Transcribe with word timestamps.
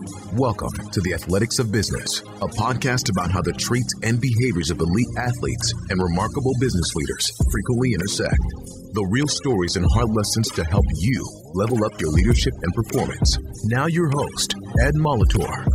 Welcome 0.00 0.72
to 0.92 1.00
the 1.02 1.12
Athletics 1.12 1.58
of 1.58 1.70
Business, 1.70 2.20
a 2.20 2.48
podcast 2.48 3.10
about 3.10 3.30
how 3.30 3.42
the 3.42 3.52
traits 3.52 3.92
and 4.02 4.18
behaviors 4.18 4.70
of 4.70 4.80
elite 4.80 5.06
athletes 5.18 5.74
and 5.90 6.02
remarkable 6.02 6.52
business 6.58 6.94
leaders 6.94 7.30
frequently 7.52 7.92
intersect. 7.92 8.40
The 8.94 9.06
real 9.10 9.28
stories 9.28 9.76
and 9.76 9.84
hard 9.92 10.08
lessons 10.08 10.48
to 10.52 10.64
help 10.64 10.86
you 10.94 11.22
level 11.52 11.84
up 11.84 12.00
your 12.00 12.08
leadership 12.12 12.54
and 12.62 12.72
performance. 12.72 13.36
Now, 13.64 13.86
your 13.86 14.08
host, 14.08 14.54
Ed 14.80 14.94
Molitor. 14.94 15.66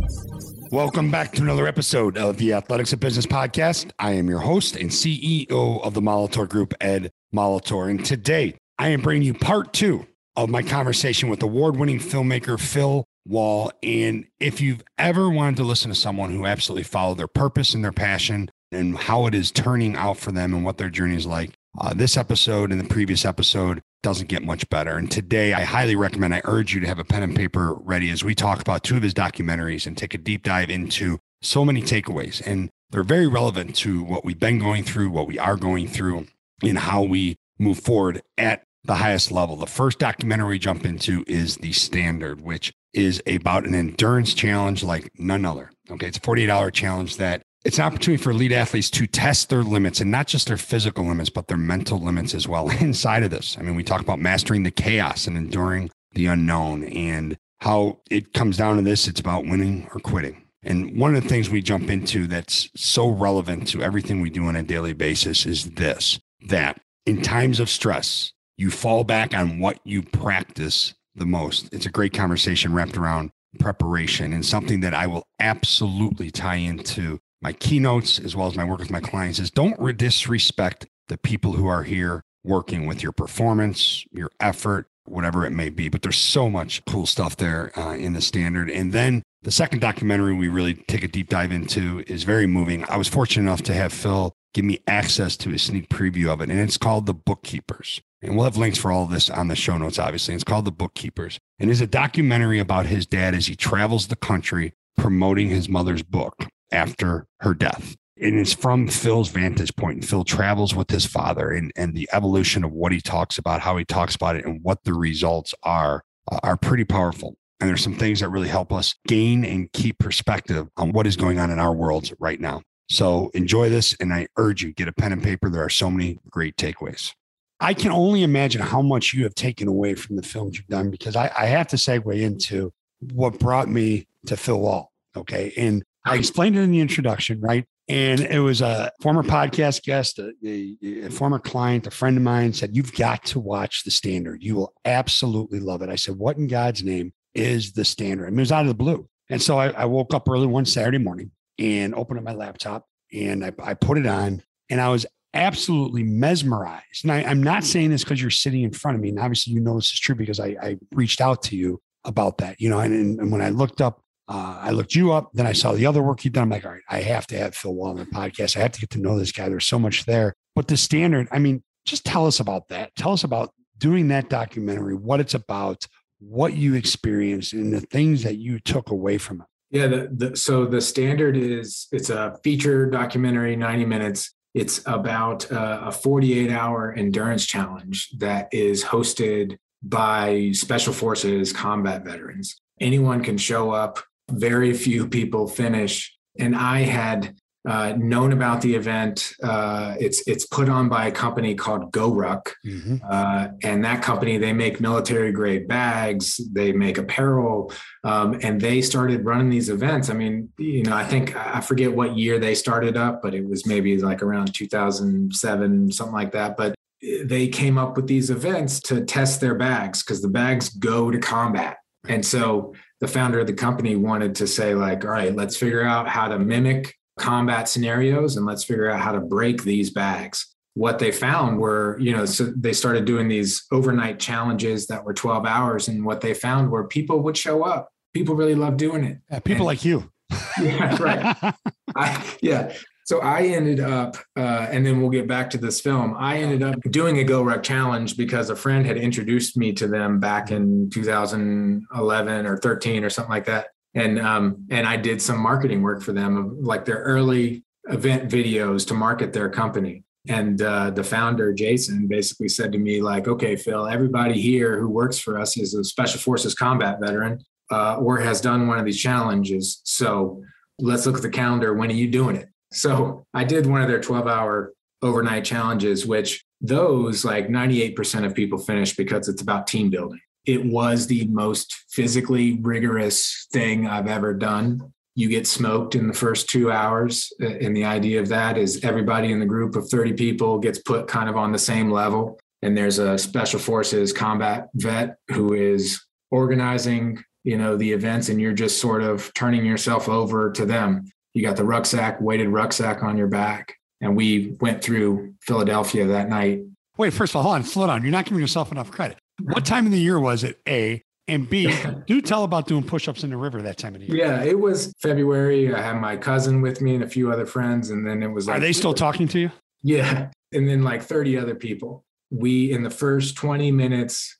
Welcome 0.72 1.12
back 1.12 1.30
to 1.34 1.42
another 1.42 1.68
episode 1.68 2.18
of 2.18 2.36
the 2.38 2.54
Athletics 2.54 2.92
of 2.92 2.98
Business 2.98 3.26
podcast. 3.26 3.92
I 4.00 4.14
am 4.14 4.28
your 4.28 4.40
host 4.40 4.74
and 4.74 4.90
CEO 4.90 5.80
of 5.84 5.94
the 5.94 6.02
Molitor 6.02 6.48
Group, 6.48 6.74
Ed 6.80 7.12
Molitor. 7.32 7.88
And 7.88 8.04
today 8.04 8.56
I 8.76 8.88
am 8.88 9.02
bringing 9.02 9.22
you 9.22 9.34
part 9.34 9.72
two 9.72 10.04
of 10.34 10.50
my 10.50 10.62
conversation 10.62 11.28
with 11.28 11.44
award 11.44 11.76
winning 11.76 12.00
filmmaker 12.00 12.58
Phil 12.58 13.04
Wall. 13.26 13.70
And 13.82 14.26
if 14.40 14.60
you've 14.60 14.82
ever 14.98 15.28
wanted 15.28 15.56
to 15.56 15.64
listen 15.64 15.90
to 15.90 15.94
someone 15.94 16.30
who 16.30 16.46
absolutely 16.46 16.84
followed 16.84 17.18
their 17.18 17.26
purpose 17.26 17.74
and 17.74 17.84
their 17.84 17.92
passion 17.92 18.50
and 18.72 18.96
how 18.96 19.26
it 19.26 19.34
is 19.34 19.50
turning 19.50 19.96
out 19.96 20.16
for 20.16 20.32
them 20.32 20.54
and 20.54 20.64
what 20.64 20.78
their 20.78 20.90
journey 20.90 21.16
is 21.16 21.26
like, 21.26 21.54
uh, 21.78 21.92
this 21.94 22.16
episode 22.16 22.72
and 22.72 22.80
the 22.80 22.88
previous 22.88 23.24
episode 23.24 23.82
doesn't 24.02 24.28
get 24.28 24.42
much 24.42 24.68
better. 24.70 24.96
And 24.96 25.10
today, 25.10 25.52
I 25.52 25.62
highly 25.62 25.96
recommend, 25.96 26.34
I 26.34 26.40
urge 26.44 26.74
you 26.74 26.80
to 26.80 26.86
have 26.86 26.98
a 26.98 27.04
pen 27.04 27.22
and 27.22 27.36
paper 27.36 27.74
ready 27.74 28.10
as 28.10 28.24
we 28.24 28.34
talk 28.34 28.60
about 28.60 28.82
two 28.82 28.96
of 28.96 29.02
his 29.02 29.14
documentaries 29.14 29.86
and 29.86 29.96
take 29.96 30.14
a 30.14 30.18
deep 30.18 30.42
dive 30.42 30.70
into 30.70 31.18
so 31.42 31.64
many 31.64 31.82
takeaways. 31.82 32.40
And 32.46 32.70
they're 32.90 33.02
very 33.02 33.26
relevant 33.26 33.74
to 33.76 34.02
what 34.02 34.24
we've 34.24 34.38
been 34.38 34.58
going 34.58 34.84
through, 34.84 35.10
what 35.10 35.26
we 35.26 35.38
are 35.38 35.56
going 35.56 35.88
through, 35.88 36.28
and 36.62 36.78
how 36.78 37.02
we 37.02 37.36
move 37.58 37.80
forward 37.80 38.22
at 38.38 38.62
the 38.84 38.94
highest 38.94 39.32
level. 39.32 39.56
The 39.56 39.66
first 39.66 39.98
documentary 39.98 40.50
we 40.50 40.58
jump 40.58 40.86
into 40.86 41.24
is 41.26 41.56
The 41.56 41.72
Standard, 41.72 42.40
which 42.40 42.72
is 42.96 43.22
about 43.26 43.66
an 43.66 43.74
endurance 43.74 44.34
challenge 44.34 44.82
like 44.82 45.10
none 45.18 45.44
other. 45.44 45.70
Okay. 45.90 46.08
It's 46.08 46.18
a 46.18 46.20
$48 46.20 46.72
challenge 46.72 47.18
that 47.18 47.42
it's 47.64 47.78
an 47.78 47.84
opportunity 47.84 48.22
for 48.22 48.30
elite 48.30 48.52
athletes 48.52 48.90
to 48.90 49.06
test 49.06 49.50
their 49.50 49.62
limits 49.62 50.00
and 50.00 50.10
not 50.10 50.26
just 50.26 50.48
their 50.48 50.56
physical 50.56 51.04
limits, 51.04 51.30
but 51.30 51.48
their 51.48 51.56
mental 51.56 52.00
limits 52.00 52.32
as 52.34 52.48
well 52.48 52.70
inside 52.80 53.22
of 53.22 53.30
this. 53.30 53.56
I 53.58 53.62
mean, 53.62 53.76
we 53.76 53.82
talk 53.84 54.00
about 54.00 54.18
mastering 54.18 54.62
the 54.62 54.70
chaos 54.70 55.26
and 55.26 55.36
enduring 55.36 55.90
the 56.12 56.26
unknown 56.26 56.84
and 56.84 57.36
how 57.60 58.00
it 58.10 58.32
comes 58.32 58.56
down 58.56 58.76
to 58.76 58.82
this 58.82 59.08
it's 59.08 59.20
about 59.20 59.46
winning 59.46 59.88
or 59.92 60.00
quitting. 60.00 60.42
And 60.62 60.98
one 60.98 61.14
of 61.14 61.22
the 61.22 61.28
things 61.28 61.50
we 61.50 61.62
jump 61.62 61.90
into 61.90 62.26
that's 62.26 62.68
so 62.74 63.08
relevant 63.08 63.68
to 63.68 63.82
everything 63.82 64.20
we 64.20 64.30
do 64.30 64.46
on 64.46 64.56
a 64.56 64.62
daily 64.62 64.94
basis 64.94 65.46
is 65.46 65.72
this 65.72 66.18
that 66.48 66.80
in 67.04 67.22
times 67.22 67.60
of 67.60 67.68
stress, 67.68 68.32
you 68.56 68.70
fall 68.70 69.04
back 69.04 69.34
on 69.34 69.60
what 69.60 69.78
you 69.84 70.02
practice 70.02 70.94
the 71.16 71.26
most. 71.26 71.72
It's 71.72 71.86
a 71.86 71.90
great 71.90 72.12
conversation 72.12 72.72
wrapped 72.72 72.96
around 72.96 73.30
preparation 73.58 74.32
and 74.32 74.44
something 74.44 74.80
that 74.80 74.94
I 74.94 75.06
will 75.06 75.24
absolutely 75.40 76.30
tie 76.30 76.56
into 76.56 77.18
my 77.40 77.52
keynotes 77.52 78.18
as 78.18 78.36
well 78.36 78.48
as 78.48 78.56
my 78.56 78.64
work 78.64 78.78
with 78.78 78.90
my 78.90 79.00
clients 79.00 79.38
is 79.38 79.50
don't 79.50 79.96
disrespect 79.96 80.86
the 81.08 81.18
people 81.18 81.52
who 81.52 81.66
are 81.66 81.82
here 81.82 82.22
working 82.44 82.86
with 82.86 83.02
your 83.02 83.12
performance, 83.12 84.04
your 84.10 84.30
effort, 84.40 84.88
whatever 85.04 85.44
it 85.44 85.50
may 85.50 85.68
be. 85.68 85.88
But 85.88 86.02
there's 86.02 86.18
so 86.18 86.48
much 86.50 86.84
cool 86.86 87.06
stuff 87.06 87.36
there 87.36 87.76
uh, 87.78 87.94
in 87.94 88.12
the 88.12 88.20
standard. 88.20 88.70
And 88.70 88.92
then 88.92 89.22
the 89.42 89.50
second 89.50 89.80
documentary 89.80 90.34
we 90.34 90.48
really 90.48 90.74
take 90.74 91.04
a 91.04 91.08
deep 91.08 91.28
dive 91.28 91.52
into 91.52 92.02
is 92.06 92.24
very 92.24 92.46
moving. 92.46 92.84
I 92.88 92.96
was 92.96 93.08
fortunate 93.08 93.42
enough 93.42 93.62
to 93.62 93.74
have 93.74 93.92
Phil 93.92 94.32
give 94.54 94.64
me 94.64 94.80
access 94.86 95.36
to 95.38 95.52
a 95.52 95.58
sneak 95.58 95.88
preview 95.88 96.32
of 96.32 96.40
it, 96.40 96.50
and 96.50 96.60
it's 96.60 96.76
called 96.76 97.06
The 97.06 97.14
Bookkeepers. 97.14 98.00
And 98.22 98.34
we'll 98.34 98.44
have 98.44 98.56
links 98.56 98.78
for 98.78 98.90
all 98.90 99.06
this 99.06 99.28
on 99.30 99.48
the 99.48 99.56
show 99.56 99.76
notes, 99.76 99.98
obviously. 99.98 100.34
It's 100.34 100.44
called 100.44 100.64
The 100.64 100.72
Bookkeepers. 100.72 101.38
And 101.58 101.70
it's 101.70 101.80
a 101.80 101.86
documentary 101.86 102.58
about 102.58 102.86
his 102.86 103.06
dad 103.06 103.34
as 103.34 103.46
he 103.46 103.54
travels 103.54 104.08
the 104.08 104.16
country 104.16 104.72
promoting 104.96 105.48
his 105.48 105.68
mother's 105.68 106.02
book 106.02 106.46
after 106.72 107.26
her 107.40 107.54
death. 107.54 107.94
And 108.18 108.38
it's 108.40 108.54
from 108.54 108.88
Phil's 108.88 109.28
vantage 109.28 109.76
point. 109.76 109.96
And 109.96 110.08
Phil 110.08 110.24
travels 110.24 110.74
with 110.74 110.90
his 110.90 111.04
father 111.04 111.50
and, 111.50 111.70
and 111.76 111.94
the 111.94 112.08
evolution 112.12 112.64
of 112.64 112.72
what 112.72 112.92
he 112.92 113.00
talks 113.00 113.36
about, 113.36 113.60
how 113.60 113.76
he 113.76 113.84
talks 113.84 114.14
about 114.14 114.36
it, 114.36 114.46
and 114.46 114.60
what 114.62 114.84
the 114.84 114.94
results 114.94 115.54
are, 115.62 116.02
uh, 116.32 116.40
are 116.42 116.56
pretty 116.56 116.84
powerful. 116.84 117.36
And 117.60 117.68
there's 117.68 117.82
some 117.82 117.94
things 117.96 118.20
that 118.20 118.30
really 118.30 118.48
help 118.48 118.72
us 118.72 118.94
gain 119.06 119.44
and 119.44 119.70
keep 119.72 119.98
perspective 119.98 120.68
on 120.76 120.92
what 120.92 121.06
is 121.06 121.16
going 121.16 121.38
on 121.38 121.50
in 121.50 121.58
our 121.58 121.72
worlds 121.72 122.12
right 122.18 122.40
now. 122.40 122.62
So 122.88 123.30
enjoy 123.34 123.68
this. 123.68 123.94
And 124.00 124.12
I 124.12 124.28
urge 124.36 124.62
you, 124.62 124.72
get 124.72 124.88
a 124.88 124.92
pen 124.92 125.12
and 125.12 125.22
paper. 125.22 125.50
There 125.50 125.64
are 125.64 125.70
so 125.70 125.90
many 125.90 126.18
great 126.30 126.56
takeaways. 126.56 127.12
I 127.58 127.74
can 127.74 127.90
only 127.90 128.22
imagine 128.22 128.60
how 128.60 128.82
much 128.82 129.14
you 129.14 129.24
have 129.24 129.34
taken 129.34 129.66
away 129.66 129.94
from 129.94 130.16
the 130.16 130.22
films 130.22 130.58
you've 130.58 130.66
done 130.66 130.90
because 130.90 131.16
I, 131.16 131.30
I 131.36 131.46
have 131.46 131.68
to 131.68 131.76
segue 131.76 132.20
into 132.20 132.72
what 133.12 133.38
brought 133.38 133.68
me 133.68 134.06
to 134.26 134.36
Phil 134.36 134.60
Wall. 134.60 134.92
Okay. 135.16 135.52
And 135.56 135.82
I 136.04 136.16
explained 136.16 136.56
it 136.56 136.60
in 136.60 136.70
the 136.70 136.80
introduction, 136.80 137.40
right? 137.40 137.64
And 137.88 138.20
it 138.20 138.40
was 138.40 138.60
a 138.60 138.90
former 139.00 139.22
podcast 139.22 139.84
guest, 139.84 140.18
a, 140.18 140.32
a, 140.44 141.06
a, 141.06 141.10
former 141.10 141.38
client, 141.38 141.86
a 141.86 141.90
friend 141.90 142.16
of 142.16 142.22
mine 142.22 142.52
said, 142.52 142.76
You've 142.76 142.92
got 142.92 143.24
to 143.26 143.40
watch 143.40 143.84
The 143.84 143.92
Standard. 143.92 144.42
You 144.42 144.56
will 144.56 144.74
absolutely 144.84 145.60
love 145.60 145.82
it. 145.82 145.88
I 145.88 145.96
said, 145.96 146.16
What 146.16 146.36
in 146.36 146.48
God's 146.48 146.82
name 146.82 147.12
is 147.34 147.72
The 147.72 147.84
Standard? 147.84 148.26
I 148.26 148.30
mean, 148.30 148.40
it 148.40 148.42
was 148.42 148.52
out 148.52 148.62
of 148.62 148.68
the 148.68 148.74
blue. 148.74 149.08
And 149.30 149.40
so 149.40 149.58
I, 149.58 149.68
I 149.70 149.84
woke 149.84 150.14
up 150.14 150.28
early 150.28 150.48
one 150.48 150.64
Saturday 150.64 150.98
morning 150.98 151.30
and 151.58 151.94
opened 151.94 152.18
up 152.18 152.24
my 152.24 152.34
laptop 152.34 152.86
and 153.12 153.44
I, 153.44 153.52
I 153.62 153.74
put 153.74 153.98
it 153.98 154.06
on 154.06 154.42
and 154.68 154.80
I 154.80 154.88
was 154.88 155.06
absolutely 155.34 156.02
mesmerized. 156.02 157.04
And 157.04 157.12
I, 157.12 157.20
am 157.20 157.42
not 157.42 157.64
saying 157.64 157.90
this 157.90 158.04
because 158.04 158.20
you're 158.20 158.30
sitting 158.30 158.62
in 158.62 158.72
front 158.72 158.96
of 158.96 159.02
me. 159.02 159.10
And 159.10 159.18
obviously, 159.18 159.52
you 159.52 159.60
know 159.60 159.76
this 159.76 159.92
is 159.92 160.00
true 160.00 160.14
because 160.14 160.40
I, 160.40 160.56
I 160.60 160.78
reached 160.92 161.20
out 161.20 161.42
to 161.44 161.56
you 161.56 161.80
about 162.04 162.38
that, 162.38 162.60
you 162.60 162.68
know. 162.68 162.78
And, 162.78 163.20
and 163.20 163.30
when 163.30 163.42
I 163.42 163.50
looked 163.50 163.80
up, 163.80 164.00
uh, 164.28 164.58
I 164.60 164.70
looked 164.70 164.94
you 164.94 165.12
up, 165.12 165.30
then 165.34 165.46
I 165.46 165.52
saw 165.52 165.72
the 165.72 165.86
other 165.86 166.02
work 166.02 166.24
you've 166.24 166.34
done. 166.34 166.44
I'm 166.44 166.50
like, 166.50 166.64
all 166.64 166.72
right, 166.72 166.82
I 166.88 167.00
have 167.00 167.26
to 167.28 167.38
have 167.38 167.54
Phil 167.54 167.74
Wall 167.74 167.90
on 167.90 167.96
the 167.96 168.06
podcast. 168.06 168.56
I 168.56 168.60
have 168.60 168.72
to 168.72 168.80
get 168.80 168.90
to 168.90 169.00
know 169.00 169.18
this 169.18 169.30
guy. 169.30 169.48
There's 169.48 169.66
so 169.66 169.78
much 169.78 170.04
there. 170.04 170.34
But 170.54 170.68
the 170.68 170.76
standard, 170.76 171.28
I 171.30 171.38
mean, 171.38 171.62
just 171.84 172.04
tell 172.04 172.26
us 172.26 172.40
about 172.40 172.68
that. 172.68 172.94
Tell 172.96 173.12
us 173.12 173.22
about 173.22 173.52
doing 173.78 174.08
that 174.08 174.28
documentary, 174.28 174.94
what 174.94 175.20
it's 175.20 175.34
about, 175.34 175.86
what 176.18 176.54
you 176.54 176.74
experienced, 176.74 177.52
and 177.52 177.72
the 177.72 177.80
things 177.80 178.24
that 178.24 178.36
you 178.36 178.58
took 178.58 178.90
away 178.90 179.18
from 179.18 179.42
it. 179.42 179.46
Yeah, 179.70 179.88
the, 179.88 180.10
the, 180.12 180.36
so 180.36 180.64
the 180.64 180.80
standard 180.80 181.36
is 181.36 181.88
it's 181.90 182.10
a 182.10 182.38
feature 182.44 182.88
documentary, 182.88 183.56
90 183.56 183.84
minutes. 183.84 184.32
It's 184.54 184.80
about 184.86 185.50
uh, 185.52 185.82
a 185.84 185.92
48 185.92 186.50
hour 186.50 186.92
endurance 186.92 187.44
challenge 187.44 188.10
that 188.18 188.48
is 188.52 188.84
hosted 188.84 189.58
by 189.82 190.50
special 190.52 190.92
forces 190.92 191.52
combat 191.52 192.04
veterans. 192.04 192.60
Anyone 192.80 193.22
can 193.22 193.38
show 193.38 193.70
up, 193.70 193.98
very 194.30 194.72
few 194.72 195.08
people 195.08 195.46
finish. 195.46 196.16
And 196.38 196.54
I 196.54 196.80
had 196.80 197.36
uh, 197.66 197.94
known 197.98 198.32
about 198.32 198.60
the 198.60 198.74
event. 198.74 199.34
Uh, 199.42 199.96
it's 199.98 200.22
it's 200.28 200.46
put 200.46 200.68
on 200.68 200.88
by 200.88 201.08
a 201.08 201.10
company 201.10 201.54
called 201.56 201.90
GoRuck, 201.92 202.52
mm-hmm. 202.64 202.98
uh, 203.08 203.48
and 203.64 203.84
that 203.84 204.02
company 204.02 204.38
they 204.38 204.52
make 204.52 204.80
military 204.80 205.32
grade 205.32 205.66
bags, 205.66 206.40
they 206.52 206.72
make 206.72 206.96
apparel, 206.96 207.72
um, 208.04 208.38
and 208.42 208.60
they 208.60 208.80
started 208.80 209.24
running 209.24 209.50
these 209.50 209.68
events. 209.68 210.08
I 210.08 210.14
mean, 210.14 210.50
you 210.58 210.84
know, 210.84 210.94
I 210.94 211.04
think 211.04 211.34
I 211.36 211.60
forget 211.60 211.92
what 211.92 212.16
year 212.16 212.38
they 212.38 212.54
started 212.54 212.96
up, 212.96 213.20
but 213.20 213.34
it 213.34 213.46
was 213.48 213.66
maybe 213.66 213.98
like 213.98 214.22
around 214.22 214.54
2007, 214.54 215.90
something 215.90 216.14
like 216.14 216.32
that. 216.32 216.56
But 216.56 216.76
they 217.02 217.48
came 217.48 217.78
up 217.78 217.96
with 217.96 218.06
these 218.06 218.30
events 218.30 218.78
to 218.80 219.04
test 219.04 219.40
their 219.40 219.56
bags 219.56 220.04
because 220.04 220.22
the 220.22 220.28
bags 220.28 220.68
go 220.68 221.10
to 221.10 221.18
combat, 221.18 221.78
and 222.06 222.24
so 222.24 222.74
the 223.00 223.08
founder 223.08 223.40
of 223.40 223.48
the 223.48 223.52
company 223.52 223.96
wanted 223.96 224.36
to 224.36 224.46
say 224.46 224.74
like, 224.74 225.04
all 225.04 225.10
right, 225.10 225.34
let's 225.34 225.56
figure 225.56 225.84
out 225.84 226.08
how 226.08 226.28
to 226.28 226.38
mimic 226.38 226.94
combat 227.18 227.68
scenarios 227.68 228.36
and 228.36 228.46
let's 228.46 228.64
figure 228.64 228.90
out 228.90 229.00
how 229.00 229.12
to 229.12 229.20
break 229.20 229.62
these 229.62 229.90
bags. 229.90 230.54
What 230.74 230.98
they 230.98 231.10
found 231.10 231.58
were, 231.58 231.98
you 231.98 232.14
know, 232.14 232.26
so 232.26 232.52
they 232.54 232.74
started 232.74 233.06
doing 233.06 233.28
these 233.28 233.64
overnight 233.72 234.20
challenges 234.20 234.86
that 234.88 235.04
were 235.04 235.14
12 235.14 235.46
hours. 235.46 235.88
And 235.88 236.04
what 236.04 236.20
they 236.20 236.34
found 236.34 236.70
were 236.70 236.86
people 236.86 237.20
would 237.20 237.36
show 237.36 237.62
up. 237.62 237.88
People 238.12 238.34
really 238.34 238.54
love 238.54 238.76
doing 238.76 239.04
it. 239.04 239.18
Yeah, 239.30 239.38
people 239.38 239.68
and, 239.68 239.78
like 239.78 239.84
you. 239.84 240.10
yeah, 240.60 240.96
right. 241.00 241.54
I, 241.96 242.36
yeah. 242.42 242.74
So 243.06 243.20
I 243.20 243.42
ended 243.42 243.80
up, 243.80 244.16
uh, 244.36 244.66
and 244.68 244.84
then 244.84 245.00
we'll 245.00 245.10
get 245.10 245.28
back 245.28 245.48
to 245.50 245.58
this 245.58 245.80
film. 245.80 246.14
I 246.18 246.38
ended 246.38 246.62
up 246.62 246.74
doing 246.90 247.20
a 247.20 247.24
GoRuck 247.24 247.62
challenge 247.62 248.16
because 248.16 248.50
a 248.50 248.56
friend 248.56 248.84
had 248.84 248.96
introduced 248.96 249.56
me 249.56 249.72
to 249.74 249.86
them 249.86 250.18
back 250.18 250.50
in 250.50 250.90
2011 250.90 252.46
or 252.46 252.56
13 252.58 253.04
or 253.04 253.10
something 253.10 253.30
like 253.30 253.44
that 253.46 253.68
and 253.96 254.20
um, 254.20 254.66
and 254.70 254.86
I 254.86 254.96
did 254.96 255.20
some 255.20 255.38
marketing 255.38 255.82
work 255.82 256.02
for 256.02 256.12
them, 256.12 256.62
like 256.62 256.84
their 256.84 256.98
early 256.98 257.64
event 257.88 258.30
videos 258.30 258.86
to 258.88 258.94
market 258.94 259.32
their 259.32 259.48
company. 259.48 260.04
And 260.28 260.60
uh, 260.60 260.90
the 260.90 261.04
founder, 261.04 261.52
Jason, 261.54 262.06
basically 262.06 262.48
said 262.48 262.72
to 262.72 262.78
me, 262.78 263.00
like, 263.00 263.26
okay, 263.26 263.56
Phil, 263.56 263.86
everybody 263.86 264.40
here 264.40 264.78
who 264.78 264.88
works 264.88 265.18
for 265.18 265.38
us 265.38 265.56
is 265.56 265.72
a 265.72 265.84
special 265.84 266.20
forces 266.20 266.54
combat 266.54 266.98
veteran 267.00 267.38
uh, 267.70 267.96
or 267.96 268.18
has 268.18 268.40
done 268.40 268.66
one 268.66 268.78
of 268.78 268.84
these 268.84 269.00
challenges. 269.00 269.80
So 269.84 270.42
let's 270.80 271.06
look 271.06 271.16
at 271.16 271.22
the 271.22 271.30
calendar. 271.30 271.74
When 271.74 271.90
are 271.90 271.94
you 271.94 272.08
doing 272.08 272.36
it? 272.36 272.48
So 272.72 273.24
I 273.34 273.44
did 273.44 273.66
one 273.66 273.82
of 273.82 273.88
their 273.88 274.00
12 274.00 274.26
hour 274.26 274.72
overnight 275.00 275.44
challenges, 275.44 276.04
which 276.04 276.44
those 276.60 277.24
like 277.24 277.48
98% 277.48 278.26
of 278.26 278.34
people 278.34 278.58
finish 278.58 278.96
because 278.96 279.28
it's 279.28 279.42
about 279.42 279.68
team 279.68 279.90
building 279.90 280.20
it 280.46 280.64
was 280.64 281.06
the 281.06 281.26
most 281.26 281.74
physically 281.90 282.58
rigorous 282.60 283.46
thing 283.52 283.86
I've 283.86 284.06
ever 284.06 284.32
done. 284.32 284.92
You 285.16 285.28
get 285.28 285.46
smoked 285.46 285.94
in 285.94 286.06
the 286.06 286.14
first 286.14 286.48
two 286.48 286.70
hours. 286.70 287.32
Uh, 287.42 287.46
and 287.46 287.76
the 287.76 287.84
idea 287.84 288.20
of 288.20 288.28
that 288.28 288.56
is 288.56 288.84
everybody 288.84 289.32
in 289.32 289.40
the 289.40 289.46
group 289.46 289.74
of 289.74 289.88
30 289.88 290.12
people 290.12 290.58
gets 290.58 290.78
put 290.78 291.08
kind 291.08 291.28
of 291.28 291.36
on 291.36 291.52
the 291.52 291.58
same 291.58 291.90
level. 291.90 292.38
And 292.62 292.76
there's 292.76 292.98
a 292.98 293.18
special 293.18 293.58
forces 293.58 294.12
combat 294.12 294.68
vet 294.74 295.16
who 295.28 295.54
is 295.54 296.04
organizing, 296.30 297.22
you 297.44 297.56
know, 297.56 297.76
the 297.76 297.92
events, 297.92 298.28
and 298.28 298.40
you're 298.40 298.52
just 298.52 298.80
sort 298.80 299.02
of 299.02 299.32
turning 299.34 299.64
yourself 299.64 300.08
over 300.08 300.50
to 300.52 300.64
them. 300.64 301.04
You 301.34 301.42
got 301.42 301.56
the 301.56 301.64
rucksack, 301.64 302.20
weighted 302.20 302.48
rucksack 302.48 303.02
on 303.02 303.16
your 303.16 303.28
back. 303.28 303.74
And 304.00 304.16
we 304.16 304.56
went 304.60 304.82
through 304.82 305.34
Philadelphia 305.40 306.06
that 306.06 306.28
night. 306.28 306.60
Wait, 306.98 307.12
first 307.12 307.32
of 307.32 307.36
all, 307.36 307.42
hold 307.42 307.54
on, 307.56 307.64
slow 307.64 307.86
down. 307.86 308.02
You're 308.02 308.12
not 308.12 308.24
giving 308.24 308.40
yourself 308.40 308.72
enough 308.72 308.90
credit. 308.90 309.18
What 309.42 309.64
time 309.64 309.86
of 309.86 309.92
the 309.92 309.98
year 309.98 310.18
was 310.18 310.44
it? 310.44 310.60
A 310.68 311.02
and 311.28 311.48
B. 311.48 311.74
do 312.06 312.20
tell 312.20 312.44
about 312.44 312.66
doing 312.66 312.82
push-ups 312.82 313.24
in 313.24 313.30
the 313.30 313.36
river 313.36 313.62
that 313.62 313.78
time 313.78 313.94
of 313.94 314.00
the 314.00 314.06
year. 314.06 314.16
Yeah, 314.16 314.42
it 314.42 314.58
was 314.58 314.92
February. 315.00 315.74
I 315.74 315.82
had 315.82 316.00
my 316.00 316.16
cousin 316.16 316.60
with 316.60 316.80
me 316.80 316.94
and 316.94 317.04
a 317.04 317.08
few 317.08 317.32
other 317.32 317.46
friends, 317.46 317.90
and 317.90 318.06
then 318.06 318.22
it 318.22 318.28
was. 318.28 318.46
Like, 318.46 318.58
Are 318.58 318.60
they 318.60 318.72
still 318.72 318.94
talking 318.94 319.28
to 319.28 319.38
you? 319.38 319.50
Yeah, 319.82 320.30
and 320.52 320.68
then 320.68 320.82
like 320.82 321.02
30 321.02 321.38
other 321.38 321.54
people. 321.54 322.04
We 322.30 322.72
in 322.72 322.82
the 322.82 322.90
first 322.90 323.36
20 323.36 323.70
minutes 323.70 324.36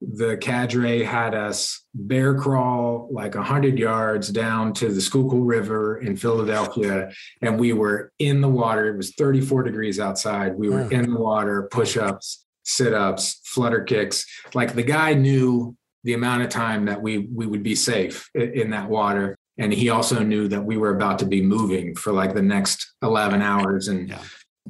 the 0.00 0.36
cadre 0.36 1.02
had 1.02 1.34
us 1.34 1.84
bear 1.92 2.34
crawl 2.34 3.08
like 3.10 3.34
100 3.34 3.78
yards 3.78 4.28
down 4.28 4.72
to 4.72 4.92
the 4.92 5.00
Schuylkill 5.00 5.40
River 5.40 5.98
in 5.98 6.16
Philadelphia. 6.16 7.10
And 7.42 7.58
we 7.58 7.72
were 7.72 8.12
in 8.18 8.40
the 8.40 8.48
water. 8.48 8.86
It 8.86 8.96
was 8.96 9.12
34 9.14 9.64
degrees 9.64 9.98
outside. 9.98 10.54
We 10.54 10.68
were 10.68 10.84
mm. 10.84 10.92
in 10.92 11.10
the 11.12 11.18
water, 11.18 11.68
push 11.70 11.96
ups, 11.96 12.44
sit 12.68 12.92
ups, 12.92 13.40
flutter 13.44 13.82
kicks. 13.82 14.26
Like 14.54 14.74
the 14.74 14.82
guy 14.82 15.14
knew 15.14 15.74
the 16.04 16.12
amount 16.12 16.42
of 16.42 16.50
time 16.50 16.84
that 16.84 17.00
we, 17.00 17.18
we 17.18 17.46
would 17.46 17.62
be 17.62 17.74
safe 17.74 18.28
in 18.34 18.70
that 18.70 18.88
water. 18.88 19.36
And 19.56 19.72
he 19.72 19.88
also 19.88 20.22
knew 20.22 20.48
that 20.48 20.64
we 20.64 20.76
were 20.76 20.94
about 20.94 21.18
to 21.20 21.26
be 21.26 21.42
moving 21.42 21.94
for 21.94 22.12
like 22.12 22.34
the 22.34 22.42
next 22.42 22.94
11 23.02 23.40
hours 23.40 23.88
and 23.88 24.10
yeah. 24.10 24.22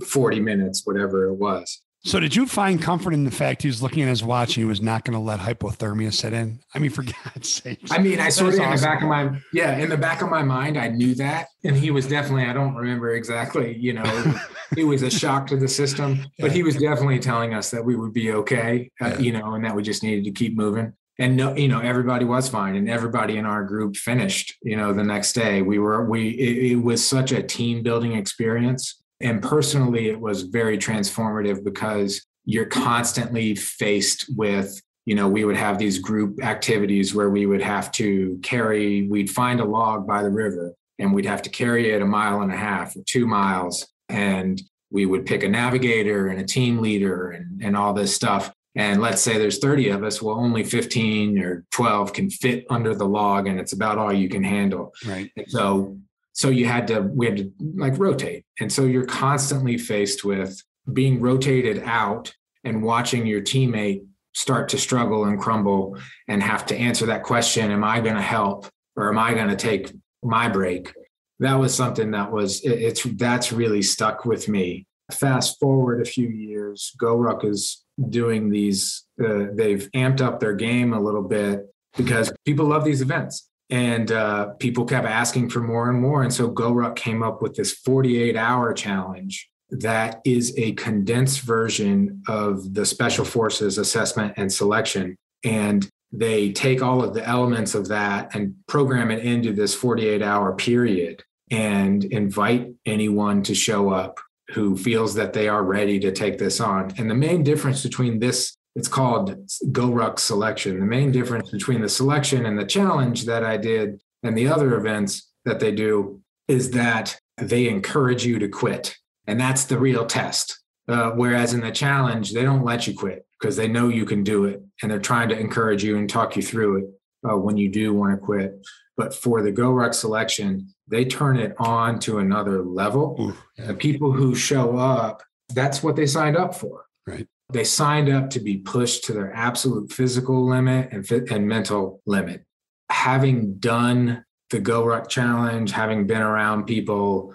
40 0.07 0.41
minutes, 0.41 0.83
whatever 0.85 1.25
it 1.27 1.35
was. 1.35 1.83
So 2.05 2.21
did 2.21 2.35
you 2.37 2.47
find 2.47 2.81
comfort 2.81 3.13
in 3.13 3.25
the 3.25 3.31
fact 3.31 3.63
he 3.63 3.69
was 3.69 3.83
looking 3.83 4.03
at 4.03 4.09
his 4.09 4.23
watch 4.23 4.51
and 4.51 4.63
he 4.63 4.65
was 4.65 4.81
not 4.81 5.05
going 5.05 5.15
to 5.15 5.19
let 5.19 5.41
hypothermia 5.41 6.13
set 6.13 6.33
in? 6.33 6.61
I 6.73 6.79
mean, 6.79 6.91
for 6.91 7.03
God's 7.25 7.53
sake. 7.53 7.81
I 7.91 7.99
mean, 7.99 8.21
I 8.21 8.29
sort 8.29 8.55
of 8.55 8.61
awesome. 8.61 8.73
in 8.73 8.77
the 8.77 8.83
back 8.83 9.03
of 9.03 9.09
my 9.09 9.41
yeah, 9.53 9.77
in 9.79 9.89
the 9.89 9.97
back 9.97 10.23
of 10.23 10.31
my 10.31 10.43
mind, 10.43 10.79
I 10.79 10.89
knew 10.89 11.15
that, 11.17 11.49
and 11.65 11.77
he 11.77 11.91
was 11.91 12.07
definitely. 12.07 12.45
I 12.45 12.53
don't 12.53 12.75
remember 12.75 13.15
exactly. 13.15 13.77
You 13.77 13.95
know, 13.95 14.35
it 14.77 14.85
was 14.85 15.03
a 15.03 15.11
shock 15.11 15.49
to 15.49 15.57
the 15.57 15.69
system, 15.69 16.25
but 16.39 16.53
he 16.53 16.63
was 16.63 16.77
definitely 16.77 17.19
telling 17.19 17.53
us 17.53 17.71
that 17.73 17.85
we 17.85 17.97
would 17.97 18.13
be 18.13 18.33
okay. 18.33 18.91
Uh, 19.01 19.09
yeah. 19.09 19.19
You 19.19 19.33
know, 19.33 19.55
and 19.55 19.65
that 19.65 19.75
we 19.75 19.83
just 19.83 20.03
needed 20.03 20.25
to 20.25 20.31
keep 20.31 20.57
moving. 20.57 20.93
And 21.21 21.37
no, 21.37 21.57
you 21.57 21.67
know, 21.67 21.81
everybody 21.81 22.25
was 22.25 22.49
fine, 22.49 22.77
and 22.77 22.89
everybody 22.89 23.39
in 23.39 23.45
our 23.45 23.65
group 23.65 23.97
finished. 23.97 24.55
You 24.63 24.77
know, 24.77 24.93
the 24.93 25.03
next 25.03 25.33
day 25.33 25.63
we 25.63 25.81
were 25.81 26.09
we. 26.09 26.29
it, 26.29 26.73
it 26.73 26.77
was 26.77 27.05
such 27.05 27.33
a 27.33 27.43
team 27.43 27.83
building 27.83 28.13
experience 28.13 29.03
and 29.21 29.43
personally, 29.43 30.09
it 30.09 30.21
was 30.21 30.43
very 30.43 30.79
transformative 30.79 31.65
because 31.65 32.25
you're 32.45 32.67
constantly 32.67 33.55
faced 33.55 34.27
with, 34.37 34.81
you 35.07 35.15
know, 35.15 35.29
we 35.29 35.45
would 35.45 35.57
have 35.57 35.79
these 35.79 35.99
group 35.99 36.43
activities 36.43 37.15
where 37.15 37.31
we 37.31 37.47
would 37.47 37.63
have 37.63 37.91
to 37.93 38.39
carry, 38.43 39.09
we'd 39.09 39.31
find 39.31 39.61
a 39.61 39.65
log 39.65 40.07
by 40.07 40.23
the 40.23 40.31
river 40.31 40.75
and 40.99 41.13
we'd 41.13 41.27
have 41.27 41.43
to 41.43 41.51
carry 41.51 41.91
it 41.91 42.03
a 42.03 42.07
mile 42.07 42.41
and 42.43 42.53
a 42.53 42.57
half 42.57 42.97
or 42.97 43.03
two 43.07 43.27
miles. 43.27 43.87
And 44.09 44.61
we 44.91 45.05
would 45.05 45.27
pick 45.27 45.43
a 45.43 45.49
navigator 45.49 46.29
and 46.29 46.41
a 46.41 46.45
team 46.45 46.81
leader 46.81 47.31
and, 47.31 47.63
and 47.63 47.77
all 47.77 47.93
this 47.93 48.15
stuff. 48.15 48.53
And 48.75 49.01
let's 49.01 49.21
say 49.21 49.39
there's 49.39 49.59
30 49.59 49.91
of 49.91 50.05
us, 50.05 50.23
well, 50.23 50.39
only 50.39 50.63
15 50.63 51.39
or 51.39 51.65
12 51.73 52.13
can 52.13 52.31
fit 52.31 52.65
under 52.71 52.95
the 52.95 53.07
log, 53.07 53.49
and 53.49 53.59
it's 53.59 53.73
about 53.73 53.99
all 53.99 54.13
you 54.13 54.29
can 54.29 54.45
handle. 54.45 54.95
Right. 55.05 55.31
And 55.37 55.47
so 55.49 55.99
so 56.39 56.51
you 56.51 56.67
had 56.67 56.87
to 56.87 57.01
we 57.01 57.27
had 57.27 57.37
to 57.37 57.53
like 57.75 57.99
rotate. 57.99 58.45
And 58.61 58.73
so 58.73 58.85
you're 58.85 59.05
constantly 59.05 59.77
faced 59.77 60.25
with 60.25 60.63
being 60.93 61.21
rotated 61.21 61.83
out 61.85 62.33
and 62.63 62.81
watching 62.81 63.27
your 63.27 63.41
teammate 63.41 64.07
start 64.35 64.69
to 64.69 64.79
struggle 64.79 65.25
and 65.25 65.41
crumble 65.41 65.99
and 66.29 66.41
have 66.41 66.65
to 66.67 66.77
answer 66.77 67.07
that 67.07 67.25
question 67.25 67.73
am 67.73 67.83
i 67.83 68.01
going 68.01 68.15
to 68.15 68.23
help 68.23 68.69
or 68.95 69.09
am 69.09 69.19
i 69.19 69.35
going 69.35 69.49
to 69.49 69.57
take 69.57 69.93
my 70.23 70.49
break? 70.49 70.95
That 71.41 71.55
was 71.55 71.75
something 71.75 72.13
that 72.13 72.31
was 72.31 72.61
it, 72.61 72.71
it's 72.71 73.03
that's 73.03 73.51
really 73.51 73.83
stuck 73.83 74.25
with 74.25 74.49
me. 74.49 74.87
Fast 75.11 75.59
forward 75.59 76.01
a 76.01 76.05
few 76.05 76.29
years 76.29 76.93
GORUCK 77.01 77.47
is 77.47 77.85
doing 78.11 78.49
these 78.49 79.07
uh, 79.21 79.47
they've 79.55 79.89
amped 79.93 80.21
up 80.21 80.39
their 80.39 80.55
game 80.55 80.93
a 80.93 81.01
little 81.01 81.23
bit 81.23 81.67
because 81.97 82.33
people 82.45 82.67
love 82.67 82.85
these 82.85 83.03
events 83.03 83.48
and 83.71 84.11
uh, 84.11 84.51
people 84.55 84.85
kept 84.85 85.07
asking 85.07 85.51
for 85.51 85.61
more 85.61 85.91
and 85.91 86.01
more. 86.01 86.23
And 86.23 86.33
so 86.33 86.51
GORUCK 86.51 86.97
came 86.97 87.23
up 87.23 87.43
with 87.43 87.55
this 87.55 87.73
48 87.73 88.37
hour 88.37 88.73
challenge 88.73 89.49
that 89.71 90.21
is 90.25 90.55
a 90.57 90.73
condensed 90.73 91.41
version 91.41 92.23
of 92.27 92.73
the 92.75 92.87
Special 92.87 93.25
Forces 93.25 93.77
assessment 93.77 94.35
and 94.37 94.51
selection. 94.51 95.17
And 95.45 95.89
they 96.11 96.53
take 96.53 96.83
all 96.83 97.05
of 97.05 97.13
the 97.13 97.27
elements 97.27 97.75
of 97.75 97.89
that 97.89 98.35
and 98.35 98.55
program 98.67 99.11
it 99.11 99.25
into 99.25 99.53
this 99.53 99.75
48 99.75 100.23
hour 100.23 100.55
period 100.55 101.23
and 101.51 102.05
invite 102.05 102.73
anyone 102.87 103.43
to 103.43 103.55
show 103.55 103.91
up 103.91 104.19
who 104.53 104.77
feels 104.77 105.15
that 105.15 105.35
they 105.35 105.49
are 105.49 105.63
ready 105.63 106.01
to 106.01 106.11
take 106.11 106.39
this 106.39 106.61
on. 106.61 106.93
And 106.97 107.11
the 107.11 107.15
main 107.15 107.43
difference 107.43 107.83
between 107.83 108.19
this 108.19 108.57
it's 108.79 108.87
called 108.87 109.37
GORUCK 109.73 110.21
selection. 110.21 110.79
The 110.79 110.87
main 110.87 111.11
difference 111.11 111.51
between 111.51 111.81
the 111.81 111.89
selection 111.89 112.47
and 112.47 112.57
the 112.57 112.65
challenge 112.65 113.25
that 113.25 113.43
I 113.43 113.57
did 113.57 114.01
and 114.23 114.39
the 114.39 114.47
other 114.47 114.77
events 114.77 115.33
that 115.45 115.59
they 115.59 115.73
do 115.73 116.23
is 116.47 116.71
that 116.71 117.19
they 117.39 117.69
encourage 117.69 118.25
you 118.25 118.39
to 118.39 118.49
quit. 118.49 118.97
And 119.27 119.41
that's 119.41 119.65
the 119.65 119.79
real 119.79 120.07
test. 120.07 120.61
Uh, 120.87 121.11
whereas 121.11 121.55
in 121.55 121.61
the 121.61 121.73
challenge, 121.73 122.33
they 122.33 122.45
don't 122.45 122.65
let 122.65 122.87
you 122.87 122.95
quit 122.95 123.27
because 123.39 123.57
they 123.57 123.67
know 123.67 123.89
you 123.89 124.07
can 124.07 124.23
do 124.23 124.45
it 124.45 124.63
and 124.81 124.91
they're 124.91 125.01
trying 125.01 125.29
to 125.31 125.39
encourage 125.39 125.83
you 125.83 125.99
and 125.99 126.09
talk 126.09 126.37
you 126.37 126.43
through 126.43 126.79
it 126.79 126.85
uh, 127.29 127.37
when 127.37 127.57
you 127.57 127.69
do 127.69 127.93
want 127.93 128.13
to 128.13 128.25
quit. 128.25 128.65
But 128.97 129.13
for 129.13 129.43
the 129.43 129.53
GORUCK 129.53 129.93
selection, 129.93 130.69
they 130.87 131.05
turn 131.05 131.37
it 131.37 131.55
on 131.59 131.99
to 132.01 132.19
another 132.19 132.63
level. 132.63 133.17
Ooh, 133.21 133.37
yeah. 133.57 133.67
The 133.67 133.75
people 133.75 134.13
who 134.13 134.37
show 134.37 134.77
up, 134.79 135.25
that's 135.53 135.83
what 135.83 135.97
they 135.97 136.07
signed 136.07 136.37
up 136.37 136.55
for. 136.55 136.87
Right. 137.07 137.27
They 137.51 137.65
signed 137.65 138.11
up 138.11 138.31
to 138.31 138.41
be 138.41 138.59
pushed 138.59 139.05
to 139.05 139.13
their 139.13 139.33
absolute 139.33 139.91
physical 139.91 140.47
limit 140.47 140.93
and, 140.93 141.11
and 141.31 141.49
mental 141.49 142.03
limit. 142.05 142.45
Having 142.91 143.55
done 143.59 144.25
the 144.51 144.61
GORUCK 144.61 145.09
challenge, 145.09 145.71
having 145.71 146.07
been 146.07 146.21
around 146.21 146.65
people, 146.65 147.35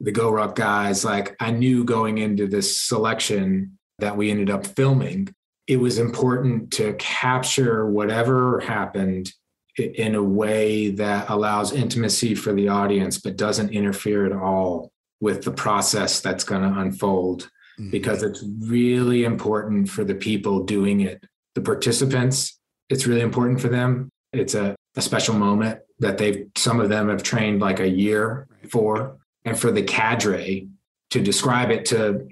the 0.00 0.12
GORUCK 0.12 0.56
guys, 0.56 1.04
like 1.04 1.36
I 1.40 1.52
knew 1.52 1.84
going 1.84 2.18
into 2.18 2.46
this 2.48 2.80
selection 2.80 3.78
that 3.98 4.16
we 4.16 4.30
ended 4.30 4.50
up 4.50 4.66
filming, 4.66 5.32
it 5.68 5.76
was 5.76 5.98
important 5.98 6.72
to 6.72 6.94
capture 6.94 7.88
whatever 7.88 8.60
happened 8.60 9.32
in 9.78 10.16
a 10.16 10.22
way 10.22 10.90
that 10.90 11.30
allows 11.30 11.72
intimacy 11.72 12.34
for 12.34 12.52
the 12.52 12.68
audience, 12.68 13.18
but 13.18 13.36
doesn't 13.36 13.70
interfere 13.70 14.26
at 14.26 14.32
all 14.32 14.90
with 15.20 15.44
the 15.44 15.52
process 15.52 16.20
that's 16.20 16.44
going 16.44 16.62
to 16.62 16.80
unfold 16.80 17.48
mm-hmm. 17.78 17.90
because 17.90 18.22
it's 18.22 18.44
really 18.60 19.24
important 19.24 19.88
for 19.88 20.04
the 20.04 20.14
people 20.14 20.64
doing 20.64 21.00
it. 21.00 21.24
The 21.54 21.60
participants, 21.60 22.58
it's 22.88 23.06
really 23.06 23.20
important 23.20 23.60
for 23.60 23.68
them. 23.68 24.10
It's 24.32 24.54
a, 24.54 24.74
a 24.96 25.02
special 25.02 25.34
moment 25.34 25.80
that 25.98 26.18
they've, 26.18 26.46
some 26.56 26.80
of 26.80 26.88
them 26.88 27.08
have 27.08 27.22
trained 27.22 27.60
like 27.60 27.80
a 27.80 27.88
year 27.88 28.46
for. 28.70 29.18
And 29.44 29.58
for 29.58 29.72
the 29.72 29.82
cadre 29.82 30.68
to 31.10 31.20
describe 31.20 31.70
it 31.70 31.84
to, 31.86 32.26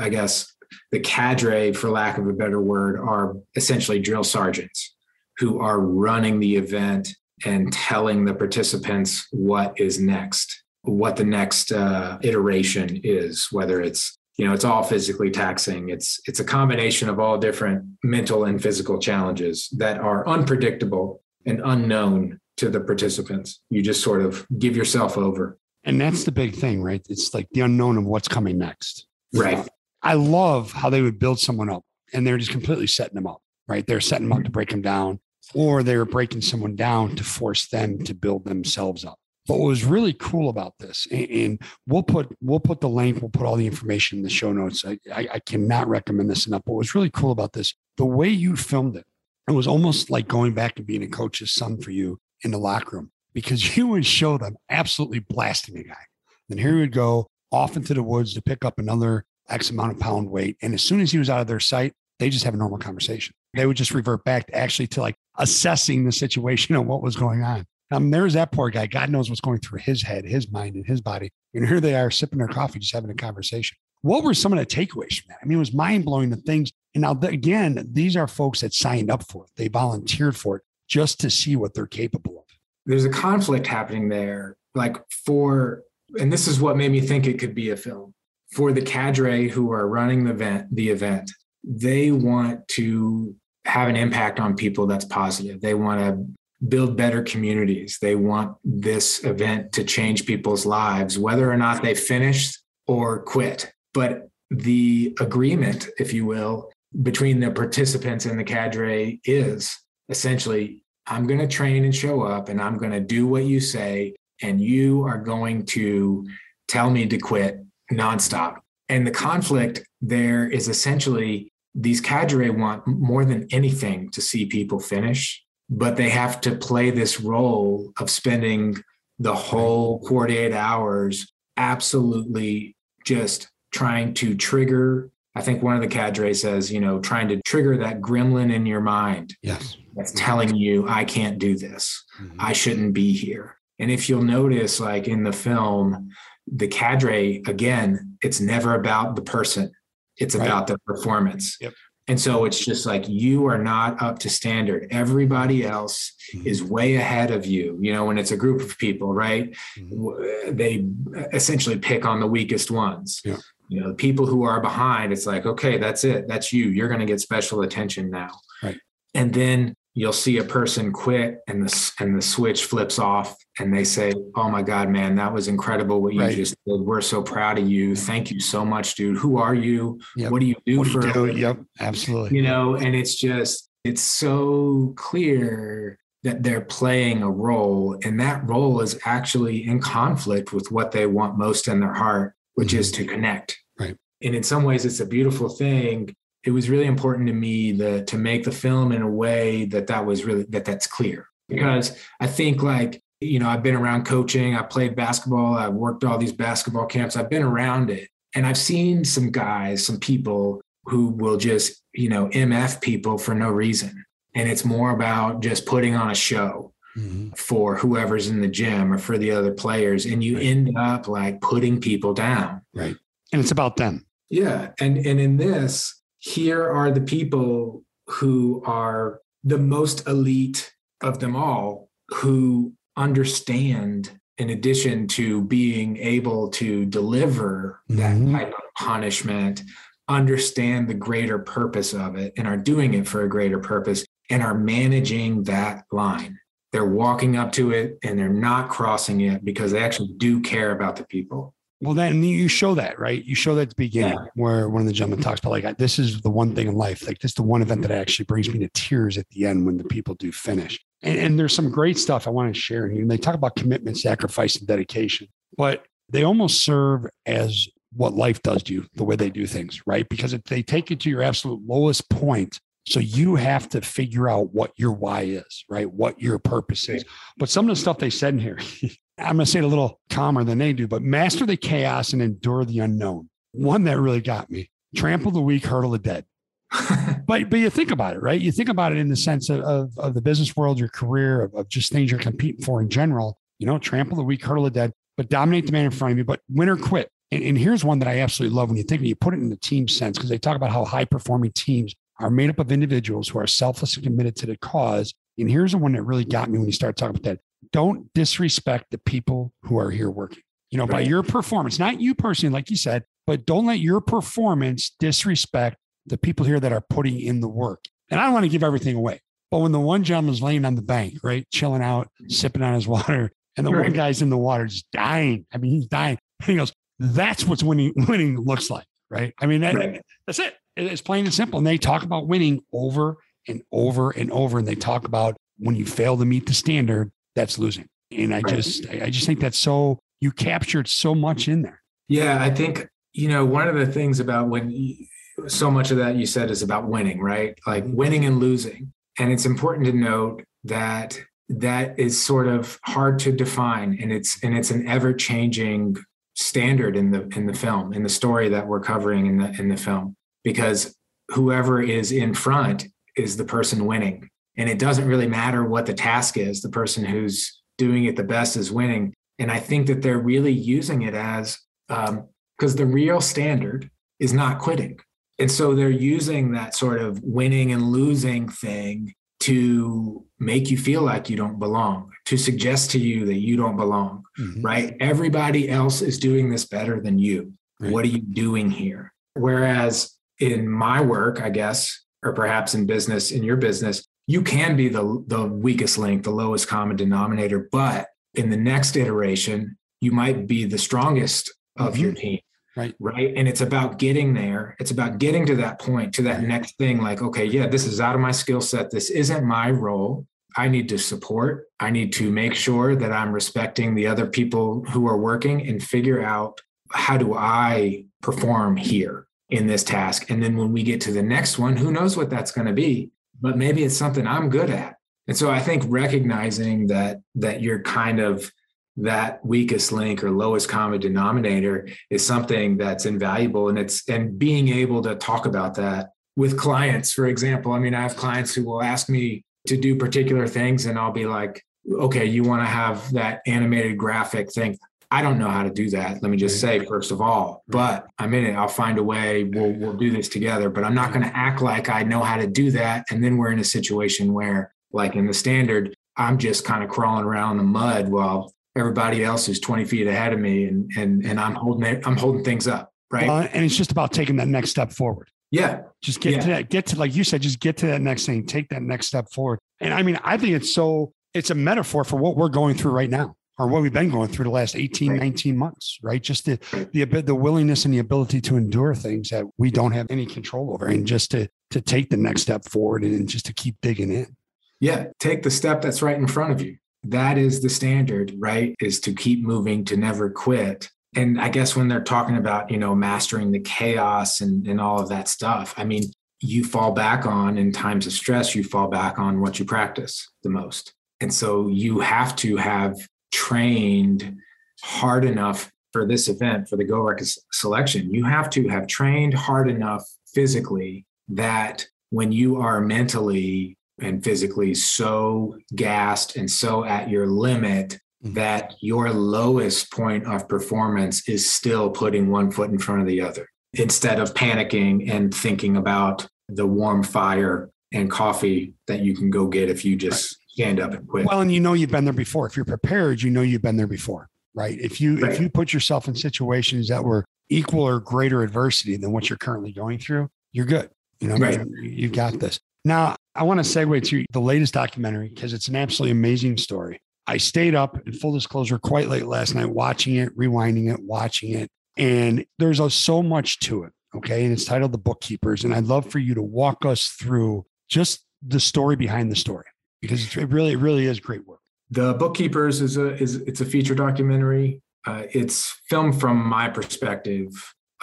I 0.00 0.08
guess, 0.08 0.54
the 0.92 1.00
cadre, 1.00 1.72
for 1.72 1.90
lack 1.90 2.18
of 2.18 2.26
a 2.26 2.32
better 2.32 2.60
word, 2.60 2.98
are 2.98 3.36
essentially 3.56 3.98
drill 3.98 4.24
sergeants 4.24 4.94
who 5.38 5.60
are 5.60 5.80
running 5.80 6.40
the 6.40 6.56
event 6.56 7.08
and 7.44 7.72
telling 7.72 8.24
the 8.24 8.34
participants 8.34 9.26
what 9.32 9.78
is 9.78 10.00
next, 10.00 10.62
what 10.82 11.16
the 11.16 11.24
next 11.24 11.72
uh, 11.72 12.18
iteration 12.22 13.00
is, 13.02 13.48
whether 13.50 13.80
it's 13.80 14.16
you 14.36 14.46
know 14.46 14.52
it's 14.52 14.64
all 14.64 14.82
physically 14.82 15.30
taxing. 15.30 15.90
It's 15.90 16.20
it's 16.26 16.40
a 16.40 16.44
combination 16.44 17.08
of 17.08 17.18
all 17.18 17.38
different 17.38 17.84
mental 18.02 18.44
and 18.44 18.62
physical 18.62 18.98
challenges 18.98 19.68
that 19.78 19.98
are 19.98 20.26
unpredictable 20.28 21.22
and 21.46 21.60
unknown 21.64 22.40
to 22.56 22.68
the 22.68 22.80
participants. 22.80 23.60
You 23.70 23.82
just 23.82 24.02
sort 24.02 24.22
of 24.22 24.46
give 24.58 24.76
yourself 24.76 25.18
over. 25.18 25.58
And 25.84 26.00
that's 26.00 26.24
the 26.24 26.32
big 26.32 26.54
thing 26.54 26.82
right? 26.82 27.04
It's 27.08 27.34
like 27.34 27.48
the 27.52 27.60
unknown 27.60 27.98
of 27.98 28.04
what's 28.04 28.28
coming 28.28 28.58
next. 28.58 29.06
Right. 29.34 29.68
I 30.02 30.14
love 30.14 30.72
how 30.72 30.90
they 30.90 31.02
would 31.02 31.18
build 31.18 31.40
someone 31.40 31.68
up 31.68 31.82
and 32.12 32.26
they're 32.26 32.38
just 32.38 32.50
completely 32.50 32.86
setting 32.86 33.14
them 33.14 33.26
up 33.26 33.40
right? 33.68 33.86
They're 33.86 34.00
setting 34.00 34.28
them 34.28 34.38
up 34.38 34.44
to 34.44 34.50
break 34.50 34.70
them 34.70 34.82
down 34.82 35.20
or 35.54 35.82
they 35.82 35.96
were 35.96 36.04
breaking 36.04 36.42
someone 36.42 36.76
down 36.76 37.16
to 37.16 37.24
force 37.24 37.68
them 37.68 38.02
to 38.04 38.14
build 38.14 38.44
themselves 38.44 39.04
up 39.04 39.18
but 39.46 39.58
what 39.58 39.66
was 39.66 39.84
really 39.84 40.14
cool 40.14 40.48
about 40.48 40.74
this, 40.78 41.06
and, 41.10 41.30
and, 41.30 41.62
we'll 41.86 42.02
put 42.02 42.34
we'll 42.40 42.60
put 42.60 42.80
the 42.80 42.88
link, 42.88 43.20
we'll 43.20 43.30
put 43.30 43.46
all 43.46 43.56
the 43.56 43.66
information 43.66 44.18
in 44.18 44.24
the 44.24 44.30
show 44.30 44.52
notes. 44.52 44.84
I, 44.84 44.98
I, 45.14 45.28
I 45.34 45.38
cannot 45.40 45.88
recommend 45.88 46.30
this 46.30 46.46
enough. 46.46 46.62
But 46.64 46.72
what 46.72 46.78
was 46.78 46.94
really 46.94 47.10
cool 47.10 47.30
about 47.30 47.52
this, 47.52 47.74
the 47.96 48.06
way 48.06 48.28
you 48.28 48.56
filmed 48.56 48.96
it, 48.96 49.04
it 49.48 49.52
was 49.52 49.66
almost 49.66 50.10
like 50.10 50.28
going 50.28 50.54
back 50.54 50.78
and 50.78 50.86
being 50.86 51.02
a 51.02 51.08
coach's 51.08 51.52
son 51.52 51.78
for 51.78 51.90
you 51.90 52.18
in 52.42 52.50
the 52.50 52.58
locker 52.58 52.96
room 52.96 53.10
because 53.32 53.76
you 53.76 53.86
would 53.88 54.06
show 54.06 54.38
them 54.38 54.56
absolutely 54.70 55.18
blasting 55.18 55.76
a 55.76 55.84
guy. 55.84 56.04
Then 56.48 56.58
here 56.58 56.74
he 56.74 56.80
would 56.80 56.92
go 56.92 57.26
off 57.52 57.76
into 57.76 57.94
the 57.94 58.02
woods 58.02 58.34
to 58.34 58.42
pick 58.42 58.64
up 58.64 58.78
another 58.78 59.24
X 59.48 59.70
amount 59.70 59.92
of 59.92 59.98
pound 59.98 60.30
weight. 60.30 60.56
And 60.62 60.74
as 60.74 60.82
soon 60.82 61.00
as 61.00 61.12
he 61.12 61.18
was 61.18 61.30
out 61.30 61.40
of 61.40 61.46
their 61.46 61.60
sight, 61.60 61.92
they 62.18 62.30
just 62.30 62.44
have 62.44 62.54
a 62.54 62.56
normal 62.56 62.78
conversation. 62.78 63.34
They 63.54 63.66
would 63.66 63.76
just 63.76 63.92
revert 63.92 64.24
back 64.24 64.46
to 64.46 64.56
actually 64.56 64.86
to 64.88 65.00
like 65.00 65.16
assessing 65.38 66.04
the 66.04 66.12
situation 66.12 66.74
and 66.74 66.86
what 66.86 67.02
was 67.02 67.16
going 67.16 67.42
on. 67.42 67.66
Mean, 67.98 68.10
there's 68.10 68.34
that 68.34 68.52
poor 68.52 68.70
guy. 68.70 68.86
God 68.86 69.10
knows 69.10 69.28
what's 69.28 69.40
going 69.40 69.58
through 69.58 69.80
his 69.80 70.02
head, 70.02 70.24
his 70.24 70.50
mind, 70.50 70.74
and 70.74 70.86
his 70.86 71.00
body. 71.00 71.30
And 71.52 71.66
here 71.66 71.80
they 71.80 71.94
are 71.94 72.10
sipping 72.10 72.38
their 72.38 72.48
coffee, 72.48 72.78
just 72.78 72.92
having 72.92 73.10
a 73.10 73.14
conversation. 73.14 73.76
What 74.02 74.22
were 74.22 74.34
some 74.34 74.52
of 74.52 74.58
the 74.58 74.66
takeaways 74.66 75.20
from 75.20 75.28
that? 75.28 75.38
I 75.42 75.46
mean, 75.46 75.56
it 75.56 75.60
was 75.60 75.72
mind 75.72 76.04
blowing 76.04 76.30
the 76.30 76.36
things. 76.36 76.70
And 76.94 77.02
now, 77.02 77.12
again, 77.22 77.88
these 77.90 78.16
are 78.16 78.28
folks 78.28 78.60
that 78.60 78.74
signed 78.74 79.10
up 79.10 79.26
for 79.26 79.44
it, 79.44 79.50
they 79.56 79.68
volunteered 79.68 80.36
for 80.36 80.56
it 80.56 80.62
just 80.88 81.20
to 81.20 81.30
see 81.30 81.56
what 81.56 81.74
they're 81.74 81.86
capable 81.86 82.38
of. 82.38 82.44
There's 82.86 83.04
a 83.04 83.10
conflict 83.10 83.66
happening 83.66 84.08
there. 84.08 84.56
Like, 84.74 84.98
for, 85.08 85.82
and 86.20 86.32
this 86.32 86.46
is 86.46 86.60
what 86.60 86.76
made 86.76 86.92
me 86.92 87.00
think 87.00 87.26
it 87.26 87.38
could 87.38 87.54
be 87.54 87.70
a 87.70 87.76
film. 87.76 88.12
For 88.52 88.72
the 88.72 88.82
cadre 88.82 89.48
who 89.48 89.72
are 89.72 89.88
running 89.88 90.24
the 90.24 90.32
event, 90.32 90.74
the 90.74 90.90
event, 90.90 91.30
they 91.64 92.12
want 92.12 92.68
to 92.68 93.34
have 93.64 93.88
an 93.88 93.96
impact 93.96 94.38
on 94.38 94.54
people 94.54 94.86
that's 94.86 95.06
positive. 95.06 95.60
They 95.60 95.74
want 95.74 96.00
to 96.00 96.26
build 96.68 96.96
better 96.96 97.22
communities. 97.22 97.98
They 98.00 98.14
want 98.14 98.56
this 98.64 99.24
event 99.24 99.72
to 99.72 99.84
change 99.84 100.26
people's 100.26 100.64
lives, 100.64 101.18
whether 101.18 101.50
or 101.50 101.56
not 101.56 101.82
they 101.82 101.94
finish 101.94 102.56
or 102.86 103.22
quit. 103.22 103.72
But 103.92 104.28
the 104.50 105.16
agreement, 105.20 105.88
if 105.98 106.12
you 106.12 106.24
will, 106.26 106.70
between 107.02 107.40
the 107.40 107.50
participants 107.50 108.24
and 108.26 108.38
the 108.38 108.44
cadre 108.44 109.20
is 109.24 109.76
essentially 110.08 110.82
I'm 111.06 111.26
going 111.26 111.40
to 111.40 111.46
train 111.46 111.84
and 111.84 111.94
show 111.94 112.22
up 112.22 112.48
and 112.48 112.60
I'm 112.62 112.78
going 112.78 112.92
to 112.92 113.00
do 113.00 113.26
what 113.26 113.44
you 113.44 113.60
say, 113.60 114.14
and 114.40 114.60
you 114.60 115.02
are 115.04 115.18
going 115.18 115.66
to 115.66 116.26
tell 116.68 116.88
me 116.90 117.06
to 117.06 117.18
quit 117.18 117.62
nonstop. 117.92 118.56
And 118.88 119.06
the 119.06 119.10
conflict 119.10 119.84
there 120.00 120.46
is 120.46 120.68
essentially 120.68 121.52
these 121.74 122.00
cadre 122.00 122.50
want 122.50 122.86
more 122.86 123.24
than 123.24 123.48
anything 123.50 124.10
to 124.10 124.20
see 124.20 124.46
people 124.46 124.78
finish 124.78 125.43
but 125.76 125.96
they 125.96 126.08
have 126.08 126.40
to 126.42 126.54
play 126.54 126.90
this 126.90 127.20
role 127.20 127.92
of 127.98 128.08
spending 128.08 128.76
the 129.18 129.34
whole 129.34 130.04
48 130.06 130.52
hours 130.52 131.32
absolutely 131.56 132.76
just 133.04 133.48
trying 133.72 134.14
to 134.14 134.36
trigger. 134.36 135.10
I 135.34 135.42
think 135.42 135.62
one 135.62 135.74
of 135.74 135.82
the 135.82 135.88
cadres 135.88 136.42
says 136.42 136.72
you 136.72 136.80
know 136.80 137.00
trying 137.00 137.28
to 137.28 137.42
trigger 137.42 137.76
that 137.78 138.00
gremlin 138.00 138.52
in 138.52 138.66
your 138.66 138.80
mind. 138.80 139.36
Yes. 139.42 139.76
That's 139.96 140.12
telling 140.12 140.54
you 140.56 140.88
i 140.88 141.04
can't 141.04 141.38
do 141.38 141.56
this. 141.56 142.04
Mm-hmm. 142.20 142.40
i 142.40 142.52
shouldn't 142.52 142.94
be 142.94 143.12
here. 143.12 143.56
And 143.80 143.90
if 143.90 144.08
you'll 144.08 144.22
notice 144.22 144.78
like 144.78 145.08
in 145.08 145.24
the 145.24 145.32
film 145.32 146.10
the 146.46 146.68
cadre 146.68 147.42
again 147.46 148.16
it's 148.22 148.40
never 148.40 148.74
about 148.74 149.16
the 149.16 149.22
person. 149.22 149.72
It's 150.16 150.36
right. 150.36 150.46
about 150.46 150.68
the 150.68 150.78
performance. 150.86 151.56
Yep. 151.60 151.74
And 152.06 152.20
so 152.20 152.44
it's 152.44 152.62
just 152.62 152.84
like 152.84 153.08
you 153.08 153.46
are 153.46 153.56
not 153.56 154.02
up 154.02 154.18
to 154.20 154.30
standard. 154.30 154.88
Everybody 154.90 155.64
else 155.64 156.12
mm-hmm. 156.34 156.46
is 156.46 156.62
way 156.62 156.96
ahead 156.96 157.30
of 157.30 157.46
you. 157.46 157.78
You 157.80 157.94
know, 157.94 158.04
when 158.04 158.18
it's 158.18 158.30
a 158.30 158.36
group 158.36 158.60
of 158.60 158.76
people, 158.76 159.14
right? 159.14 159.56
Mm-hmm. 159.78 160.56
They 160.56 160.86
essentially 161.32 161.78
pick 161.78 162.04
on 162.04 162.20
the 162.20 162.26
weakest 162.26 162.70
ones. 162.70 163.22
Yeah. 163.24 163.38
You 163.68 163.80
know, 163.80 163.88
the 163.88 163.94
people 163.94 164.26
who 164.26 164.44
are 164.44 164.60
behind, 164.60 165.12
it's 165.12 165.26
like, 165.26 165.46
okay, 165.46 165.78
that's 165.78 166.04
it. 166.04 166.28
That's 166.28 166.52
you. 166.52 166.66
You're 166.66 166.88
going 166.88 167.00
to 167.00 167.06
get 167.06 167.20
special 167.20 167.62
attention 167.62 168.10
now. 168.10 168.38
Right. 168.62 168.78
And 169.14 169.32
then 169.32 169.74
you'll 169.94 170.12
see 170.12 170.38
a 170.38 170.44
person 170.44 170.92
quit 170.92 171.40
and 171.46 171.62
the 171.62 171.92
and 172.00 172.16
the 172.16 172.22
switch 172.22 172.64
flips 172.64 172.98
off 172.98 173.36
and 173.58 173.72
they 173.72 173.84
say 173.84 174.12
oh 174.34 174.50
my 174.50 174.60
god 174.60 174.88
man 174.90 175.14
that 175.14 175.32
was 175.32 175.48
incredible 175.48 176.02
what 176.02 176.12
you 176.12 176.20
right. 176.20 176.36
just 176.36 176.56
did. 176.66 176.80
We're 176.80 177.00
so 177.00 177.22
proud 177.22 177.58
of 177.58 177.68
you. 177.68 177.96
Thank 177.96 178.30
you 178.30 178.40
so 178.40 178.64
much 178.64 178.96
dude. 178.96 179.16
Who 179.18 179.38
are 179.38 179.54
you? 179.54 180.00
Yep. 180.16 180.32
what 180.32 180.40
do 180.40 180.46
you 180.46 180.56
do 180.66 180.78
what 180.80 180.88
for 180.88 181.00
do? 181.00 181.26
yep 181.26 181.58
absolutely. 181.80 182.36
You 182.36 182.42
know 182.42 182.74
and 182.74 182.94
it's 182.94 183.14
just 183.14 183.70
it's 183.84 184.02
so 184.02 184.92
clear 184.96 185.98
that 186.24 186.42
they're 186.42 186.62
playing 186.62 187.22
a 187.22 187.30
role 187.30 187.98
and 188.02 188.18
that 188.18 188.48
role 188.48 188.80
is 188.80 188.98
actually 189.04 189.66
in 189.66 189.80
conflict 189.80 190.52
with 190.52 190.72
what 190.72 190.90
they 190.90 191.06
want 191.06 191.38
most 191.38 191.68
in 191.68 191.80
their 191.80 191.94
heart 191.94 192.34
which 192.54 192.68
mm-hmm. 192.68 192.78
is 192.78 192.92
to 192.92 193.04
connect. 193.04 193.56
Right. 193.78 193.96
And 194.22 194.34
in 194.34 194.42
some 194.42 194.64
ways 194.64 194.84
it's 194.84 195.00
a 195.00 195.06
beautiful 195.06 195.48
thing 195.48 196.14
it 196.44 196.50
was 196.50 196.68
really 196.68 196.86
important 196.86 197.26
to 197.28 197.32
me 197.32 197.72
the, 197.72 198.04
to 198.04 198.18
make 198.18 198.44
the 198.44 198.52
film 198.52 198.92
in 198.92 199.02
a 199.02 199.08
way 199.08 199.64
that 199.66 199.86
that 199.86 200.04
was 200.04 200.24
really 200.24 200.44
that 200.50 200.64
that's 200.64 200.86
clear. 200.86 201.28
Because 201.48 201.98
I 202.20 202.26
think 202.26 202.62
like 202.62 203.02
you 203.20 203.38
know 203.38 203.48
I've 203.48 203.62
been 203.62 203.76
around 203.76 204.04
coaching 204.04 204.54
I 204.54 204.62
played 204.62 204.96
basketball 204.96 205.54
I've 205.54 205.74
worked 205.74 206.04
all 206.04 206.18
these 206.18 206.32
basketball 206.32 206.86
camps 206.86 207.16
I've 207.16 207.30
been 207.30 207.42
around 207.42 207.90
it. 207.90 208.08
And 208.34 208.46
I've 208.46 208.58
seen 208.58 209.04
some 209.04 209.30
guys 209.30 209.86
some 209.86 209.98
people 209.98 210.60
who 210.84 211.08
will 211.08 211.36
just 211.36 211.82
you 211.92 212.08
know 212.08 212.28
mf 212.28 212.80
people 212.80 213.18
for 213.18 213.34
no 213.34 213.50
reason. 213.50 214.04
And 214.34 214.48
it's 214.48 214.64
more 214.64 214.90
about 214.90 215.42
just 215.42 215.64
putting 215.64 215.94
on 215.94 216.10
a 216.10 216.14
show 216.14 216.72
mm-hmm. 216.96 217.30
for 217.36 217.76
whoever's 217.76 218.28
in 218.28 218.40
the 218.40 218.48
gym 218.48 218.92
or 218.92 218.98
for 218.98 219.16
the 219.16 219.30
other 219.30 219.52
players. 219.52 220.06
And 220.06 220.24
you 220.24 220.36
right. 220.36 220.46
end 220.46 220.76
up 220.76 221.06
like 221.08 221.40
putting 221.40 221.80
people 221.80 222.14
down. 222.14 222.62
Right. 222.74 222.96
And 223.32 223.40
it's 223.40 223.52
about 223.52 223.76
them. 223.76 224.06
Yeah. 224.30 224.70
And 224.80 224.96
and 224.98 225.20
in 225.20 225.36
this 225.36 226.02
here 226.24 226.66
are 226.70 226.90
the 226.90 227.02
people 227.02 227.84
who 228.06 228.62
are 228.64 229.20
the 229.44 229.58
most 229.58 230.08
elite 230.08 230.72
of 231.02 231.18
them 231.18 231.36
all 231.36 231.90
who 232.08 232.72
understand 232.96 234.10
in 234.38 234.48
addition 234.48 235.06
to 235.06 235.42
being 235.42 235.98
able 235.98 236.48
to 236.48 236.86
deliver 236.86 237.82
that 237.88 238.16
mm-hmm. 238.16 238.34
type 238.34 238.48
of 238.48 238.64
punishment 238.78 239.62
understand 240.08 240.88
the 240.88 240.94
greater 240.94 241.38
purpose 241.38 241.92
of 241.92 242.16
it 242.16 242.32
and 242.38 242.48
are 242.48 242.56
doing 242.56 242.94
it 242.94 243.06
for 243.06 243.22
a 243.22 243.28
greater 243.28 243.58
purpose 243.58 244.06
and 244.30 244.42
are 244.42 244.54
managing 244.54 245.42
that 245.42 245.84
line 245.92 246.38
they're 246.72 246.86
walking 246.86 247.36
up 247.36 247.52
to 247.52 247.70
it 247.70 247.98
and 248.02 248.18
they're 248.18 248.28
not 248.30 248.70
crossing 248.70 249.20
it 249.20 249.44
because 249.44 249.72
they 249.72 249.82
actually 249.82 250.12
do 250.16 250.40
care 250.40 250.70
about 250.70 250.96
the 250.96 251.04
people 251.04 251.54
well, 251.84 251.94
then 251.94 252.22
you 252.24 252.48
show 252.48 252.74
that, 252.74 252.98
right? 252.98 253.24
You 253.24 253.34
show 253.34 253.54
that 253.54 253.62
at 253.62 253.68
the 253.70 253.74
beginning 253.76 254.18
yeah. 254.18 254.26
where 254.34 254.68
one 254.68 254.80
of 254.80 254.86
the 254.86 254.92
gentlemen 254.92 255.22
talks 255.22 255.40
about 255.40 255.50
like 255.50 255.78
this 255.78 255.98
is 255.98 256.20
the 256.22 256.30
one 256.30 256.54
thing 256.54 256.66
in 256.66 256.74
life, 256.74 257.06
like 257.06 257.18
this 257.18 257.32
is 257.32 257.34
the 257.34 257.42
one 257.42 257.62
event 257.62 257.82
that 257.82 257.90
actually 257.90 258.24
brings 258.24 258.48
me 258.48 258.58
to 258.60 258.68
tears 258.74 259.18
at 259.18 259.28
the 259.30 259.46
end 259.46 259.66
when 259.66 259.76
the 259.76 259.84
people 259.84 260.14
do 260.14 260.32
finish. 260.32 260.80
And, 261.02 261.18
and 261.18 261.38
there's 261.38 261.54
some 261.54 261.70
great 261.70 261.98
stuff 261.98 262.26
I 262.26 262.30
want 262.30 262.54
to 262.54 262.58
share 262.58 262.88
here. 262.88 263.02
And 263.02 263.10
they 263.10 263.18
talk 263.18 263.34
about 263.34 263.56
commitment, 263.56 263.98
sacrifice, 263.98 264.56
and 264.56 264.66
dedication, 264.66 265.28
but 265.56 265.84
they 266.08 266.22
almost 266.22 266.64
serve 266.64 267.06
as 267.26 267.68
what 267.92 268.14
life 268.14 268.42
does 268.42 268.62
to 268.64 268.72
you, 268.72 268.86
the 268.94 269.04
way 269.04 269.16
they 269.16 269.30
do 269.30 269.46
things, 269.46 269.80
right? 269.86 270.08
Because 270.08 270.32
if 270.32 270.42
they 270.44 270.62
take 270.62 270.90
you 270.90 270.96
to 270.96 271.10
your 271.10 271.22
absolute 271.22 271.60
lowest 271.66 272.08
point, 272.10 272.58
so 272.86 273.00
you 273.00 273.36
have 273.36 273.68
to 273.70 273.80
figure 273.80 274.28
out 274.28 274.52
what 274.52 274.72
your 274.76 274.92
why 274.92 275.22
is, 275.22 275.64
right? 275.70 275.90
What 275.90 276.20
your 276.20 276.38
purpose 276.38 276.88
is. 276.88 277.04
But 277.38 277.48
some 277.48 277.68
of 277.68 277.74
the 277.74 277.80
stuff 277.80 277.98
they 277.98 278.10
said 278.10 278.34
in 278.34 278.40
here, 278.40 278.58
I'm 279.18 279.36
going 279.36 279.44
to 279.44 279.46
say 279.46 279.60
it 279.60 279.64
a 279.64 279.68
little 279.68 280.00
calmer 280.10 280.44
than 280.44 280.58
they 280.58 280.72
do, 280.72 280.88
but 280.88 281.02
master 281.02 281.46
the 281.46 281.56
chaos 281.56 282.12
and 282.12 282.20
endure 282.20 282.64
the 282.64 282.80
unknown. 282.80 283.28
One 283.52 283.84
that 283.84 283.98
really 283.98 284.20
got 284.20 284.50
me 284.50 284.70
trample 284.94 285.30
the 285.30 285.40
weak, 285.40 285.66
hurdle 285.66 285.90
the 285.90 285.98
dead. 285.98 286.24
but 287.26 287.48
but 287.50 287.58
you 287.58 287.70
think 287.70 287.90
about 287.90 288.16
it, 288.16 288.22
right? 288.22 288.40
You 288.40 288.50
think 288.50 288.68
about 288.68 288.92
it 288.92 288.98
in 288.98 289.08
the 289.08 289.16
sense 289.16 289.48
of, 289.48 289.60
of, 289.60 289.98
of 289.98 290.14
the 290.14 290.20
business 290.20 290.56
world, 290.56 290.78
your 290.78 290.88
career, 290.88 291.42
of, 291.42 291.54
of, 291.54 291.68
just 291.68 291.92
things 291.92 292.10
you're 292.10 292.20
competing 292.20 292.62
for 292.62 292.80
in 292.80 292.88
general. 292.88 293.38
You 293.58 293.66
know, 293.66 293.78
trample 293.78 294.16
the 294.16 294.24
weak, 294.24 294.44
hurdle 294.44 294.64
the 294.64 294.70
dead, 294.70 294.92
but 295.16 295.28
dominate 295.28 295.66
the 295.66 295.72
man 295.72 295.84
in 295.84 295.90
front 295.92 296.12
of 296.12 296.18
you, 296.18 296.24
but 296.24 296.40
win 296.48 296.68
or 296.68 296.76
quit. 296.76 297.10
And, 297.30 297.42
and 297.42 297.58
here's 297.58 297.84
one 297.84 298.00
that 298.00 298.08
I 298.08 298.20
absolutely 298.20 298.56
love 298.56 298.68
when 298.68 298.76
you 298.76 298.82
think 298.82 299.00
of 299.00 299.04
it, 299.04 299.08
you 299.08 299.16
put 299.16 299.34
it 299.34 299.40
in 299.40 299.50
the 299.50 299.56
team 299.56 299.86
sense 299.86 300.18
because 300.18 300.30
they 300.30 300.38
talk 300.38 300.56
about 300.56 300.72
how 300.72 300.84
high 300.84 301.04
performing 301.04 301.52
teams 301.52 301.94
are 302.18 302.30
made 302.30 302.50
up 302.50 302.58
of 302.58 302.72
individuals 302.72 303.28
who 303.28 303.38
are 303.38 303.46
selfless 303.46 303.96
and 303.96 304.04
committed 304.04 304.36
to 304.36 304.46
the 304.46 304.56
cause. 304.56 305.14
And 305.38 305.50
here's 305.50 305.72
the 305.72 305.78
one 305.78 305.92
that 305.92 306.02
really 306.02 306.24
got 306.24 306.50
me 306.50 306.58
when 306.58 306.66
you 306.66 306.72
start 306.72 306.96
talking 306.96 307.16
about 307.16 307.24
that 307.24 307.40
don't 307.72 308.12
disrespect 308.14 308.86
the 308.90 308.98
people 308.98 309.52
who 309.62 309.78
are 309.78 309.90
here 309.90 310.10
working. 310.10 310.42
You 310.70 310.78
know, 310.78 310.84
right. 310.84 310.92
by 310.92 311.00
your 311.00 311.22
performance, 311.22 311.78
not 311.78 312.00
you 312.00 312.14
personally, 312.14 312.52
like 312.52 312.70
you 312.70 312.76
said, 312.76 313.04
but 313.26 313.46
don't 313.46 313.66
let 313.66 313.78
your 313.78 314.00
performance 314.00 314.90
disrespect 314.98 315.76
the 316.06 316.18
people 316.18 316.44
here 316.44 316.60
that 316.60 316.72
are 316.72 316.82
putting 316.90 317.20
in 317.20 317.40
the 317.40 317.48
work. 317.48 317.84
And 318.10 318.20
I 318.20 318.24
don't 318.24 318.34
want 318.34 318.44
to 318.44 318.50
give 318.50 318.64
everything 318.64 318.96
away. 318.96 319.20
But 319.50 319.58
when 319.58 319.72
the 319.72 319.80
one 319.80 320.02
gentleman's 320.02 320.42
laying 320.42 320.64
on 320.64 320.74
the 320.74 320.82
bank, 320.82 321.18
right, 321.22 321.46
chilling 321.52 321.82
out, 321.82 322.06
mm-hmm. 322.06 322.30
sipping 322.30 322.62
on 322.62 322.74
his 322.74 322.88
water, 322.88 323.30
and 323.56 323.66
the 323.66 323.70
right. 323.70 323.84
one 323.84 323.92
guy's 323.92 324.20
in 324.20 324.30
the 324.30 324.38
water 324.38 324.66
just 324.66 324.90
dying. 324.90 325.46
I 325.52 325.58
mean, 325.58 325.70
he's 325.70 325.86
dying. 325.86 326.18
And 326.40 326.48
he 326.48 326.56
goes, 326.56 326.72
that's 326.98 327.44
what's 327.44 327.62
winning 327.62 327.92
winning 328.08 328.38
looks 328.38 328.70
like, 328.70 328.86
right? 329.10 329.32
I 329.40 329.46
mean, 329.46 329.60
that, 329.60 329.74
right. 329.74 330.02
that's 330.26 330.38
it. 330.38 330.56
It's 330.76 331.00
plain 331.00 331.24
and 331.24 331.34
simple. 331.34 331.58
And 331.58 331.66
they 331.66 331.78
talk 331.78 332.02
about 332.02 332.26
winning 332.26 332.62
over 332.72 333.16
and 333.46 333.62
over 333.70 334.10
and 334.10 334.32
over. 334.32 334.58
And 334.58 334.66
they 334.66 334.74
talk 334.74 335.06
about 335.06 335.36
when 335.58 335.76
you 335.76 335.86
fail 335.86 336.16
to 336.16 336.24
meet 336.24 336.46
the 336.46 336.54
standard, 336.54 337.12
that's 337.34 337.58
losing. 337.58 337.86
And 338.10 338.34
I 338.34 338.40
right. 338.40 338.54
just, 338.54 338.88
I 338.88 339.10
just 339.10 339.26
think 339.26 339.40
that's 339.40 339.58
so, 339.58 339.98
you 340.20 340.30
captured 340.30 340.88
so 340.88 341.14
much 341.14 341.48
in 341.48 341.62
there. 341.62 341.80
Yeah. 342.08 342.42
I 342.42 342.50
think, 342.50 342.88
you 343.12 343.28
know, 343.28 343.44
one 343.44 343.68
of 343.68 343.74
the 343.74 343.86
things 343.86 344.20
about 344.20 344.48
when 344.48 344.70
you, 344.70 345.06
so 345.48 345.70
much 345.70 345.90
of 345.90 345.96
that 345.98 346.16
you 346.16 346.26
said 346.26 346.50
is 346.50 346.62
about 346.62 346.88
winning, 346.88 347.20
right? 347.20 347.58
Like 347.66 347.84
winning 347.86 348.24
and 348.24 348.38
losing. 348.38 348.92
And 349.18 349.32
it's 349.32 349.46
important 349.46 349.86
to 349.86 349.92
note 349.92 350.44
that 350.64 351.20
that 351.48 351.98
is 351.98 352.20
sort 352.20 352.48
of 352.48 352.78
hard 352.84 353.18
to 353.18 353.32
define 353.32 353.98
and 354.00 354.10
it's 354.10 354.42
and 354.42 354.56
it's 354.56 354.70
an 354.70 354.86
ever 354.88 355.12
changing 355.12 355.94
standard 356.34 356.96
in 356.96 357.10
the 357.10 357.28
in 357.36 357.46
the 357.46 357.52
film 357.52 357.92
in 357.92 358.02
the 358.02 358.08
story 358.08 358.48
that 358.48 358.66
we're 358.66 358.80
covering 358.80 359.26
in 359.26 359.38
the 359.38 359.50
in 359.60 359.68
the 359.68 359.76
film 359.76 360.16
because 360.42 360.96
whoever 361.28 361.82
is 361.82 362.12
in 362.12 362.32
front 362.32 362.86
is 363.16 363.36
the 363.36 363.44
person 363.44 363.84
winning 363.84 364.28
and 364.56 364.68
it 364.68 364.78
doesn't 364.78 365.08
really 365.08 365.26
matter 365.26 365.64
what 365.64 365.86
the 365.86 365.94
task 365.94 366.36
is 366.36 366.60
the 366.60 366.68
person 366.68 367.04
who's 367.04 367.60
doing 367.78 368.04
it 368.04 368.16
the 368.16 368.24
best 368.24 368.56
is 368.56 368.70
winning 368.70 369.12
and 369.38 369.50
i 369.50 369.58
think 369.58 369.86
that 369.86 370.02
they're 370.02 370.18
really 370.18 370.52
using 370.52 371.02
it 371.02 371.14
as 371.14 371.58
because 371.88 372.72
um, 372.72 372.76
the 372.76 372.86
real 372.86 373.20
standard 373.20 373.90
is 374.20 374.32
not 374.32 374.58
quitting 374.58 374.98
and 375.38 375.50
so 375.50 375.74
they're 375.74 375.90
using 375.90 376.52
that 376.52 376.74
sort 376.74 377.00
of 377.00 377.20
winning 377.22 377.72
and 377.72 377.82
losing 377.82 378.48
thing 378.48 379.12
to 379.40 380.24
make 380.38 380.70
you 380.70 380.78
feel 380.78 381.02
like 381.02 381.28
you 381.28 381.36
don't 381.36 381.58
belong, 381.58 382.10
to 382.24 382.36
suggest 382.36 382.90
to 382.92 382.98
you 382.98 383.26
that 383.26 383.40
you 383.40 383.56
don't 383.56 383.76
belong, 383.76 384.24
mm-hmm. 384.38 384.62
right? 384.62 384.96
Everybody 385.00 385.68
else 385.68 386.00
is 386.00 386.18
doing 386.18 386.50
this 386.50 386.64
better 386.64 387.00
than 387.00 387.18
you. 387.18 387.52
Right. 387.80 387.92
What 387.92 388.04
are 388.04 388.08
you 388.08 388.20
doing 388.20 388.70
here? 388.70 389.12
Whereas 389.34 390.16
in 390.38 390.68
my 390.68 391.00
work, 391.00 391.42
I 391.42 391.50
guess, 391.50 392.04
or 392.22 392.32
perhaps 392.32 392.74
in 392.74 392.86
business, 392.86 393.32
in 393.32 393.42
your 393.42 393.56
business, 393.56 394.06
you 394.26 394.42
can 394.42 394.76
be 394.76 394.88
the, 394.88 395.24
the 395.26 395.44
weakest 395.44 395.98
link, 395.98 396.22
the 396.22 396.30
lowest 396.30 396.68
common 396.68 396.96
denominator. 396.96 397.68
But 397.70 398.08
in 398.34 398.50
the 398.50 398.56
next 398.56 398.96
iteration, 398.96 399.76
you 400.00 400.12
might 400.12 400.46
be 400.46 400.64
the 400.64 400.78
strongest 400.78 401.52
of 401.78 401.94
mm-hmm. 401.94 402.02
your 402.02 402.12
team. 402.12 402.40
Right. 402.76 402.94
Right? 402.98 403.32
And 403.36 403.46
it's 403.46 403.60
about 403.60 403.98
getting 403.98 404.34
there. 404.34 404.76
It's 404.80 404.90
about 404.90 405.18
getting 405.18 405.46
to 405.46 405.56
that 405.56 405.78
point 405.80 406.12
to 406.14 406.22
that 406.22 406.42
next 406.42 406.76
thing 406.76 407.00
like 407.00 407.22
okay 407.22 407.44
yeah 407.44 407.68
this 407.68 407.86
is 407.86 408.00
out 408.00 408.16
of 408.16 408.20
my 408.20 408.32
skill 408.32 408.60
set. 408.60 408.90
This 408.90 409.10
isn't 409.10 409.44
my 409.44 409.70
role. 409.70 410.26
I 410.56 410.68
need 410.68 410.88
to 410.88 410.98
support. 410.98 411.66
I 411.78 411.90
need 411.90 412.12
to 412.14 412.30
make 412.30 412.54
sure 412.54 412.96
that 412.96 413.12
i'm 413.12 413.32
respecting 413.32 413.94
the 413.94 414.06
other 414.08 414.26
people 414.26 414.84
who 414.90 415.06
are 415.06 415.16
working 415.16 415.66
and 415.68 415.82
figure 415.82 416.22
out 416.22 416.60
how 416.92 417.16
do 417.16 417.34
i 417.34 418.04
perform 418.22 418.76
here 418.76 419.26
in 419.50 419.66
this 419.68 419.84
task. 419.84 420.30
And 420.30 420.42
then 420.42 420.56
when 420.56 420.72
we 420.72 420.82
get 420.82 421.00
to 421.02 421.12
the 421.12 421.22
next 421.22 421.58
one 421.58 421.76
who 421.76 421.92
knows 421.92 422.16
what 422.16 422.30
that's 422.30 422.50
going 422.50 422.66
to 422.66 422.72
be 422.72 423.10
but 423.40 423.56
maybe 423.56 423.84
it's 423.84 423.96
something 423.96 424.26
i'm 424.26 424.48
good 424.48 424.70
at. 424.70 424.96
And 425.26 425.36
so 425.36 425.50
i 425.50 425.60
think 425.60 425.84
recognizing 425.86 426.88
that 426.88 427.20
that 427.36 427.62
you're 427.62 427.82
kind 427.82 428.20
of 428.20 428.50
that 428.96 429.44
weakest 429.44 429.90
link 429.90 430.22
or 430.22 430.30
lowest 430.30 430.68
common 430.68 431.00
denominator 431.00 431.88
is 432.10 432.24
something 432.24 432.76
that's 432.76 433.06
invaluable. 433.06 433.68
And 433.68 433.76
it's 433.76 434.08
and 434.08 434.38
being 434.38 434.68
able 434.68 435.02
to 435.02 435.16
talk 435.16 435.46
about 435.46 435.74
that 435.74 436.10
with 436.36 436.58
clients 436.58 437.12
for 437.12 437.26
example 437.26 437.72
i 437.72 437.78
mean 437.78 437.94
i 437.94 438.02
have 438.02 438.16
clients 438.16 438.54
who 438.54 438.64
will 438.64 438.82
ask 438.82 439.08
me 439.08 439.44
to 439.66 439.76
do 439.76 439.96
particular 439.96 440.46
things 440.46 440.86
and 440.86 440.98
i'll 440.98 441.12
be 441.12 441.26
like 441.26 441.62
okay 441.92 442.24
you 442.24 442.42
want 442.42 442.62
to 442.62 442.66
have 442.66 443.12
that 443.12 443.40
animated 443.46 443.96
graphic 443.96 444.52
thing 444.52 444.78
i 445.10 445.22
don't 445.22 445.38
know 445.38 445.48
how 445.48 445.62
to 445.62 445.70
do 445.70 445.90
that 445.90 446.22
let 446.22 446.30
me 446.30 446.36
just 446.36 446.60
say 446.60 446.84
first 446.84 447.10
of 447.10 447.20
all 447.20 447.62
but 447.68 448.06
i'm 448.18 448.34
in 448.34 448.44
it 448.44 448.54
i'll 448.54 448.68
find 448.68 448.98
a 448.98 449.02
way 449.02 449.44
we'll 449.44 449.72
we'll 449.72 449.94
do 449.94 450.10
this 450.10 450.28
together 450.28 450.68
but 450.68 450.84
i'm 450.84 450.94
not 450.94 451.12
going 451.12 451.24
to 451.24 451.36
act 451.36 451.60
like 451.62 451.88
i 451.88 452.02
know 452.02 452.22
how 452.22 452.36
to 452.36 452.46
do 452.46 452.70
that 452.70 453.04
and 453.10 453.22
then 453.22 453.36
we're 453.36 453.52
in 453.52 453.58
a 453.58 453.64
situation 453.64 454.32
where 454.32 454.72
like 454.92 455.14
in 455.14 455.26
the 455.26 455.34
standard 455.34 455.94
i'm 456.16 456.38
just 456.38 456.64
kind 456.64 456.82
of 456.82 456.90
crawling 456.90 457.24
around 457.24 457.56
the 457.56 457.62
mud 457.62 458.08
while 458.08 458.52
everybody 458.76 459.24
else 459.24 459.48
is 459.48 459.60
20 459.60 459.84
feet 459.84 460.06
ahead 460.06 460.32
of 460.32 460.40
me 460.40 460.64
and 460.64 460.90
and 460.96 461.24
and 461.24 461.38
I'm 461.38 461.54
holding 461.54 461.84
it, 461.84 462.06
I'm 462.06 462.16
holding 462.16 462.44
things 462.44 462.66
up. 462.66 462.92
Right. 463.10 463.28
Well, 463.28 463.48
and 463.52 463.64
it's 463.64 463.76
just 463.76 463.92
about 463.92 464.12
taking 464.12 464.36
that 464.36 464.48
next 464.48 464.70
step 464.70 464.92
forward. 464.92 465.28
Yeah. 465.50 465.82
Just 466.02 466.20
get 466.20 466.32
yeah. 466.32 466.40
to 466.40 466.46
that, 466.48 466.70
get 466.70 466.86
to 466.86 466.98
like 466.98 467.14
you 467.14 467.24
said, 467.24 467.42
just 467.42 467.60
get 467.60 467.76
to 467.78 467.86
that 467.86 468.00
next 468.00 468.26
thing, 468.26 468.44
take 468.46 468.68
that 468.70 468.82
next 468.82 469.06
step 469.06 469.30
forward. 469.32 469.60
And 469.80 469.94
I 469.94 470.02
mean, 470.02 470.18
I 470.24 470.36
think 470.36 470.54
it's 470.54 470.74
so 470.74 471.12
it's 471.32 471.50
a 471.50 471.54
metaphor 471.54 472.04
for 472.04 472.16
what 472.16 472.36
we're 472.36 472.48
going 472.48 472.76
through 472.76 472.92
right 472.92 473.10
now 473.10 473.36
or 473.58 473.68
what 473.68 473.82
we've 473.82 473.92
been 473.92 474.10
going 474.10 474.28
through 474.28 474.44
the 474.44 474.50
last 474.50 474.76
18 474.76 475.16
19 475.16 475.56
months 475.56 475.98
right 476.02 476.22
just 476.22 476.44
the 476.44 476.58
the 476.92 477.04
the 477.04 477.34
willingness 477.34 477.84
and 477.84 477.94
the 477.94 477.98
ability 477.98 478.40
to 478.40 478.56
endure 478.56 478.94
things 478.94 479.28
that 479.28 479.44
we 479.58 479.70
don't 479.70 479.92
have 479.92 480.06
any 480.10 480.26
control 480.26 480.72
over 480.74 480.86
and 480.86 481.06
just 481.06 481.30
to 481.30 481.48
to 481.70 481.80
take 481.80 482.10
the 482.10 482.16
next 482.16 482.42
step 482.42 482.64
forward 482.64 483.04
and 483.04 483.28
just 483.28 483.46
to 483.46 483.52
keep 483.52 483.76
digging 483.80 484.12
in 484.12 484.36
yeah 484.80 485.06
take 485.20 485.42
the 485.42 485.50
step 485.50 485.82
that's 485.82 486.02
right 486.02 486.16
in 486.16 486.26
front 486.26 486.52
of 486.52 486.60
you 486.60 486.76
that 487.04 487.36
is 487.38 487.60
the 487.60 487.68
standard, 487.68 488.32
right? 488.38 488.74
Is 488.80 489.00
to 489.00 489.12
keep 489.12 489.42
moving, 489.42 489.84
to 489.86 489.96
never 489.96 490.30
quit. 490.30 490.88
And 491.14 491.40
I 491.40 491.48
guess 491.48 491.76
when 491.76 491.88
they're 491.88 492.02
talking 492.02 492.36
about, 492.36 492.70
you 492.70 492.78
know, 492.78 492.94
mastering 492.94 493.52
the 493.52 493.60
chaos 493.60 494.40
and, 494.40 494.66
and 494.66 494.80
all 494.80 495.00
of 495.00 495.10
that 495.10 495.28
stuff, 495.28 495.74
I 495.76 495.84
mean, 495.84 496.04
you 496.40 496.64
fall 496.64 496.92
back 496.92 497.26
on 497.26 497.56
in 497.56 497.72
times 497.72 498.06
of 498.06 498.12
stress, 498.12 498.54
you 498.54 498.64
fall 498.64 498.88
back 498.88 499.18
on 499.18 499.40
what 499.40 499.58
you 499.58 499.64
practice 499.64 500.28
the 500.42 500.50
most. 500.50 500.92
And 501.20 501.32
so 501.32 501.68
you 501.68 502.00
have 502.00 502.34
to 502.36 502.56
have 502.56 502.96
trained 503.34 504.36
hard 504.82 505.24
enough 505.24 505.70
for 505.92 506.06
this 506.06 506.28
event, 506.28 506.68
for 506.68 506.76
the 506.76 506.84
GORUCK 506.84 507.20
selection. 507.52 508.12
You 508.14 508.24
have 508.24 508.48
to 508.50 508.68
have 508.68 508.86
trained 508.86 509.34
hard 509.34 509.68
enough 509.68 510.04
physically 510.32 511.04
that 511.28 511.86
when 512.10 512.32
you 512.32 512.56
are 512.56 512.80
mentally 512.80 513.76
and 514.00 514.22
physically 514.22 514.74
so 514.74 515.56
gassed 515.74 516.36
and 516.36 516.50
so 516.50 516.84
at 516.84 517.08
your 517.08 517.26
limit 517.26 517.98
mm-hmm. 518.24 518.34
that 518.34 518.74
your 518.80 519.10
lowest 519.10 519.92
point 519.92 520.26
of 520.26 520.48
performance 520.48 521.28
is 521.28 521.48
still 521.48 521.90
putting 521.90 522.30
one 522.30 522.50
foot 522.50 522.70
in 522.70 522.78
front 522.78 523.00
of 523.00 523.06
the 523.06 523.20
other 523.20 523.48
instead 523.74 524.20
of 524.20 524.34
panicking 524.34 525.10
and 525.10 525.34
thinking 525.34 525.76
about 525.76 526.26
the 526.48 526.66
warm 526.66 527.02
fire 527.02 527.70
and 527.92 528.10
coffee 528.10 528.74
that 528.86 529.00
you 529.00 529.14
can 529.14 529.30
go 529.30 529.46
get 529.46 529.70
if 529.70 529.84
you 529.84 529.96
just 529.96 530.36
stand 530.54 530.80
up 530.80 530.92
and 530.92 531.06
quit. 531.08 531.26
Well, 531.26 531.40
and 531.40 531.52
you 531.52 531.60
know 531.60 531.72
you've 531.72 531.90
been 531.90 532.04
there 532.04 532.14
before. 532.14 532.46
If 532.46 532.56
you're 532.56 532.64
prepared, 532.64 533.22
you 533.22 533.30
know 533.30 533.42
you've 533.42 533.62
been 533.62 533.76
there 533.76 533.86
before, 533.86 534.28
right? 534.54 534.78
If 534.80 535.00
you 535.00 535.18
right. 535.18 535.32
if 535.32 535.40
you 535.40 535.50
put 535.50 535.72
yourself 535.72 536.08
in 536.08 536.14
situations 536.14 536.88
that 536.88 537.04
were 537.04 537.24
equal 537.48 537.82
or 537.82 538.00
greater 538.00 538.42
adversity 538.42 538.96
than 538.96 539.12
what 539.12 539.28
you're 539.28 539.36
currently 539.36 539.72
going 539.72 539.98
through, 539.98 540.28
you're 540.52 540.66
good. 540.66 540.90
You 541.20 541.28
know, 541.28 541.36
right. 541.36 541.66
you 541.80 542.08
got 542.08 542.38
this. 542.38 542.60
Now, 542.84 543.16
I 543.34 543.44
want 543.44 543.64
to 543.64 543.68
segue 543.68 544.04
to 544.04 544.24
the 544.32 544.40
latest 544.40 544.74
documentary 544.74 545.28
because 545.28 545.52
it's 545.52 545.68
an 545.68 545.76
absolutely 545.76 546.12
amazing 546.12 546.58
story. 546.58 547.00
I 547.26 547.38
stayed 547.38 547.74
up 547.74 547.98
in 548.06 548.12
full 548.12 548.32
disclosure 548.32 548.78
quite 548.78 549.08
late 549.08 549.24
last 549.24 549.54
night 549.54 549.70
watching 549.70 550.16
it, 550.16 550.36
rewinding 550.36 550.92
it, 550.92 551.00
watching 551.02 551.54
it. 551.54 551.70
And 551.96 552.44
there's 552.58 552.80
a, 552.80 552.90
so 552.90 553.22
much 553.22 553.60
to 553.60 553.84
it. 553.84 553.92
Okay. 554.14 554.44
And 554.44 554.52
it's 554.52 554.66
titled 554.66 554.92
The 554.92 554.98
Bookkeepers. 554.98 555.64
And 555.64 555.74
I'd 555.74 555.84
love 555.84 556.10
for 556.10 556.18
you 556.18 556.34
to 556.34 556.42
walk 556.42 556.84
us 556.84 557.08
through 557.08 557.64
just 557.88 558.24
the 558.46 558.60
story 558.60 558.96
behind 558.96 559.32
the 559.32 559.36
story 559.36 559.64
because 560.08 560.36
it 560.36 560.48
really, 560.50 560.72
it 560.72 560.78
really 560.78 561.06
is 561.06 561.20
great 561.20 561.46
work. 561.46 561.60
The 561.90 562.14
Bookkeepers 562.14 562.80
is 562.80 562.96
a 562.96 563.14
is 563.14 563.36
it's 563.36 563.60
a 563.60 563.64
feature 563.64 563.94
documentary. 563.94 564.80
Uh, 565.06 565.24
it's 565.32 565.80
filmed 565.88 566.18
from 566.18 566.44
my 566.46 566.68
perspective 566.68 567.52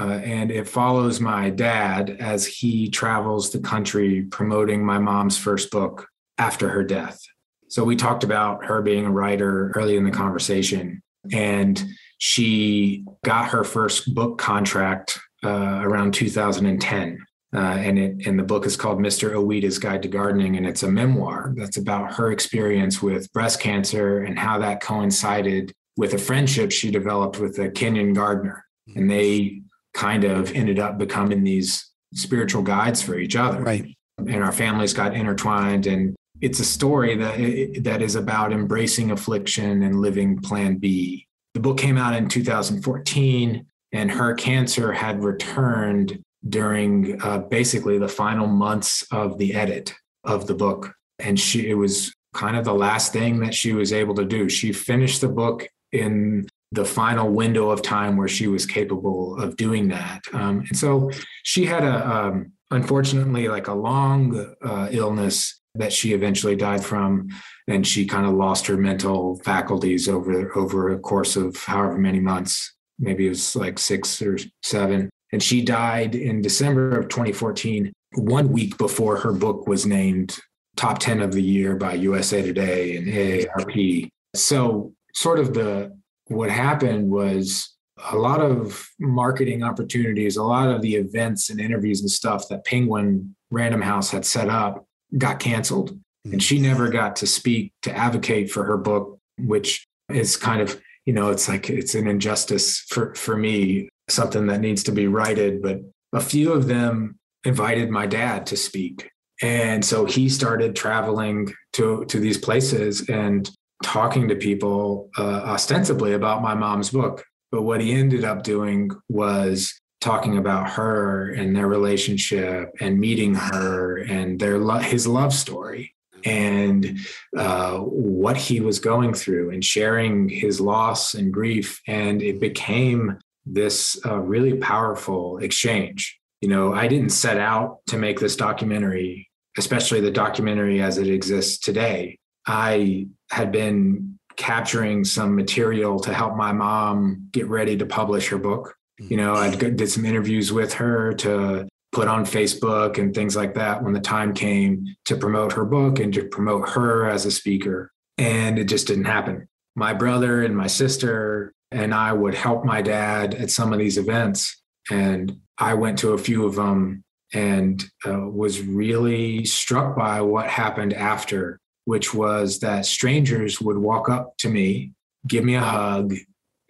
uh, 0.02 0.20
and 0.24 0.52
it 0.52 0.68
follows 0.68 1.20
my 1.20 1.50
dad 1.50 2.18
as 2.20 2.46
he 2.46 2.90
travels 2.90 3.52
the 3.52 3.60
country 3.60 4.24
promoting 4.24 4.84
my 4.84 4.98
mom's 4.98 5.38
first 5.38 5.70
book 5.70 6.08
after 6.38 6.70
her 6.70 6.84
death. 6.84 7.20
So 7.68 7.84
we 7.84 7.96
talked 7.96 8.24
about 8.24 8.66
her 8.66 8.82
being 8.82 9.06
a 9.06 9.12
writer 9.12 9.72
early 9.76 9.98
in 9.98 10.04
the 10.04 10.12
conversation, 10.12 11.04
and 11.32 11.84
she 12.18 13.06
got 13.24 13.50
her 13.50 13.64
first 13.64 14.14
book 14.16 14.40
contract 14.40 15.20
uh, 15.44 15.82
around 15.84 16.14
2010. 16.14 17.20
Uh, 17.54 17.78
and 17.80 18.00
it 18.00 18.28
and 18.28 18.40
the 18.40 18.44
book 18.44 18.66
is 18.66 18.78
called 18.78 19.00
Mr. 19.00 19.34
Owita's 19.34 19.78
Guide 19.78 20.02
to 20.04 20.08
Gardening, 20.08 20.56
and 20.56 20.66
it's 20.66 20.84
a 20.84 20.92
memoir 20.92 21.54
that's 21.58 21.78
about 21.78 22.14
her 22.14 22.32
experience 22.32 23.02
with 23.02 23.32
breast 23.34 23.60
cancer 23.60 24.20
and 24.20 24.40
how 24.40 24.58
that 24.60 24.82
coincided 24.82 25.74
with 25.98 26.14
a 26.14 26.18
friendship 26.18 26.72
she 26.72 26.92
developed 26.92 27.40
with 27.40 27.60
a 27.60 27.70
Kenyan 27.70 28.16
gardener. 28.16 28.66
And 28.96 29.12
they 29.12 29.62
kind 29.94 30.24
of 30.24 30.52
ended 30.54 30.80
up 30.80 30.98
becoming 30.98 31.44
these 31.44 31.92
spiritual 32.14 32.62
guides 32.62 33.02
for 33.02 33.18
each 33.18 33.36
other. 33.36 33.62
Right. 33.62 33.96
And 34.18 34.44
our 34.44 34.52
families 34.52 34.94
got 34.94 35.16
intertwined 35.16 35.88
and 35.88 36.16
it's 36.42 36.60
a 36.60 36.66
story 36.66 37.16
that 37.18 37.84
that 37.84 38.02
is 38.02 38.16
about 38.16 38.52
embracing 38.52 39.12
affliction 39.12 39.84
and 39.84 40.02
living 40.02 40.40
plan 40.40 40.78
B. 40.78 41.28
The 41.54 41.60
book 41.60 41.78
came 41.78 41.98
out 41.98 42.16
in 42.16 42.28
2014 42.28 43.66
and 43.92 44.12
her 44.12 44.34
cancer 44.34 44.92
had 44.92 45.24
returned 45.24 46.24
during 46.48 47.22
uh, 47.22 47.40
basically 47.40 47.98
the 47.98 48.08
final 48.08 48.48
months 48.48 49.04
of 49.12 49.38
the 49.38 49.54
edit 49.54 49.94
of 50.24 50.48
the 50.48 50.56
book 50.56 50.94
and 51.20 51.40
she 51.40 51.70
it 51.70 51.76
was 51.76 52.14
kind 52.34 52.56
of 52.56 52.66
the 52.66 52.74
last 52.74 53.14
thing 53.14 53.40
that 53.40 53.54
she 53.54 53.74
was 53.74 53.92
able 53.92 54.16
to 54.16 54.26
do. 54.26 54.50
She 54.50 54.72
finished 54.72 55.22
the 55.22 55.28
book 55.28 55.68
in 55.92 56.48
the 56.72 56.86
final 56.86 57.30
window 57.30 57.70
of 57.70 57.82
time 57.82 58.16
where 58.16 58.30
she 58.30 58.48
was 58.48 58.66
capable 58.66 59.38
of 59.42 59.58
doing 59.58 59.90
that. 59.90 60.22
Um, 60.32 60.64
and 60.70 60.78
so 60.78 61.12
she 61.44 61.66
had 61.66 61.84
a, 61.84 62.10
um, 62.10 62.54
unfortunately, 62.72 63.50
like 63.50 63.68
a 63.68 63.74
long 63.74 64.56
uh, 64.64 64.88
illness 64.92 65.60
that 65.76 65.92
she 65.92 66.14
eventually 66.14 66.56
died 66.56 66.84
from, 66.84 67.30
and 67.68 67.86
she 67.86 68.06
kind 68.06 68.26
of 68.26 68.34
lost 68.34 68.68
her 68.68 68.78
mental 68.78 69.40
faculties 69.44 70.08
over 70.08 70.56
over 70.58 70.90
a 70.92 71.00
course 71.00 71.36
of 71.36 71.56
however 71.58 71.98
many 71.98 72.20
months. 72.20 72.74
Maybe 73.00 73.26
it 73.26 73.30
was 73.30 73.56
like 73.56 73.80
six 73.80 74.22
or 74.22 74.38
seven. 74.64 75.10
And 75.32 75.42
she 75.42 75.62
died 75.62 76.16
in 76.16 76.42
December 76.42 76.98
of 76.98 77.08
2014, 77.10 77.94
one 78.16 78.50
week 78.50 78.78
before 78.78 79.18
her 79.18 79.32
book 79.32 79.68
was 79.68 79.86
named 79.86 80.38
top 80.76 81.00
10 81.00 81.22
of 81.22 81.32
the 81.32 81.42
year 81.42 81.76
by 81.76 81.94
USA 81.94 82.42
Today 82.42 82.98
and 82.98 83.08
AARP. 83.08 84.10
So, 84.36 84.94
sort 85.14 85.40
of 85.40 85.54
the 85.54 85.98
what 86.28 86.50
happened 86.50 87.10
was 87.10 87.76
a 88.12 88.18
lot 88.18 88.42
of 88.42 88.90
marketing 89.00 89.64
opportunities, 89.64 90.38
a 90.38 90.44
lot 90.44 90.70
of 90.70 90.82
the 90.82 90.96
events 90.96 91.50
and 91.50 91.60
interviews 91.60 92.02
and 92.02 92.10
stuff 92.10 92.48
that 92.50 92.66
Penguin 92.66 93.36
Random 93.52 93.82
House 93.82 94.10
had 94.12 94.26
set 94.26 94.50
up 94.50 94.86
got 95.18 95.40
canceled. 95.40 96.00
And 96.26 96.42
she 96.42 96.58
hmm. 96.58 96.64
never 96.64 96.90
got 96.90 97.16
to 97.18 97.28
speak 97.28 97.74
to 97.82 97.96
advocate 97.96 98.52
for 98.52 98.64
her 98.64 98.78
book, 98.78 99.20
which 99.40 99.86
is 100.10 100.38
kind 100.38 100.62
of, 100.62 100.80
you 101.06 101.14
know, 101.14 101.30
it's 101.30 101.50
like 101.50 101.70
it's 101.70 101.96
an 101.96 102.08
injustice 102.08 102.80
for, 102.80 103.16
for 103.16 103.36
me, 103.36 103.90
something 104.10 104.48
that 104.48 104.62
needs 104.62 104.84
to 104.84 104.92
be 104.92 105.08
righted. 105.08 105.62
But 105.62 105.82
a 106.14 106.22
few 106.22 106.54
of 106.54 106.68
them 106.68 107.20
invited 107.44 107.90
my 107.90 108.06
dad 108.06 108.46
to 108.48 108.58
speak. 108.58 109.10
And 109.42 109.84
so 109.84 110.06
he 110.06 110.30
started 110.30 110.76
traveling 110.76 111.52
to, 111.74 112.06
to 112.06 112.20
these 112.20 112.38
places 112.38 113.10
and 113.10 113.50
talking 113.84 114.28
to 114.28 114.36
people 114.36 115.10
uh, 115.18 115.42
ostensibly 115.46 116.14
about 116.14 116.44
my 116.44 116.54
mom's 116.54 116.92
book. 116.92 117.24
But 117.52 117.64
what 117.64 117.82
he 117.82 117.94
ended 117.94 118.24
up 118.24 118.44
doing 118.44 118.92
was 119.10 119.82
talking 120.00 120.38
about 120.38 120.70
her 120.70 121.32
and 121.32 121.56
their 121.56 121.68
relationship 121.68 122.72
and 122.80 123.00
meeting 123.00 123.36
her 123.36 123.98
and 123.98 124.40
their 124.40 124.58
lo- 124.58 124.80
his 124.80 125.08
love 125.08 125.34
story 125.34 125.94
and 126.26 127.00
uh, 127.38 127.78
what 127.78 128.38
he 128.38 128.60
was 128.60 128.80
going 128.80 129.14
through 129.14 129.52
and 129.52 129.64
sharing 129.64 130.30
his 130.30 130.60
loss 130.60 131.14
and 131.14 131.34
grief 131.34 131.82
and 131.88 132.22
it 132.22 132.40
became 132.40 133.18
this 133.46 134.00
uh, 134.06 134.18
really 134.18 134.56
powerful 134.56 135.38
exchange 135.40 136.20
you 136.42 136.50
know 136.50 136.74
i 136.74 136.88
didn't 136.88 137.10
set 137.10 137.38
out 137.38 137.80
to 137.88 137.98
make 137.98 138.20
this 138.20 138.36
documentary 138.36 139.28
especially 139.58 140.00
the 140.00 140.12
documentary 140.12 140.82
as 140.82 140.98
it 140.98 141.08
exists 141.08 141.58
today 141.58 142.18
i 142.46 143.08
had 143.32 143.52
been 143.52 144.18
capturing 144.38 145.04
some 145.04 145.36
material 145.36 146.00
to 146.00 146.14
help 146.14 146.36
my 146.36 146.52
mom 146.52 147.28
get 147.32 147.48
ready 147.48 147.76
to 147.76 147.86
publish 147.86 148.30
her 148.30 148.38
book 148.38 148.76
you 149.10 149.18
know, 149.18 149.34
I 149.34 149.50
did 149.50 149.90
some 149.90 150.06
interviews 150.06 150.54
with 150.54 150.74
her 150.74 151.14
to 151.16 151.68
put 151.92 152.08
on 152.08 152.26
Facebook 152.26 152.98
and 152.98 153.14
things 153.14 153.36
like 153.36 153.56
that 153.56 153.84
when 153.84 153.94
the 153.94 154.00
time 154.00 154.34
came 154.34 154.96
to 155.06 155.16
promote 155.16 155.54
her 155.54 155.66
book 155.66 156.00
and 156.00 156.14
to 156.14 156.26
promote 156.26 156.70
her 156.70 157.10
as 157.10 157.26
a 157.26 157.32
speaker. 157.32 157.92
And 158.18 158.60
it 158.60 158.66
just 158.66 158.88
didn't 158.88 159.06
happen. 159.06 159.48
My 159.76 159.94
brother 159.94 160.44
and 160.44 160.56
my 160.56 160.68
sister 160.68 161.54
and 161.72 161.94
I 161.94 162.14
would 162.14 162.36
help 162.36 162.66
my 162.66 162.82
dad 162.82 163.34
at 163.34 163.50
some 163.50 163.72
of 163.72 163.80
these 163.80 163.98
events. 163.98 164.62
And 164.90 165.40
I 165.58 165.74
went 165.74 166.00
to 166.00 166.14
a 166.14 166.18
few 166.18 166.46
of 166.46 166.56
them 166.56 167.04
and 167.34 167.84
uh, 168.06 168.28
was 168.28 168.62
really 168.62 169.46
struck 169.46 169.96
by 169.96 170.22
what 170.22 170.48
happened 170.48 170.94
after, 170.94 171.60
which 171.86 172.14
was 172.14 172.60
that 172.60 172.86
strangers 172.86 173.62
would 173.62 173.78
walk 173.78 174.10
up 174.10 174.36
to 174.40 174.50
me, 174.50 174.92
give 175.28 175.46
me 175.46 175.56
a 175.56 175.62
hug. 175.62 176.14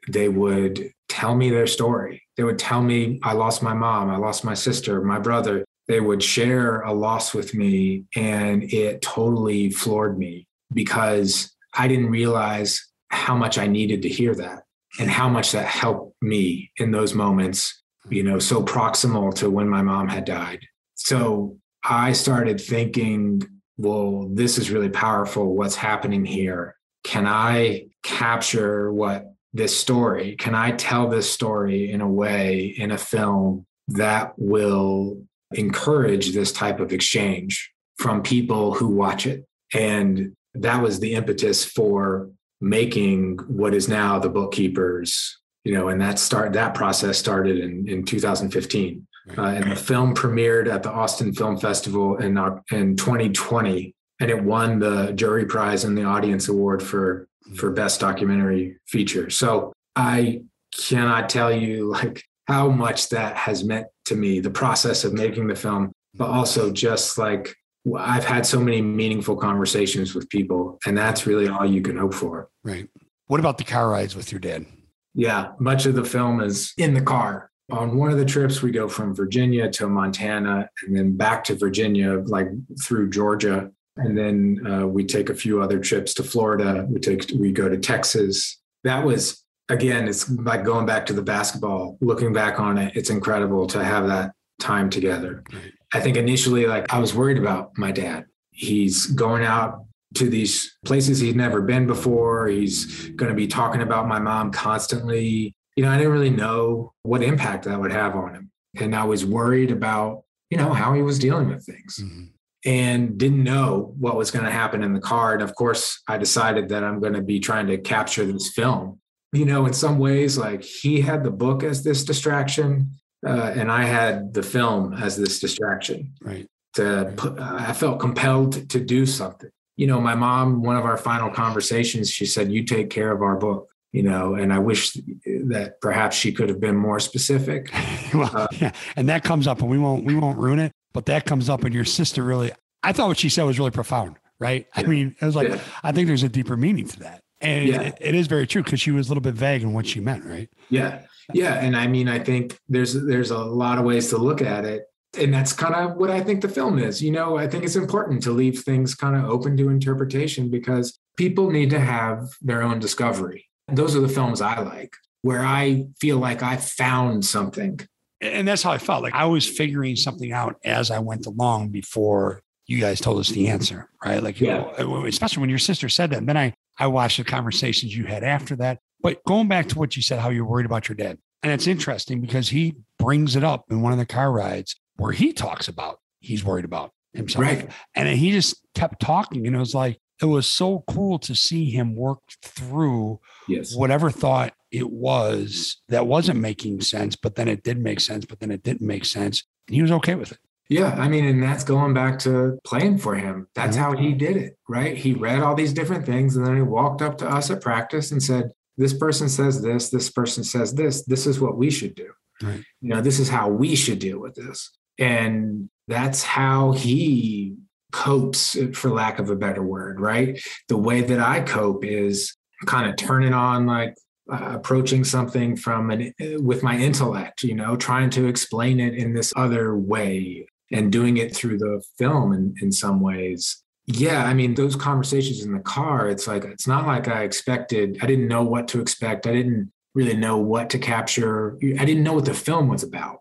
They 0.08 0.30
would 0.30 0.92
tell 1.10 1.36
me 1.36 1.50
their 1.50 1.68
story. 1.68 2.24
They 2.38 2.44
would 2.44 2.60
tell 2.60 2.82
me, 2.82 3.20
I 3.24 3.34
lost 3.34 3.64
my 3.64 3.74
mom, 3.74 4.10
I 4.10 4.18
lost 4.18 4.44
my 4.44 4.54
sister, 4.54 5.02
my 5.02 5.20
brother. 5.20 5.66
They 5.88 6.00
would 6.00 6.24
share 6.24 6.82
a 6.82 6.94
loss 6.94 7.34
with 7.34 7.54
me, 7.54 8.06
and 8.16 8.64
it 8.64 9.02
totally 9.02 9.72
floored 9.72 10.18
me 10.18 10.48
because 10.74 11.52
I 11.74 11.88
didn't 11.88 12.12
realize 12.12 12.88
how 13.10 13.36
much 13.36 13.58
I 13.58 13.68
needed 13.68 14.04
to 14.04 14.10
hear 14.10 14.34
that 14.36 14.64
and 15.00 15.10
how 15.10 15.30
much 15.30 15.52
that 15.52 15.66
helped 15.66 16.16
me 16.22 16.72
in 16.78 16.92
those 16.92 17.14
moments, 17.14 17.82
you 18.10 18.24
know, 18.24 18.40
so 18.40 18.64
proximal 18.64 19.34
to 19.36 19.50
when 19.50 19.70
my 19.70 19.82
mom 19.82 20.08
had 20.08 20.26
died. 20.26 20.60
So 20.96 21.58
I 21.84 22.14
started 22.14 22.60
thinking, 22.60 23.42
well, 23.78 24.30
this 24.32 24.58
is 24.58 24.72
really 24.72 24.90
powerful. 24.90 25.56
What's 25.56 25.76
happening 25.76 26.26
here? 26.26 26.76
Can 27.04 27.26
I 27.26 27.88
capture 28.04 28.94
what 28.94 29.34
this 29.54 29.78
story? 29.78 30.36
Can 30.36 30.56
I 30.56 30.72
tell 30.72 31.10
this 31.10 31.30
story 31.30 31.92
in 31.92 32.02
a 32.02 32.08
way 32.08 32.76
in 32.78 32.92
a 32.92 32.98
film 32.98 33.66
that 33.90 34.34
will 34.38 35.24
encourage 35.54 36.34
this 36.34 36.52
type 36.52 36.80
of 36.80 36.94
exchange 36.94 37.72
from 37.98 38.22
people 38.22 38.74
who 38.74 38.88
watch 38.88 39.26
it? 39.26 39.46
And 39.74 40.34
that 40.54 40.82
was 40.82 41.00
the 41.00 41.14
impetus 41.14 41.66
for 41.66 42.30
making 42.62 43.38
what 43.48 43.74
is 43.74 43.90
now 43.90 44.20
the 44.20 44.30
bookkeepers 44.30 45.40
you 45.64 45.74
know 45.74 45.90
and 45.90 46.00
that 46.00 46.20
start 46.20 46.54
that 46.54 46.74
process 46.74 47.18
started 47.18 47.58
in, 47.58 47.88
in 47.90 48.06
2015 48.06 49.06
uh, 49.38 49.42
and 49.42 49.72
the 49.72 49.76
film 49.76 50.16
premiered 50.16 50.72
at 50.72 50.84
the 50.84 50.92
austin 50.92 51.34
film 51.34 51.58
festival 51.58 52.18
in, 52.18 52.38
in 52.72 52.96
2020 52.96 53.94
and 54.20 54.30
it 54.30 54.44
won 54.44 54.80
the 54.80 55.12
jury 55.14 55.46
prize 55.46 55.84
and 55.84 55.98
the 55.98 56.04
audience 56.04 56.48
award 56.48 56.82
for 56.82 57.28
for 57.56 57.72
best 57.72 58.00
documentary 58.00 58.78
feature. 58.88 59.30
So 59.30 59.74
I 59.96 60.44
cannot 60.88 61.30
tell 61.30 61.52
you 61.52 61.90
like 61.92 62.24
how 62.48 62.70
much 62.70 63.10
that 63.10 63.36
has 63.36 63.64
meant 63.64 63.88
to 64.06 64.16
me, 64.16 64.40
the 64.40 64.50
process 64.50 65.04
of 65.04 65.14
making 65.14 65.48
the 65.48 65.56
film, 65.56 65.92
but 66.14 66.30
also 66.30 66.72
just 66.72 67.18
like 67.18 67.56
I've 67.98 68.26
had 68.26 68.46
so 68.46 68.60
many 68.60 68.82
meaningful 68.82 69.36
conversations 69.36 70.14
with 70.14 70.30
people, 70.30 70.80
and 70.86 70.98
that's 70.98 71.26
really 71.26 71.48
all 71.48 71.66
you 71.66 71.82
can 71.82 71.98
hope 71.98 72.14
for. 72.14 72.50
Right. 72.64 72.88
What 73.28 73.40
about 73.40 73.58
the 73.58 73.64
car 73.64 73.90
rides 73.90 74.16
with 74.16 74.32
your 74.32 74.40
dad? 74.40 74.66
Yeah, 75.14 75.54
much 75.60 75.86
of 75.86 75.96
the 75.96 76.06
film 76.06 76.42
is 76.42 76.74
in 76.78 76.94
the 76.94 77.02
car. 77.02 77.50
On 77.72 77.98
one 77.98 78.12
of 78.12 78.18
the 78.18 78.26
trips, 78.26 78.62
we 78.62 78.72
go 78.72 78.88
from 78.88 79.16
Virginia 79.16 79.70
to 79.72 79.88
Montana 79.88 80.70
and 80.84 80.96
then 80.96 81.16
back 81.16 81.44
to 81.46 81.56
Virginia, 81.56 82.20
like 82.26 82.48
through 82.84 83.10
Georgia 83.10 83.72
and 83.98 84.18
then 84.18 84.66
uh, 84.66 84.88
we 84.88 85.06
take 85.06 85.30
a 85.30 85.36
few 85.36 85.62
other 85.62 85.80
trips 85.80 86.14
to 86.16 86.24
Florida. 86.24 86.86
We 86.90 87.00
take 87.00 87.32
we 87.38 87.52
go 87.52 87.70
to 87.70 87.78
Texas. 87.78 88.60
That 88.84 89.06
was 89.06 89.44
again, 89.70 90.08
it's 90.08 90.30
like 90.30 90.64
going 90.64 90.86
back 90.86 91.06
to 91.08 91.14
the 91.14 91.22
basketball. 91.22 91.98
Looking 92.02 92.34
back 92.34 92.60
on 92.60 92.78
it, 92.78 92.96
it's 92.96 93.10
incredible 93.10 93.68
to 93.68 93.84
have 93.84 94.08
that 94.08 94.32
time 94.60 94.90
together. 94.90 95.44
I 95.94 96.00
think 96.00 96.18
initially, 96.18 96.66
like 96.66 96.94
I 96.94 97.00
was 97.00 97.14
worried 97.14 97.38
about 97.38 97.78
my 97.78 97.92
dad. 97.92 98.26
He's 98.52 99.08
going 99.08 99.44
out 99.44 99.86
to 100.16 100.30
these 100.30 100.78
places 100.86 101.20
he'd 101.20 101.36
never 101.36 101.62
been 101.62 101.88
before. 101.88 102.48
He's 102.48 103.10
going 103.12 103.30
to 103.30 103.36
be 103.36 103.48
talking 103.48 103.82
about 103.82 104.08
my 104.08 104.20
mom 104.20 104.52
constantly. 104.52 105.54
You 105.76 105.84
know, 105.84 105.90
I 105.90 105.98
didn't 105.98 106.12
really 106.12 106.30
know 106.30 106.94
what 107.04 107.24
impact 107.24 107.66
that 107.66 107.80
would 107.80 107.92
have 107.92 108.16
on 108.16 108.34
him. 108.34 108.52
And 108.80 108.96
I 108.96 109.06
was 109.06 109.26
worried 109.26 109.72
about, 109.72 110.24
you 110.50 110.58
know, 110.58 110.74
how 110.74 110.94
he 110.94 111.02
was 111.02 111.20
dealing 111.20 111.48
with 111.48 111.66
things. 111.66 112.00
Mm-hmm 112.02 112.26
and 112.66 113.18
didn't 113.18 113.44
know 113.44 113.94
what 113.98 114.16
was 114.16 114.32
going 114.32 114.46
to 114.46 114.52
happen 114.52 114.84
in 114.84 114.94
the 114.94 115.00
car. 115.00 115.34
And 115.34 115.42
of 115.42 115.56
course, 115.56 116.02
I 116.08 116.18
decided 116.18 116.70
that 116.70 116.84
I'm 116.84 117.00
going 117.00 117.14
to 117.14 117.22
be 117.22 117.40
trying 117.40 117.68
to 117.68 117.78
capture 117.78 118.26
this 118.26 118.50
film. 118.50 119.00
You 119.34 119.46
know, 119.46 119.66
in 119.66 119.74
some 119.74 119.98
ways, 119.98 120.38
like 120.38 120.64
he 120.64 121.02
had 121.02 121.24
the 121.24 121.32
book 121.32 121.64
as 121.64 121.84
this 121.84 122.04
distraction, 122.04 122.92
uh, 123.26 123.54
and 123.56 123.72
I 123.72 123.84
had 123.84 124.34
the 124.34 124.44
film 124.44 124.94
as 124.94 125.18
this 125.18 125.40
distraction. 125.40 126.14
Right. 126.22 126.48
To 126.76 127.14
put, 127.18 127.38
uh, 127.38 127.58
I 127.60 127.74
felt 127.74 128.00
compelled 128.00 128.70
to 128.70 128.80
do 128.80 129.06
something. 129.06 129.50
You 129.76 129.88
know, 129.88 130.00
my 130.00 130.16
mom, 130.16 130.64
one 130.64 130.78
of 130.78 130.86
our 130.86 130.98
final 130.98 131.30
conversations, 131.30 132.10
she 132.10 132.26
said, 132.26 132.52
"You 132.52 132.64
take 132.64 132.90
care 132.90 133.12
of 133.12 133.22
our 133.22 133.36
book." 133.36 133.68
You 133.92 134.04
know, 134.04 134.36
and 134.36 134.54
I 134.54 134.60
wish 134.60 134.94
that 134.94 135.76
perhaps 135.82 136.16
she 136.16 136.32
could 136.32 136.48
have 136.48 136.62
been 136.62 136.78
more 136.78 137.02
specific. 137.02 137.70
well, 138.14 138.32
uh, 138.34 138.48
yeah, 138.54 138.72
and 138.96 139.10
that 139.10 139.26
comes 139.26 139.48
up, 139.48 139.60
and 139.60 139.70
we 139.70 139.78
won't 139.78 140.06
we 140.06 140.16
won't 140.16 140.38
ruin 140.38 140.60
it 140.60 140.72
but 140.94 141.06
that 141.06 141.26
comes 141.26 141.50
up 141.50 141.64
and 141.64 141.74
your 141.74 141.86
sister 141.86 142.24
really 142.24 142.52
i 142.84 142.92
thought 142.92 143.08
what 143.08 143.18
she 143.18 143.30
said 143.30 143.44
was 143.44 143.58
really 143.60 143.72
profound 143.72 144.18
right 144.40 144.68
yeah. 144.76 144.84
i 144.84 144.86
mean 144.86 145.16
it 145.20 145.26
was 145.26 145.36
like 145.36 145.50
yeah. 145.50 145.60
i 145.84 145.92
think 145.92 146.08
there's 146.08 146.24
a 146.24 146.30
deeper 146.30 146.58
meaning 146.58 146.88
to 146.88 147.00
that 147.00 147.22
and 147.40 147.68
yeah. 147.68 147.82
it, 147.82 147.98
it 148.00 148.16
is 148.16 148.28
very 148.28 148.46
true 148.46 148.64
because 148.64 148.80
she 148.80 148.92
was 148.92 149.08
a 149.08 149.10
little 149.10 149.22
bit 149.22 149.34
vague 149.34 149.62
in 149.62 149.74
what 149.74 149.88
she 149.88 150.00
meant 150.00 150.24
right 150.26 150.50
yeah 150.70 151.02
yeah 151.34 151.56
and 151.56 151.76
i 151.76 151.88
mean 151.88 152.08
i 152.08 152.20
think 152.20 152.58
there's 152.70 152.94
there's 152.94 153.32
a 153.32 153.38
lot 153.38 153.78
of 153.78 153.86
ways 153.86 154.10
to 154.10 154.18
look 154.18 154.42
at 154.42 154.66
it 154.66 154.84
and 155.18 155.34
that's 155.34 155.54
kind 155.54 155.76
of 155.76 155.98
what 155.98 156.10
i 156.10 156.22
think 156.22 156.42
the 156.42 156.50
film 156.50 156.80
is 156.80 157.02
you 157.02 157.12
know 157.12 157.38
i 157.38 157.48
think 157.48 157.64
it's 157.64 157.76
important 157.76 158.22
to 158.22 158.32
leave 158.32 158.60
things 158.60 158.96
kind 158.96 159.16
of 159.16 159.26
open 159.26 159.58
to 159.58 159.70
interpretation 159.70 160.50
because 160.50 161.00
people 161.18 161.50
need 161.50 161.70
to 161.70 161.80
have 161.80 162.30
their 162.42 162.62
own 162.62 162.80
discovery 162.80 163.46
those 163.68 163.96
are 163.96 164.02
the 164.02 164.10
films 164.10 164.42
i 164.42 164.60
like 164.60 164.96
where 165.22 165.46
i 165.46 165.86
feel 166.00 166.18
like 166.18 166.42
i 166.44 166.56
found 166.58 167.26
something 167.26 167.80
and 168.22 168.48
that's 168.48 168.62
how 168.62 168.72
I 168.72 168.78
felt. 168.78 169.04
Like 169.04 169.16
I 169.16 169.26
was 169.26 169.48
figuring 169.48 169.96
something 169.96 170.32
out 170.32 170.58
as 170.64 170.92
I 170.92 171.00
went 171.00 171.26
along 171.26 171.70
before 171.70 172.42
you 172.68 172.80
guys 172.80 173.02
told 173.02 173.20
us 173.20 173.30
the 173.30 173.48
answer, 173.48 173.90
right? 174.06 174.22
Like, 174.22 174.40
yeah. 174.40 174.72
especially 174.80 175.42
when 175.42 175.50
your 175.50 175.60
sister 175.60 175.90
said 175.90 176.12
that. 176.12 176.20
And 176.20 176.30
then 176.30 176.38
I, 176.38 176.54
I 176.78 176.88
watched 176.88 177.18
the 177.18 177.24
conversations 177.24 177.96
you 177.96 178.06
had 178.06 178.24
after 178.24 178.56
that. 178.58 178.80
But 179.02 179.24
going 179.26 179.48
back 179.48 179.68
to 179.70 179.80
what 179.80 179.96
you 179.96 180.02
said, 180.02 180.20
how 180.20 180.30
you're 180.30 180.46
worried 180.46 180.66
about 180.66 180.88
your 180.90 180.96
dad. 180.96 181.18
And 181.44 181.52
it's 181.52 181.68
interesting 181.68 182.22
because 182.22 182.50
he 182.50 182.76
brings 183.00 183.36
it 183.36 183.44
up 183.44 183.66
in 183.72 183.82
one 183.82 183.94
of 183.94 184.00
the 184.00 184.06
car 184.06 184.32
rides 184.32 184.76
where 184.98 185.12
he 185.12 185.34
talks 185.34 185.68
about 185.68 186.00
he's 186.20 186.44
worried 186.44 186.66
about 186.66 186.92
himself. 187.14 187.44
Right. 187.44 187.70
And 187.96 188.08
he 188.08 188.32
just 188.32 188.56
kept 188.76 189.02
talking. 189.02 189.48
And 189.48 189.56
it 189.56 189.60
was 189.60 189.74
like, 189.74 190.00
it 190.22 190.26
was 190.26 190.48
so 190.48 190.84
cool 190.88 191.18
to 191.20 191.36
see 191.36 191.72
him 191.72 191.96
work 191.96 192.20
through 192.44 193.20
yes. 193.48 193.76
whatever 193.76 194.12
thought 194.12 194.54
it 194.72 194.92
was 194.92 195.82
that 195.90 196.06
wasn't 196.06 196.40
making 196.40 196.82
sense, 196.82 197.16
but 197.16 197.36
then 197.36 197.48
it 197.48 197.64
did 197.64 197.80
make 197.80 198.00
sense, 198.00 198.26
but 198.26 198.40
then 198.40 198.52
it 198.52 198.62
didn't 198.62 198.86
make 198.86 199.06
sense. 199.06 199.44
And 199.68 199.76
he 199.76 199.82
was 199.82 199.92
okay 199.92 200.14
with 200.14 200.32
it. 200.32 200.38
Yeah, 200.70 200.96
I 200.98 201.10
mean, 201.10 201.26
and 201.26 201.44
that's 201.44 201.66
going 201.66 201.94
back 201.94 202.20
to 202.20 202.58
playing 202.64 203.00
for 203.00 203.16
him. 203.16 203.48
That's 203.56 203.76
how 203.76 203.98
he 203.98 204.14
did 204.14 204.38
it, 204.38 204.58
right? 204.70 204.96
He 204.96 205.12
read 205.12 205.42
all 205.42 205.56
these 205.56 205.74
different 205.74 206.06
things 206.06 206.38
and 206.38 206.46
then 206.46 206.56
he 206.56 206.62
walked 206.62 207.02
up 207.02 207.18
to 207.18 207.30
us 207.30 207.50
at 207.50 207.60
practice 207.62 208.12
and 208.12 208.24
said, 208.24 208.52
This 208.82 208.94
person 208.94 209.30
says 209.30 209.62
this, 209.62 209.90
this 209.90 210.10
person 210.10 210.44
says 210.44 210.74
this, 210.74 211.06
this 211.06 211.28
is 211.28 211.40
what 211.40 211.58
we 211.58 211.70
should 211.70 211.96
do. 211.96 212.12
Right. 212.42 212.64
You 212.82 212.90
know, 212.90 213.02
this 213.02 213.20
is 213.20 213.30
how 213.30 213.50
we 213.50 213.76
should 213.76 214.00
deal 214.00 214.20
with 214.20 214.36
this. 214.36 214.72
And 214.98 215.70
that's 215.88 216.24
how 216.24 216.72
he 216.72 217.56
copes, 217.92 218.58
for 218.74 218.90
lack 218.90 219.20
of 219.20 219.30
a 219.30 219.36
better 219.36 219.62
word, 219.62 220.00
right? 220.00 220.42
The 220.68 220.78
way 220.78 221.02
that 221.02 221.20
I 221.20 221.42
cope 221.42 221.86
is 221.86 222.36
kind 222.66 222.90
of 222.90 222.96
turning 222.96 223.34
on 223.34 223.66
like 223.66 223.96
uh, 224.32 224.54
approaching 224.54 225.04
something 225.04 225.56
from 225.56 225.92
an 225.92 226.14
with 226.40 226.62
my 226.62 226.78
intellect 226.78 227.44
you 227.44 227.56
know 227.56 227.76
trying 227.76 228.10
to 228.10 228.28
explain 228.28 228.80
it 228.80 228.94
in 228.94 229.14
this 229.14 229.34
other 229.36 229.76
way 229.76 230.46
and 230.72 230.92
doing 230.92 231.18
it 231.18 231.36
through 231.36 231.58
the 231.58 231.82
film 231.98 232.32
in, 232.32 232.54
in 232.62 232.72
some 232.72 233.02
ways 233.02 233.61
yeah 233.88 234.26
i 234.26 234.34
mean 234.34 234.54
those 234.54 234.76
conversations 234.76 235.44
in 235.44 235.54
the 235.54 235.60
car 235.60 236.10
it's 236.10 236.28
like 236.28 236.44
it's 236.46 236.68
not 236.68 236.86
like 236.86 237.08
i 237.08 237.24
expected 237.24 237.98
i 238.02 238.06
didn't 238.06 238.28
know 238.28 238.44
what 238.44 238.68
to 238.68 238.80
expect 238.80 239.28
i 239.28 239.34
didn't 239.34 239.72
really 239.96 240.16
know 240.16 240.38
what 240.38 240.70
to 240.70 240.80
capture 240.80 241.58
i 241.80 241.86
didn't 241.86 242.04
know 242.04 242.14
what 242.14 242.26
the 242.26 242.34
film 242.34 242.68
was 242.68 242.84
about 242.84 243.18